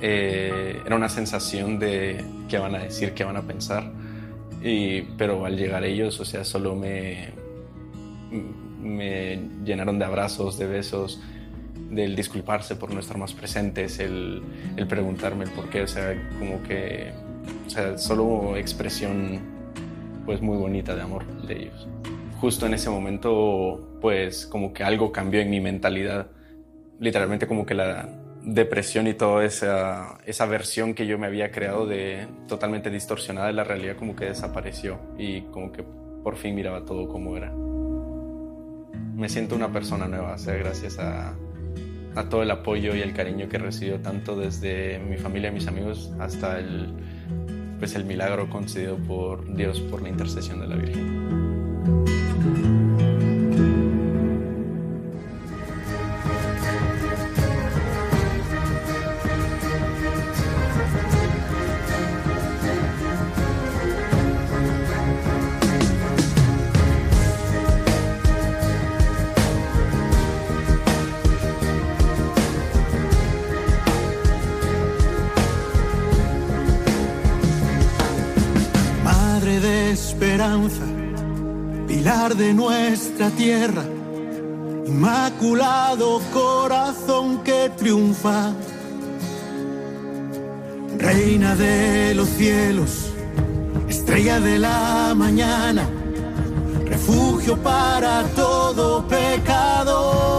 eh, 0.00 0.80
era 0.84 0.96
una 0.96 1.08
sensación 1.08 1.78
de 1.78 2.24
qué 2.48 2.58
van 2.58 2.74
a 2.74 2.78
decir, 2.78 3.12
qué 3.14 3.24
van 3.24 3.36
a 3.36 3.42
pensar. 3.42 3.99
Y, 4.62 5.02
pero 5.16 5.44
al 5.44 5.56
llegar 5.56 5.84
ellos, 5.84 6.20
o 6.20 6.24
sea, 6.24 6.44
solo 6.44 6.74
me, 6.74 7.30
me 8.82 9.40
llenaron 9.64 9.98
de 9.98 10.04
abrazos, 10.04 10.58
de 10.58 10.66
besos, 10.66 11.20
del 11.90 12.14
disculparse 12.14 12.76
por 12.76 12.92
no 12.92 13.00
estar 13.00 13.18
más 13.18 13.32
presentes, 13.32 13.98
el, 13.98 14.42
el 14.76 14.86
preguntarme 14.86 15.44
el 15.44 15.50
por 15.50 15.70
qué, 15.70 15.82
o 15.82 15.88
sea, 15.88 16.14
como 16.38 16.62
que, 16.62 17.12
o 17.66 17.70
sea, 17.70 17.98
solo 17.98 18.56
expresión 18.56 19.40
pues 20.24 20.40
muy 20.40 20.56
bonita 20.56 20.94
de 20.94 21.02
amor 21.02 21.26
de 21.46 21.62
ellos. 21.62 21.88
Justo 22.40 22.66
en 22.66 22.74
ese 22.74 22.90
momento, 22.90 23.98
pues 24.00 24.46
como 24.46 24.72
que 24.72 24.84
algo 24.84 25.10
cambió 25.10 25.40
en 25.40 25.50
mi 25.50 25.60
mentalidad, 25.60 26.28
literalmente 26.98 27.46
como 27.46 27.66
que 27.66 27.74
la, 27.74 28.08
depresión 28.42 29.06
y 29.06 29.14
toda 29.14 29.44
esa, 29.44 30.18
esa 30.24 30.46
versión 30.46 30.94
que 30.94 31.06
yo 31.06 31.18
me 31.18 31.26
había 31.26 31.50
creado 31.50 31.86
de 31.86 32.26
totalmente 32.48 32.90
distorsionada 32.90 33.48
de 33.48 33.52
la 33.52 33.64
realidad 33.64 33.96
como 33.96 34.16
que 34.16 34.26
desapareció 34.26 34.98
y 35.18 35.42
como 35.42 35.72
que 35.72 35.84
por 36.22 36.36
fin 36.36 36.54
miraba 36.54 36.84
todo 36.84 37.08
como 37.08 37.36
era. 37.36 37.52
Me 39.14 39.28
siento 39.28 39.54
una 39.54 39.72
persona 39.72 40.08
nueva, 40.08 40.36
gracias 40.46 40.98
a, 40.98 41.34
a 42.14 42.28
todo 42.28 42.42
el 42.42 42.50
apoyo 42.50 42.94
y 42.94 43.02
el 43.02 43.12
cariño 43.12 43.48
que 43.48 43.56
he 43.56 43.60
recibido 43.60 44.00
tanto 44.00 44.36
desde 44.36 44.98
mi 44.98 45.16
familia 45.16 45.50
y 45.50 45.52
mis 45.52 45.66
amigos 45.66 46.12
hasta 46.18 46.58
el, 46.58 46.94
pues 47.78 47.94
el 47.94 48.04
milagro 48.04 48.48
concedido 48.48 48.96
por 48.96 49.54
Dios 49.54 49.80
por 49.80 50.02
la 50.02 50.08
intercesión 50.08 50.60
de 50.60 50.66
la 50.66 50.76
Virgen. 50.76 52.19
Pilar 81.86 82.34
de 82.34 82.54
nuestra 82.54 83.28
tierra, 83.28 83.84
inmaculado 84.86 86.22
corazón 86.32 87.42
que 87.44 87.70
triunfa, 87.76 88.54
reina 90.96 91.54
de 91.56 92.14
los 92.14 92.28
cielos, 92.28 93.10
estrella 93.86 94.40
de 94.40 94.58
la 94.58 95.12
mañana, 95.14 95.86
refugio 96.86 97.58
para 97.58 98.22
todo 98.34 99.06
pecador. 99.06 100.29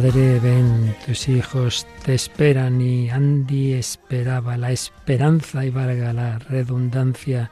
Madre, 0.00 0.38
ven, 0.38 0.94
tus 1.04 1.28
hijos 1.28 1.84
te 2.04 2.14
esperan 2.14 2.80
y 2.80 3.10
Andy 3.10 3.72
esperaba 3.72 4.56
la 4.56 4.70
esperanza 4.70 5.66
y 5.66 5.70
valga 5.70 6.12
la 6.12 6.38
redundancia. 6.38 7.50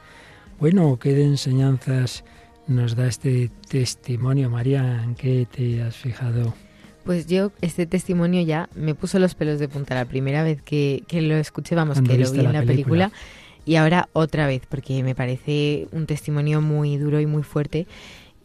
Bueno, 0.57 0.97
qué 0.97 1.13
de 1.13 1.25
enseñanzas 1.25 2.23
nos 2.65 2.95
da 2.95 3.07
este 3.07 3.51
testimonio. 3.67 4.49
María, 4.49 5.03
¿en 5.03 5.15
qué 5.15 5.45
te 5.53 5.81
has 5.81 5.97
fijado? 5.97 6.53
Pues 7.03 7.27
yo, 7.27 7.51
este 7.59 7.85
testimonio 7.85 8.41
ya 8.43 8.69
me 8.75 8.95
puso 8.95 9.19
los 9.19 9.35
pelos 9.35 9.59
de 9.59 9.67
punta 9.67 9.93
la 9.95 10.05
primera 10.05 10.41
vez 10.41 10.61
que, 10.61 11.03
lo 11.11 11.35
escuché, 11.35 11.75
vamos, 11.75 11.99
que 12.01 12.17
lo 12.17 12.31
vi 12.31 12.39
en 12.39 12.53
la 12.53 12.63
película. 12.63 13.11
y 13.65 13.75
ahora 13.75 14.07
otra 14.13 14.47
vez, 14.47 14.61
porque 14.69 15.03
me 15.03 15.15
parece 15.15 15.89
un 15.91 16.05
testimonio 16.05 16.61
muy 16.61 16.95
duro 16.95 17.19
y 17.19 17.25
muy 17.25 17.43
fuerte. 17.43 17.87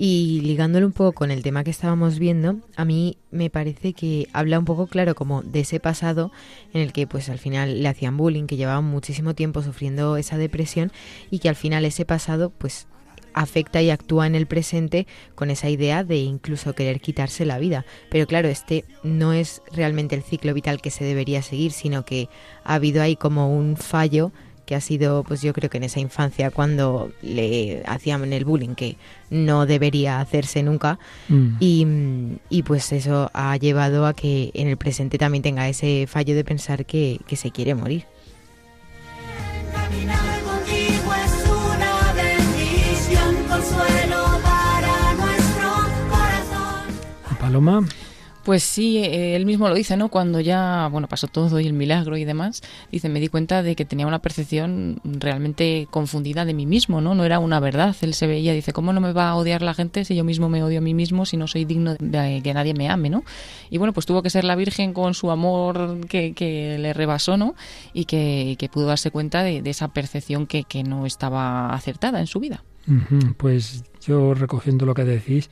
Y 0.05 0.41
ligándolo 0.41 0.85
un 0.85 0.93
poco 0.93 1.13
con 1.13 1.31
el 1.31 1.45
tema 1.45 1.63
que 1.63 1.71
estábamos 1.71 2.19
viendo, 2.19 2.57
a 2.75 2.85
mí 2.85 3.19
me 3.31 3.51
parece 3.51 3.93
que 3.93 4.27
habla 4.33 4.59
un 4.59 4.65
poco 4.65 4.89
claro 4.89 5.15
como 5.15 5.43
de 5.43 5.61
ese 5.61 5.79
pasado 5.79 6.33
en 6.75 6.81
el 6.81 6.93
que 6.93 7.07
pues 7.07 7.29
al 7.29 7.39
final 7.39 7.85
le 7.85 7.89
hacían 7.89 8.17
bullying, 8.17 8.49
que 8.49 8.57
llevaba 8.57 8.81
muchísimo 8.81 9.35
tiempo 9.35 9.63
sufriendo 9.63 10.17
esa 10.17 10.39
depresión 10.39 10.91
y 11.31 11.39
que 11.39 11.49
al 11.49 11.55
final 11.55 11.85
ese 11.85 12.05
pasado 12.05 12.51
pues 12.51 12.89
afecta 13.33 13.81
y 13.81 13.91
actúa 13.91 14.27
en 14.27 14.35
el 14.35 14.47
presente 14.47 15.07
con 15.37 15.51
esa 15.51 15.71
idea 15.71 16.03
de 16.03 16.17
incluso 16.17 16.75
querer 16.75 17.01
quitarse 17.01 17.45
la 17.45 17.59
vida. 17.59 17.87
Pero 18.11 18.27
claro, 18.27 18.49
este 18.49 18.85
no 19.05 19.33
es 19.33 19.63
realmente 19.71 20.17
el 20.17 20.25
ciclo 20.25 20.53
vital 20.53 20.83
que 20.83 20.91
se 20.91 21.05
debería 21.05 21.43
seguir, 21.43 21.71
sino 21.71 22.05
que 22.05 22.29
ha 22.65 22.75
habido 22.75 23.03
ahí 23.03 23.15
como 23.15 23.57
un 23.57 23.77
fallo 23.77 24.33
que 24.73 24.77
ha 24.77 24.81
sido, 24.81 25.23
pues 25.23 25.43
yo 25.43 25.53
creo 25.53 25.69
que 25.69 25.77
en 25.77 25.85
esa 25.85 26.01
infancia 26.01 26.51
cuando 26.51 27.13
le 27.21 27.83
hacían 27.85 28.33
el 28.33 28.47
bullying, 28.47 28.75
que 28.75 28.97
no 29.29 29.67
debería 29.67 30.19
hacerse 30.19 30.63
nunca, 30.63 30.99
mm. 31.29 31.57
y, 31.61 31.87
y, 32.49 32.63
pues 32.63 32.91
eso 32.93 33.31
ha 33.35 33.55
llevado 33.59 34.07
a 34.07 34.15
que 34.15 34.51
en 34.55 34.69
el 34.69 34.79
presente 34.79 35.19
también 35.19 35.43
tenga 35.43 35.69
ese 35.69 36.07
fallo 36.09 36.35
de 36.35 36.43
pensar 36.43 36.87
que, 36.87 37.21
que 37.27 37.37
se 37.37 37.51
quiere 37.51 37.75
morir. 37.75 38.07
Paloma. 47.39 47.85
Pues 48.45 48.65
sí, 48.65 48.99
eh, 48.99 49.37
él 49.37 49.47
mismo 49.47 49.69
lo 49.69 49.75
dice, 49.75 49.97
¿no? 49.97 50.09
Cuando 50.09 50.41
ya, 50.41 50.89
bueno, 50.91 51.09
pasó 51.09 51.29
todo 51.29 51.61
y 51.61 51.67
el 51.67 51.73
milagro 51.73 52.17
y 52.17 52.25
demás, 52.25 52.63
dice, 52.91 53.09
me 53.09 53.21
di 53.21 53.29
cuenta 53.29 53.63
de 53.63 53.77
que 53.77 53.85
tenía 53.85 54.07
una 54.07 54.21
percepción 54.21 55.01
realmente 55.05 55.87
confundida 55.91 56.45
de 56.45 56.53
mí 56.53 56.67
mismo, 56.67 57.01
¿no? 57.01 57.15
No 57.15 57.25
era 57.25 57.39
una 57.39 57.61
verdad. 57.61 57.95
Él 58.01 58.15
se 58.15 58.27
veía, 58.27 58.53
dice, 58.53 58.73
¿cómo 58.73 58.93
no 58.93 59.01
me 59.01 59.13
va 59.13 59.29
a 59.29 59.37
odiar 59.37 59.63
la 59.63 59.75
gente 59.75 60.05
si 60.05 60.17
yo 60.17 60.25
mismo 60.25 60.49
me 60.49 60.63
odio 60.63 60.79
a 60.79 60.83
mí 60.83 60.93
mismo, 60.93 61.25
si 61.25 61.37
no 61.37 61.47
soy 61.47 61.65
digno 61.65 61.95
de 61.95 62.41
que 62.43 62.55
nadie 62.55 62.75
me 62.75 62.89
ame, 62.89 63.11
¿no? 63.11 63.25
Y 63.71 63.79
bueno, 63.79 63.93
pues 63.93 64.07
tuvo 64.07 64.23
que 64.23 64.31
ser 64.31 64.45
la 64.45 64.57
Virgen 64.57 64.93
con 64.93 65.15
su 65.15 65.31
amor 65.31 66.07
que, 66.09 66.33
que 66.35 66.79
le 66.79 66.93
rebasó, 66.93 67.37
¿no? 67.37 67.55
Y 67.93 68.07
que, 68.07 68.57
que 68.59 68.69
pudo 68.69 68.87
darse 68.87 69.11
cuenta 69.11 69.43
de, 69.43 69.63
de 69.63 69.71
esa 69.71 69.89
percepción 69.89 70.47
que, 70.47 70.65
que 70.65 70.83
no 70.83 71.07
estaba 71.07 71.73
acertada 71.73 72.19
en 72.21 72.27
su 72.27 72.41
vida. 72.41 72.65
Pues 73.37 73.85
yo 74.05 74.35
recogiendo 74.35 74.87
lo 74.87 74.95
que 74.95 75.05
decís, 75.05 75.51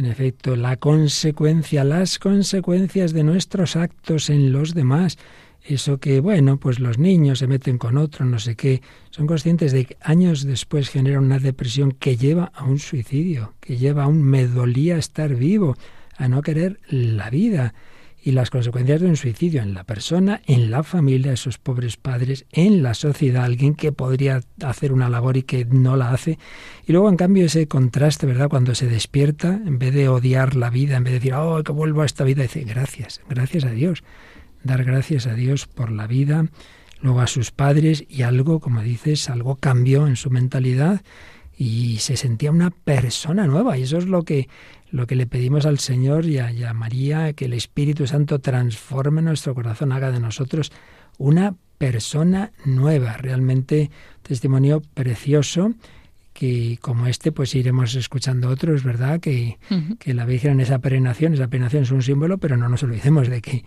en 0.00 0.06
efecto, 0.06 0.56
la 0.56 0.76
consecuencia, 0.76 1.84
las 1.84 2.18
consecuencias 2.18 3.12
de 3.12 3.22
nuestros 3.22 3.76
actos 3.76 4.30
en 4.30 4.50
los 4.50 4.72
demás, 4.72 5.18
eso 5.62 5.98
que, 5.98 6.20
bueno, 6.20 6.56
pues 6.56 6.80
los 6.80 6.98
niños 6.98 7.40
se 7.40 7.46
meten 7.46 7.76
con 7.76 7.98
otros, 7.98 8.26
no 8.26 8.38
sé 8.38 8.56
qué, 8.56 8.80
son 9.10 9.26
conscientes 9.26 9.72
de 9.72 9.84
que 9.84 9.98
años 10.00 10.44
después 10.44 10.88
genera 10.88 11.20
una 11.20 11.38
depresión 11.38 11.92
que 11.92 12.16
lleva 12.16 12.50
a 12.54 12.64
un 12.64 12.78
suicidio, 12.78 13.52
que 13.60 13.76
lleva 13.76 14.04
a 14.04 14.06
un 14.06 14.22
me 14.22 14.46
dolía 14.46 14.96
estar 14.96 15.34
vivo, 15.34 15.76
a 16.16 16.28
no 16.28 16.40
querer 16.40 16.80
la 16.88 17.28
vida 17.28 17.74
y 18.22 18.32
las 18.32 18.50
consecuencias 18.50 19.00
de 19.00 19.06
un 19.06 19.16
suicidio 19.16 19.62
en 19.62 19.72
la 19.72 19.84
persona, 19.84 20.42
en 20.46 20.70
la 20.70 20.82
familia, 20.82 21.32
esos 21.32 21.58
pobres 21.58 21.96
padres, 21.96 22.44
en 22.52 22.82
la 22.82 22.94
sociedad, 22.94 23.44
alguien 23.44 23.74
que 23.74 23.92
podría 23.92 24.42
hacer 24.62 24.92
una 24.92 25.08
labor 25.08 25.36
y 25.36 25.42
que 25.42 25.64
no 25.64 25.96
la 25.96 26.10
hace. 26.12 26.38
Y 26.86 26.92
luego, 26.92 27.08
en 27.08 27.16
cambio, 27.16 27.46
ese 27.46 27.66
contraste, 27.66 28.26
¿verdad? 28.26 28.48
Cuando 28.48 28.74
se 28.74 28.88
despierta, 28.88 29.60
en 29.64 29.78
vez 29.78 29.94
de 29.94 30.08
odiar 30.08 30.54
la 30.54 30.70
vida, 30.70 30.96
en 30.96 31.04
vez 31.04 31.12
de 31.12 31.18
decir, 31.20 31.34
oh, 31.34 31.62
que 31.62 31.72
vuelvo 31.72 32.02
a 32.02 32.06
esta 32.06 32.24
vida, 32.24 32.42
dice, 32.42 32.64
gracias, 32.64 33.20
gracias 33.28 33.64
a 33.64 33.70
Dios. 33.70 34.04
Dar 34.62 34.84
gracias 34.84 35.26
a 35.26 35.34
Dios 35.34 35.66
por 35.66 35.90
la 35.90 36.06
vida, 36.06 36.46
luego 37.00 37.20
a 37.20 37.26
sus 37.26 37.50
padres 37.50 38.04
y 38.08 38.22
algo, 38.22 38.60
como 38.60 38.82
dices, 38.82 39.30
algo 39.30 39.56
cambió 39.56 40.06
en 40.06 40.16
su 40.16 40.30
mentalidad 40.30 41.00
y 41.56 41.98
se 41.98 42.16
sentía 42.16 42.50
una 42.50 42.70
persona 42.70 43.46
nueva. 43.46 43.76
Y 43.76 43.82
eso 43.82 43.98
es 43.98 44.06
lo 44.06 44.22
que 44.22 44.48
lo 44.90 45.06
que 45.06 45.16
le 45.16 45.26
pedimos 45.26 45.66
al 45.66 45.78
Señor 45.78 46.26
y 46.26 46.38
a, 46.38 46.74
María, 46.74 47.32
que 47.32 47.46
el 47.46 47.52
Espíritu 47.52 48.06
Santo 48.06 48.40
transforme 48.40 49.22
nuestro 49.22 49.54
corazón, 49.54 49.92
haga 49.92 50.10
de 50.10 50.20
nosotros 50.20 50.72
una 51.18 51.54
persona 51.78 52.52
nueva. 52.64 53.16
Realmente 53.16 53.90
testimonio 54.22 54.82
precioso 54.94 55.74
que 56.32 56.78
como 56.80 57.06
este 57.06 57.32
pues 57.32 57.54
iremos 57.54 57.94
escuchando 57.94 58.48
otros, 58.48 58.82
¿verdad? 58.84 59.20
Que, 59.20 59.58
que 59.98 60.14
la 60.14 60.24
Virgen 60.24 60.52
en 60.52 60.60
esa 60.60 60.78
peregrinación, 60.78 61.34
esa 61.34 61.48
peregrinación 61.48 61.82
es 61.82 61.90
un 61.90 62.02
símbolo, 62.02 62.38
pero 62.38 62.56
no 62.56 62.68
nos 62.68 62.82
olvidemos 62.82 63.28
de 63.28 63.40
que 63.40 63.64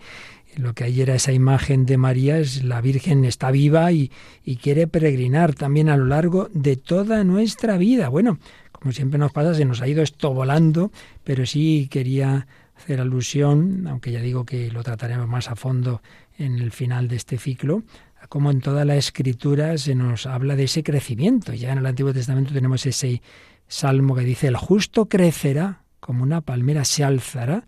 lo 0.56 0.72
que 0.72 0.84
ayer 0.84 1.08
era 1.08 1.16
esa 1.16 1.32
imagen 1.32 1.86
de 1.86 1.98
María 1.98 2.38
es 2.38 2.64
la 2.64 2.80
Virgen 2.80 3.24
está 3.24 3.50
viva 3.50 3.92
y, 3.92 4.10
y 4.44 4.56
quiere 4.56 4.86
peregrinar 4.86 5.54
también 5.54 5.88
a 5.88 5.96
lo 5.96 6.06
largo 6.06 6.48
de 6.52 6.76
toda 6.76 7.24
nuestra 7.24 7.76
vida. 7.76 8.08
Bueno, 8.08 8.38
como 8.84 8.92
siempre 8.92 9.18
nos 9.18 9.32
pasa, 9.32 9.54
se 9.54 9.64
nos 9.64 9.80
ha 9.80 9.88
ido 9.88 10.02
esto 10.02 10.34
volando, 10.34 10.92
pero 11.24 11.46
sí 11.46 11.88
quería 11.90 12.46
hacer 12.76 13.00
alusión, 13.00 13.86
aunque 13.86 14.12
ya 14.12 14.20
digo 14.20 14.44
que 14.44 14.70
lo 14.70 14.82
trataremos 14.82 15.26
más 15.26 15.48
a 15.48 15.56
fondo 15.56 16.02
en 16.36 16.58
el 16.58 16.70
final 16.70 17.08
de 17.08 17.16
este 17.16 17.38
ciclo, 17.38 17.82
a 18.20 18.26
cómo 18.26 18.50
en 18.50 18.60
toda 18.60 18.84
la 18.84 18.96
escritura 18.96 19.78
se 19.78 19.94
nos 19.94 20.26
habla 20.26 20.54
de 20.54 20.64
ese 20.64 20.82
crecimiento. 20.82 21.54
Ya 21.54 21.72
en 21.72 21.78
el 21.78 21.86
Antiguo 21.86 22.12
Testamento 22.12 22.52
tenemos 22.52 22.84
ese 22.84 23.22
salmo 23.68 24.14
que 24.14 24.20
dice, 24.20 24.48
el 24.48 24.56
justo 24.58 25.06
crecerá 25.08 25.80
como 25.98 26.22
una 26.22 26.42
palmera, 26.42 26.84
se 26.84 27.04
alzará 27.04 27.66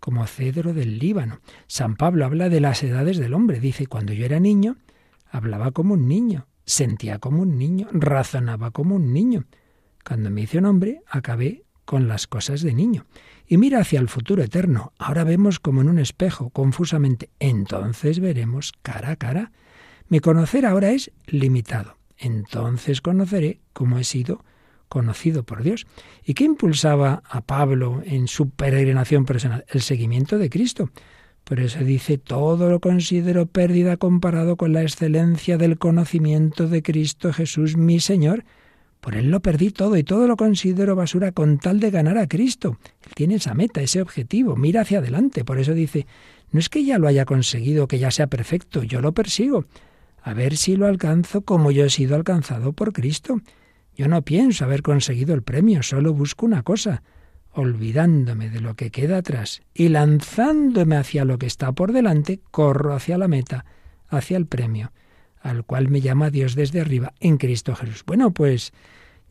como 0.00 0.26
cedro 0.26 0.74
del 0.74 0.98
Líbano. 0.98 1.40
San 1.66 1.96
Pablo 1.96 2.26
habla 2.26 2.50
de 2.50 2.60
las 2.60 2.82
edades 2.82 3.16
del 3.16 3.32
hombre. 3.32 3.58
Dice, 3.58 3.86
cuando 3.86 4.12
yo 4.12 4.26
era 4.26 4.38
niño, 4.38 4.76
hablaba 5.30 5.70
como 5.70 5.94
un 5.94 6.06
niño, 6.08 6.46
sentía 6.66 7.18
como 7.18 7.40
un 7.40 7.56
niño, 7.56 7.88
razonaba 7.90 8.70
como 8.70 8.96
un 8.96 9.14
niño. 9.14 9.46
Cuando 10.08 10.30
me 10.30 10.40
hice 10.40 10.56
un 10.56 10.64
hombre, 10.64 11.02
acabé 11.06 11.64
con 11.84 12.08
las 12.08 12.26
cosas 12.26 12.62
de 12.62 12.72
niño. 12.72 13.04
Y 13.46 13.58
mira 13.58 13.80
hacia 13.80 14.00
el 14.00 14.08
futuro 14.08 14.42
eterno. 14.42 14.94
Ahora 14.96 15.22
vemos 15.22 15.60
como 15.60 15.82
en 15.82 15.88
un 15.90 15.98
espejo, 15.98 16.48
confusamente. 16.48 17.28
Entonces 17.40 18.18
veremos 18.18 18.72
cara 18.80 19.10
a 19.10 19.16
cara. 19.16 19.52
Mi 20.08 20.20
conocer 20.20 20.64
ahora 20.64 20.92
es 20.92 21.10
limitado. 21.26 21.98
Entonces 22.16 23.02
conoceré 23.02 23.60
cómo 23.74 23.98
he 23.98 24.04
sido 24.04 24.42
conocido 24.88 25.42
por 25.42 25.62
Dios. 25.62 25.86
¿Y 26.24 26.32
qué 26.32 26.44
impulsaba 26.44 27.22
a 27.28 27.42
Pablo 27.42 28.00
en 28.06 28.28
su 28.28 28.48
peregrinación 28.48 29.26
personal? 29.26 29.66
El 29.68 29.82
seguimiento 29.82 30.38
de 30.38 30.48
Cristo. 30.48 30.90
Por 31.44 31.60
eso 31.60 31.80
dice, 31.80 32.16
todo 32.16 32.70
lo 32.70 32.80
considero 32.80 33.44
pérdida 33.44 33.98
comparado 33.98 34.56
con 34.56 34.72
la 34.72 34.80
excelencia 34.80 35.58
del 35.58 35.76
conocimiento 35.76 36.66
de 36.66 36.82
Cristo 36.82 37.30
Jesús 37.34 37.76
mi 37.76 38.00
Señor 38.00 38.46
por 39.00 39.14
él 39.14 39.30
lo 39.30 39.40
perdí 39.40 39.70
todo 39.70 39.96
y 39.96 40.02
todo 40.02 40.26
lo 40.26 40.36
considero 40.36 40.96
basura 40.96 41.32
con 41.32 41.58
tal 41.58 41.80
de 41.80 41.90
ganar 41.90 42.18
a 42.18 42.26
Cristo. 42.26 42.78
Él 43.06 43.12
tiene 43.14 43.36
esa 43.36 43.54
meta, 43.54 43.80
ese 43.80 44.02
objetivo, 44.02 44.56
mira 44.56 44.80
hacia 44.80 44.98
adelante. 44.98 45.44
Por 45.44 45.58
eso 45.58 45.72
dice, 45.72 46.06
no 46.50 46.58
es 46.58 46.68
que 46.68 46.84
ya 46.84 46.98
lo 46.98 47.06
haya 47.06 47.24
conseguido, 47.24 47.86
que 47.86 47.98
ya 47.98 48.10
sea 48.10 48.26
perfecto, 48.26 48.82
yo 48.82 49.00
lo 49.00 49.12
persigo. 49.12 49.66
A 50.22 50.34
ver 50.34 50.56
si 50.56 50.76
lo 50.76 50.86
alcanzo 50.86 51.42
como 51.42 51.70
yo 51.70 51.84
he 51.84 51.90
sido 51.90 52.16
alcanzado 52.16 52.72
por 52.72 52.92
Cristo. 52.92 53.40
Yo 53.96 54.08
no 54.08 54.22
pienso 54.22 54.64
haber 54.64 54.82
conseguido 54.82 55.34
el 55.34 55.42
premio, 55.42 55.82
solo 55.82 56.12
busco 56.12 56.46
una 56.46 56.62
cosa, 56.62 57.02
olvidándome 57.52 58.50
de 58.50 58.60
lo 58.60 58.74
que 58.74 58.90
queda 58.90 59.18
atrás 59.18 59.62
y 59.74 59.88
lanzándome 59.88 60.96
hacia 60.96 61.24
lo 61.24 61.38
que 61.38 61.46
está 61.46 61.72
por 61.72 61.92
delante, 61.92 62.40
corro 62.50 62.94
hacia 62.94 63.18
la 63.18 63.28
meta, 63.28 63.64
hacia 64.08 64.36
el 64.36 64.46
premio 64.46 64.92
al 65.40 65.64
cual 65.64 65.88
me 65.88 66.00
llama 66.00 66.30
Dios 66.30 66.54
desde 66.54 66.80
arriba 66.80 67.14
en 67.20 67.36
Cristo 67.36 67.74
Jesús. 67.74 68.04
Bueno, 68.06 68.32
pues 68.32 68.72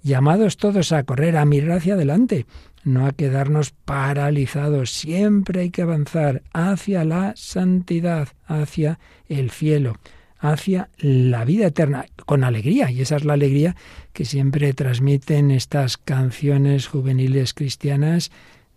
llamados 0.03 0.58
todos 0.58 0.91
a 0.91 1.03
correr, 1.03 1.38
a 1.38 1.45
mirar 1.45 1.78
hacia 1.78 1.95
adelante, 1.95 2.45
no 2.84 3.05
a 3.05 3.12
quedarnos 3.12 3.72
paralizados. 3.72 4.91
Siempre 4.91 5.62
hay 5.62 5.70
que 5.70 5.82
avanzar 5.82 6.43
hacia 6.53 7.03
la 7.03 7.34
santidad, 7.36 8.30
hacia 8.45 8.99
el 9.28 9.51
cielo, 9.51 9.97
hacia 10.39 10.89
la 10.97 11.43
vida 11.45 11.68
eterna, 11.68 12.05
con 12.26 12.43
alegría. 12.43 12.89
Y 12.91 13.01
esa 13.01 13.18
es 13.18 13.26
la 13.26 13.34
alegría 13.34 13.76
que 14.14 14.26
siempre 14.26 14.74
transmiten 14.74 15.51
estas 15.51 15.97
canciones 15.97 16.88
juveniles 16.88 17.53
cristianas 17.53 18.32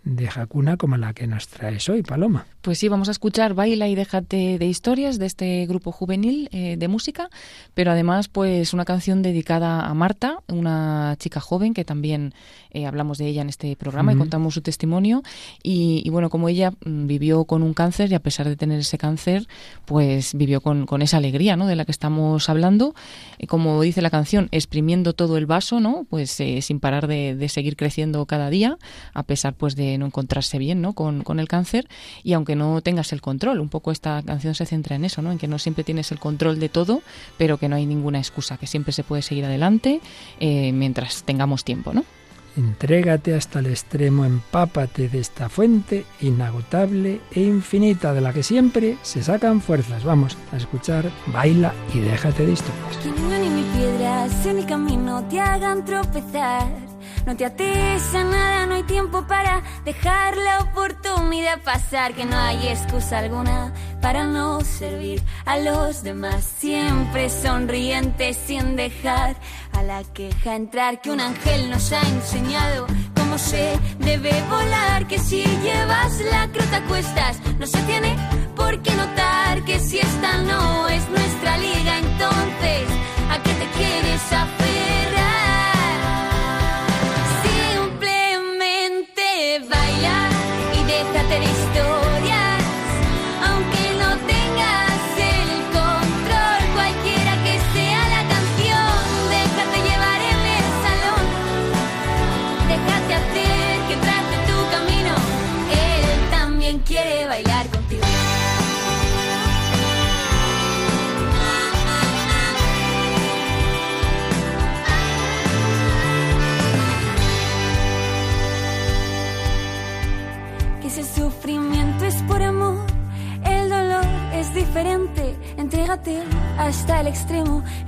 de 0.05 0.29
Jacuna 0.29 0.77
como 0.77 0.97
la 0.97 1.13
que 1.13 1.27
nos 1.27 1.49
traes 1.49 1.89
hoy, 1.89 2.03
Paloma. 2.03 2.47
Pues 2.63 2.79
sí, 2.79 2.89
vamos 2.89 3.09
a 3.09 3.13
escuchar 3.13 3.55
Baila 3.55 3.89
y 3.89 3.95
déjate 3.95 4.59
de 4.59 4.67
historias 4.67 5.19
de 5.19 5.27
este 5.27 5.67
grupo 5.67 5.93
juvenil 5.93 6.49
eh, 6.53 6.77
de 6.79 6.89
música, 6.89 7.31
pero 7.75 7.91
además 7.91 8.29
pues 8.29 8.75
una 8.75 8.85
canción 8.85 9.23
dedicada 9.23 9.87
a 9.87 9.95
Marta, 9.95 10.41
una 10.49 11.17
chica 11.19 11.41
joven 11.41 11.73
que 11.73 11.85
también 11.85 12.35
eh, 12.71 12.87
hablamos 12.87 13.19
de 13.19 13.27
ella 13.27 13.43
en 13.43 13.49
este 13.49 13.77
programa 13.77 14.13
y 14.13 14.17
contamos 14.17 14.55
su 14.55 14.61
testimonio 14.61 15.23
y, 15.63 16.09
bueno, 16.11 16.31
como 16.31 16.49
ella 16.49 16.73
mm, 16.85 17.07
vivió 17.07 17.45
con 17.45 17.63
un 17.63 17.75
cáncer 17.75 18.11
y 18.11 18.15
a 18.15 18.21
pesar 18.21 18.49
de 18.49 18.57
tener 18.57 18.81
ese 18.81 18.99
cáncer, 18.99 19.47
pues 19.87 20.35
vivió 20.35 20.61
con, 20.61 20.87
con 20.87 21.03
esa 21.03 21.17
alegría, 21.17 21.57
¿no? 21.57 21.67
De 21.67 21.77
la 21.77 21.85
que 21.85 21.93
estamos 21.93 22.49
hablando, 22.49 22.95
como 23.49 23.81
dice 23.81 24.03
la 24.03 24.11
canción, 24.11 24.49
exprimiendo 24.51 25.15
todo 25.15 25.37
el 25.37 25.47
vaso, 25.47 25.81
¿no? 25.81 26.07
Pues 26.09 26.39
eh, 26.41 26.63
sin 26.63 26.79
parar 26.79 27.07
de, 27.07 27.35
de 27.35 27.49
seguir 27.49 27.77
creciendo 27.77 28.25
cada 28.27 28.51
día, 28.51 28.77
a 29.15 29.23
pesar 29.23 29.55
pues 29.55 29.77
de 29.77 29.90
no 29.99 30.07
encontrarse 30.07 30.59
bien 30.59 30.81
¿no? 30.81 30.93
Con, 30.93 31.23
con, 31.23 31.41
el 31.41 31.49
cáncer 31.49 31.89
y 32.23 32.33
aunque 32.33 32.57
no 32.57 32.81
tengas 32.81 33.13
el 33.13 33.21
control, 33.21 33.61
un 33.61 33.69
poco 33.69 33.93
esta 33.93 34.23
canción 34.23 34.55
se 34.55 34.67
centra 34.67 34.97
en 34.97 35.05
eso, 35.05 35.23
¿no? 35.23 35.33
en 35.33 35.39
que 35.39 35.49
no 35.49 35.59
siempre 35.59 35.85
tienes 35.85 36.13
el 36.13 36.19
control 36.19 36.61
de 36.61 36.69
todo, 36.69 37.03
pero 37.39 37.59
que 37.59 37.69
no 37.69 37.77
hay 37.77 37.87
ninguna 37.87 38.19
excusa, 38.19 38.57
que 38.57 38.67
siempre 38.67 38.93
se 38.93 39.05
puede 39.05 39.23
seguir 39.23 39.45
adelante 39.45 40.01
eh, 40.39 40.73
mientras 40.73 41.23
tengamos 41.25 41.65
tiempo. 41.65 41.93
¿no? 41.93 42.05
Entrégate 42.57 43.35
hasta 43.35 43.61
el 43.61 43.67
extremo, 43.67 44.25
empápate 44.25 45.09
de 45.09 45.21
esta 45.21 45.49
fuente 45.49 46.05
inagotable 46.21 47.21
e 47.33 47.41
infinita 47.43 48.13
de 48.13 48.21
la 48.21 48.33
que 48.33 48.43
siempre 48.43 48.97
se 49.03 49.23
sacan 49.23 49.61
fuerzas. 49.61 50.05
Vamos 50.05 50.37
a 50.53 50.57
escuchar, 50.57 51.11
baila 51.27 51.73
y 51.95 52.01
déjate 52.01 52.47
de 52.47 52.53
historias. 52.53 52.97
Que 52.99 53.11
ni 53.11 53.63
piedras 53.79 54.47
en 54.47 54.59
el 54.59 54.67
camino 54.67 55.25
te 55.29 55.41
hagan 55.41 55.85
tropezar 55.85 56.90
no 57.27 57.37
te 57.37 57.45
ates 57.45 58.13
nada, 58.13 58.67
no 58.67 58.75
hay 58.75 58.83
tiempo 58.85 59.27
para 59.27 59.63
dejar 59.85 60.37
la 60.37 60.61
oportunidad 60.61 61.61
pasar, 61.63 62.15
que 62.15 62.25
no 62.25 62.37
hay 62.37 62.69
excusa 62.69 63.19
alguna 63.19 63.73
para 64.01 64.25
no 64.25 64.61
servir 64.63 65.23
a 65.45 65.59
los 65.59 66.03
demás. 66.03 66.45
Siempre 66.59 67.29
sonriente 67.29 68.35
sin 68.35 68.77
dejar 68.77 69.37
a 69.73 69.83
la 69.83 70.03
queja 70.05 70.57
entrar, 70.57 71.01
que 71.01 71.11
un 71.11 71.21
ángel 71.21 71.71
nos 71.71 71.93
ha 71.93 72.03
enseñado 72.03 72.87
cómo 73.17 73.39
se 73.39 73.79
debe 73.99 74.33
volar, 74.51 75.07
que 75.07 75.19
si 75.19 75.45
llevas 75.63 76.21
la 76.31 76.49
crota 76.53 76.83
cuestas, 76.89 77.41
no 77.59 77.67
se 77.67 77.81
tiene 77.83 78.17
por 78.57 78.81
qué 78.83 78.93
notar 78.95 79.65
que 79.65 79.79
si 79.79 79.99
esta 79.99 80.39
no 80.39 80.89
es 80.89 81.09
nuestra 81.09 81.59
liga, 81.59 81.99
entonces, 81.99 82.89
¿a 83.31 83.43
qué 83.43 83.53
te 83.55 83.67
quieres 83.77 84.33
aferrar? 84.33 84.60
Entrégate 89.63 90.30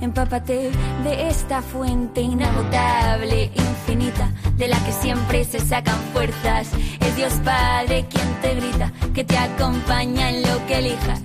empápate 0.01 0.71
de 1.03 1.29
esta 1.29 1.61
fuente 1.61 2.21
inagotable, 2.21 3.51
infinita, 3.55 4.31
de 4.57 4.67
la 4.67 4.77
que 4.85 4.91
siempre 4.91 5.43
se 5.45 5.59
sacan 5.59 5.99
fuerzas. 6.13 6.69
Es 6.99 7.15
Dios 7.15 7.33
Padre 7.43 8.05
quien 8.09 8.27
te 8.41 8.55
grita, 8.55 8.91
que 9.13 9.23
te 9.23 9.37
acompaña 9.37 10.29
en 10.29 10.41
lo 10.43 10.65
que 10.67 10.79
elijas. 10.79 11.21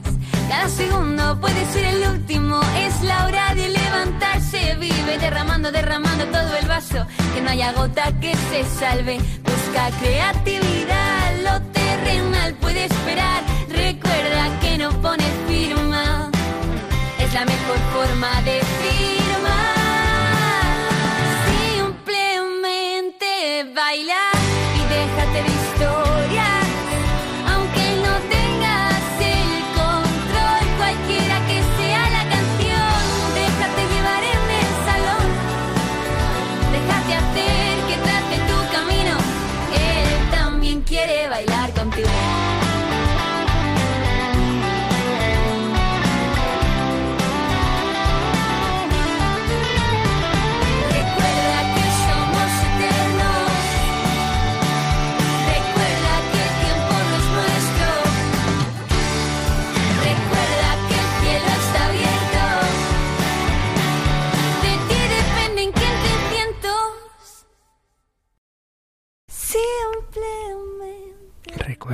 Cada 0.48 0.68
segundo 0.68 1.38
puede 1.40 1.66
ser 1.72 1.84
el 1.84 2.08
último, 2.08 2.60
es 2.78 3.02
la 3.02 3.26
hora 3.26 3.54
de 3.54 3.68
levantarse, 3.68 4.76
vive 4.76 5.18
derramando, 5.18 5.70
derramando 5.70 6.24
todo 6.26 6.56
el 6.56 6.66
vaso, 6.66 7.06
que 7.34 7.42
no 7.42 7.50
haya 7.50 7.72
gota 7.72 8.18
que 8.18 8.34
se 8.34 8.64
salve, 8.64 9.18
busca 9.44 9.90
creatividad, 10.00 11.36
lo 11.44 11.60
terrenal 11.72 12.54
puede 12.54 12.86
esperar, 12.86 13.42
recuerda 13.68 14.58
que 14.60 14.78
no 14.78 14.90
pones 15.02 15.37
es 17.28 17.34
la 17.34 17.44
mejor 17.44 17.78
forma 17.92 18.40
de 18.42 18.60
firmar. 18.60 19.17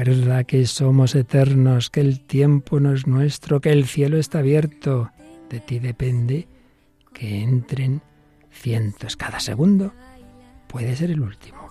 Recuerda 0.05 0.44
que 0.44 0.66
somos 0.66 1.14
eternos, 1.14 1.88
que 1.88 2.02
el 2.02 2.20
tiempo 2.20 2.78
no 2.78 2.92
es 2.92 3.07
nuestro, 3.07 3.62
que 3.62 3.72
el 3.72 3.86
cielo 3.86 4.18
está 4.18 4.40
abierto. 4.40 5.11
De 5.48 5.61
ti 5.61 5.78
depende 5.78 6.46
que 7.14 7.40
entren 7.40 8.02
cientos 8.50 9.16
cada 9.16 9.40
segundo. 9.40 9.94
Puede 10.66 10.94
ser 10.94 11.11
el 11.11 11.22
último. 11.22 11.70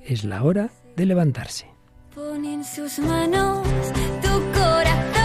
Es 0.00 0.24
la 0.24 0.42
hora 0.42 0.70
de 0.96 1.06
levantarse. 1.06 1.68
Pon 2.12 2.64
sus 2.64 2.98
manos 2.98 3.64
tu 4.22 4.58
corazón, 4.58 5.17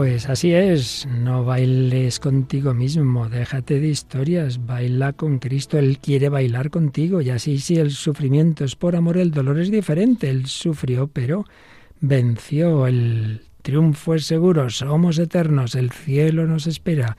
Pues 0.00 0.30
así 0.30 0.54
es, 0.54 1.06
no 1.10 1.44
bailes 1.44 2.20
contigo 2.20 2.72
mismo, 2.72 3.28
déjate 3.28 3.80
de 3.80 3.88
historias, 3.88 4.64
baila 4.64 5.12
con 5.12 5.38
Cristo, 5.38 5.78
Él 5.78 5.98
quiere 5.98 6.30
bailar 6.30 6.70
contigo 6.70 7.20
y 7.20 7.28
así 7.28 7.58
si 7.58 7.76
el 7.76 7.90
sufrimiento 7.90 8.64
es 8.64 8.76
por 8.76 8.96
amor, 8.96 9.18
el 9.18 9.30
dolor 9.30 9.60
es 9.60 9.70
diferente, 9.70 10.30
Él 10.30 10.46
sufrió 10.46 11.08
pero 11.08 11.44
venció, 12.00 12.86
el 12.86 13.42
triunfo 13.60 14.14
es 14.14 14.24
seguro, 14.24 14.70
somos 14.70 15.18
eternos, 15.18 15.74
el 15.74 15.90
cielo 15.90 16.46
nos 16.46 16.66
espera. 16.66 17.18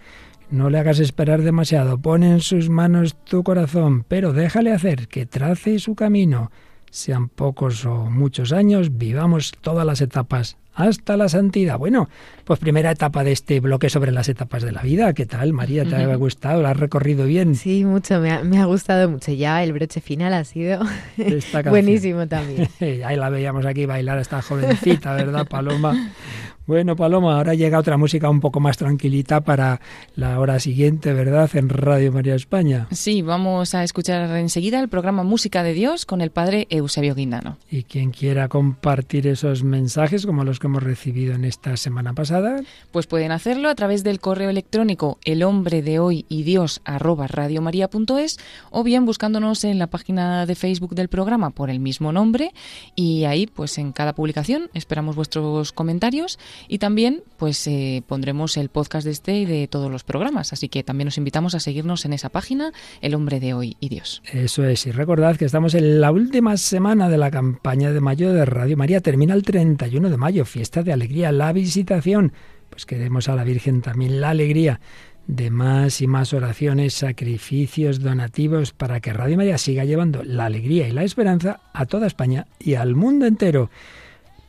No 0.50 0.72
le 0.72 0.80
hagas 0.80 0.98
esperar 0.98 1.44
demasiado, 1.44 2.00
pon 2.00 2.24
en 2.24 2.40
sus 2.40 2.72
manos 2.72 3.16
tu 3.26 3.44
corazón, 3.44 4.06
pero 4.08 4.34
déjale 4.34 4.72
hacer, 4.72 5.08
que 5.08 5.28
trace 5.28 5.78
su 5.78 5.94
camino. 5.94 6.50
Sean 6.92 7.30
pocos 7.30 7.86
o 7.86 8.10
muchos 8.10 8.52
años, 8.52 8.98
vivamos 8.98 9.54
todas 9.62 9.86
las 9.86 10.02
etapas 10.02 10.58
hasta 10.74 11.18
la 11.18 11.30
santidad. 11.30 11.78
Bueno, 11.78 12.10
pues 12.44 12.60
primera 12.60 12.92
etapa 12.92 13.24
de 13.24 13.32
este 13.32 13.60
bloque 13.60 13.89
sobre 13.89 14.12
las 14.12 14.30
etapas 14.30 14.64
de 14.64 14.72
la 14.72 14.82
vida. 14.82 15.14
¿Qué 15.14 15.26
tal, 15.26 15.54
María? 15.54 15.86
¿Te 15.86 15.96
ha 15.96 16.16
gustado? 16.16 16.62
¿La 16.62 16.72
has 16.72 16.78
recorrido 16.78 17.26
bien? 17.26 17.56
Sí, 17.56 17.86
mucho. 17.86 18.20
Me 18.20 18.32
ha, 18.32 18.44
me 18.44 18.60
ha 18.60 18.66
gustado 18.66 19.10
mucho. 19.10 19.32
Ya 19.32 19.64
el 19.64 19.74
broche 19.74 20.02
final 20.02 20.34
ha 20.34 20.44
sido 20.44 20.82
buenísimo 21.70 22.28
también. 22.28 22.68
Ahí 23.06 23.16
la 23.16 23.30
veíamos 23.30 23.66
aquí 23.66 23.86
bailar 23.86 24.18
a 24.18 24.22
esta 24.22 24.42
jovencita, 24.42 25.14
¿verdad, 25.14 25.48
Paloma? 25.48 26.12
Bueno, 26.72 26.96
Paloma, 26.96 27.36
ahora 27.36 27.54
llega 27.54 27.78
otra 27.78 27.98
música 27.98 28.30
un 28.30 28.40
poco 28.40 28.62
más 28.62 28.78
tranquilita 28.78 29.42
para 29.42 29.82
la 30.16 30.40
hora 30.40 30.58
siguiente, 30.62 31.12
¿verdad? 31.12 31.50
En 31.54 31.68
Radio 31.68 32.14
María 32.14 32.34
España. 32.34 32.88
Sí, 32.92 33.22
vamos 33.22 33.76
a 33.76 33.84
escuchar 33.84 34.38
enseguida 34.38 34.80
el 34.80 34.88
programa 34.88 35.24
Música 35.24 35.64
de 35.64 35.74
Dios 35.74 36.06
con 36.06 36.22
el 36.22 36.32
padre 36.32 36.68
Eusebio 36.70 37.14
Guindano. 37.14 37.58
Y 37.70 37.84
quien 37.84 38.12
quiera 38.12 38.48
compartir 38.48 39.28
esos 39.28 39.66
mensajes 39.66 40.26
como 40.26 40.46
los 40.46 40.60
que 40.60 40.68
hemos 40.68 40.82
recibido 40.82 41.36
en 41.36 41.44
esta 41.44 41.76
semana 41.76 42.14
pasada, 42.14 42.62
pues 42.92 43.06
pueden 43.06 43.34
hacerlo 43.34 43.68
a 43.68 43.76
través 43.76 44.06
del 44.06 44.22
correo 44.22 44.50
electrónico 44.50 45.20
el 45.26 45.44
hombre 45.44 45.82
de 45.82 46.00
hoy 46.00 46.26
y 46.30 46.44
Dios 46.44 46.80
arroba 46.86 47.28
radiomaria.es 47.28 48.40
o 48.70 48.84
bien 48.86 49.06
buscándonos 49.06 49.66
en 49.66 49.78
la 49.78 49.88
página 49.88 50.46
de 50.46 50.56
Facebook 50.56 50.96
del 50.96 51.10
programa 51.10 51.50
por 51.50 51.70
el 51.70 51.82
mismo 51.82 52.14
nombre 52.14 52.54
y 52.96 53.26
ahí 53.26 53.46
pues 53.46 53.78
en 53.78 53.92
cada 53.92 54.14
publicación 54.14 54.70
esperamos 54.74 55.18
vuestros 55.18 55.74
comentarios 55.74 56.40
y 56.68 56.78
también 56.78 57.24
pues 57.38 57.66
eh, 57.68 58.03
pondremos 58.07 58.57
el 58.57 58.70
podcast 58.70 59.05
de 59.05 59.12
este 59.12 59.39
y 59.39 59.45
de 59.45 59.68
todos 59.68 59.91
los 59.91 60.03
programas. 60.03 60.53
Así 60.53 60.70
que 60.70 60.84
también 60.84 61.07
os 61.07 61.18
invitamos 61.18 61.55
a 61.55 61.59
seguirnos 61.59 62.05
en 62.05 62.14
esa 62.14 62.30
página, 62.30 62.72
El 63.01 63.16
Hombre 63.16 63.39
de 63.39 63.53
Hoy 63.53 63.78
y 63.80 63.89
Dios. 63.89 64.22
Eso 64.32 64.64
es. 64.64 64.86
Y 64.86 64.91
recordad 64.91 65.36
que 65.38 65.45
estamos 65.45 65.74
en 65.74 66.01
la 66.01 66.12
última 66.12 66.57
semana 66.57 67.09
de 67.09 67.18
la 67.18 67.32
campaña 67.32 67.91
de 67.91 68.01
mayo 68.01 68.34
de 68.34 68.45
Radio 68.45 68.78
María. 68.78 69.01
Termina 69.01 69.34
el 69.34 69.43
31 69.43 70.09
de 70.09 70.18
mayo, 70.18 70.45
fiesta 70.45 70.84
de 70.84 70.93
alegría, 70.93 71.32
la 71.32 71.51
visitación. 71.53 72.34
Pues 72.70 72.86
que 72.86 72.97
demos 72.97 73.28
a 73.28 73.36
la 73.36 73.43
Virgen 73.43 73.82
también 73.82 74.22
la 74.22 74.30
alegría 74.30 74.80
de 75.28 75.49
más 75.49 76.01
y 76.01 76.07
más 76.07 76.34
oraciones, 76.34 76.93
sacrificios, 76.93 77.99
donativos, 77.99 78.74
para 78.74 78.99
que 78.99 79.14
Radio 79.14 79.38
María 79.38 79.57
siga 79.57 79.86
llevando 79.86 80.24
la 80.24 80.45
alegría 80.45 80.88
y 80.88 80.91
la 80.91 81.03
esperanza 81.03 81.62
a 81.74 81.86
toda 81.86 82.07
España 82.07 82.47
y 82.59 82.76
al 82.76 82.95
mundo 82.95 83.26
entero. 83.26 83.70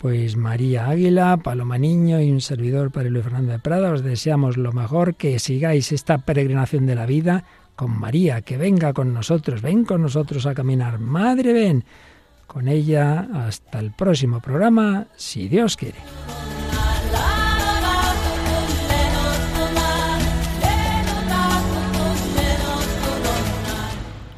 Pues 0.03 0.37
María 0.37 0.89
Águila, 0.89 1.37
Paloma 1.37 1.79
Niño 1.79 2.21
y 2.21 2.33
un 2.33 2.41
servidor 2.41 2.91
para 2.91 3.09
Luis 3.09 3.23
Fernando 3.23 3.53
de 3.53 3.61
Prada, 3.61 3.93
os 3.93 4.03
deseamos 4.03 4.57
lo 4.57 4.73
mejor, 4.73 5.15
que 5.15 5.39
sigáis 5.39 5.93
esta 5.93 6.19
peregrinación 6.19 6.87
de 6.87 6.97
la 6.97 7.07
vida 7.07 7.45
con 7.77 7.97
María, 8.01 8.41
que 8.41 8.57
venga 8.57 8.95
con 8.95 9.15
nosotros, 9.15 9.63
ven 9.63 9.85
con 9.85 10.03
nosotros 10.03 10.45
a 10.47 10.55
caminar. 10.55 10.99
Madre, 10.99 11.53
ven 11.53 11.85
con 12.49 12.67
ella 12.67 13.29
hasta 13.33 13.79
el 13.79 13.93
próximo 13.93 14.41
programa, 14.41 15.07
si 15.15 15.49
Dios 15.49 15.77
quiere. 15.77 15.99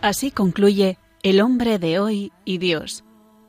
Así 0.02 0.30
concluye 0.30 0.98
El 1.22 1.40
hombre 1.40 1.78
de 1.78 1.98
hoy 1.98 2.32
y 2.44 2.58
Dios 2.58 3.03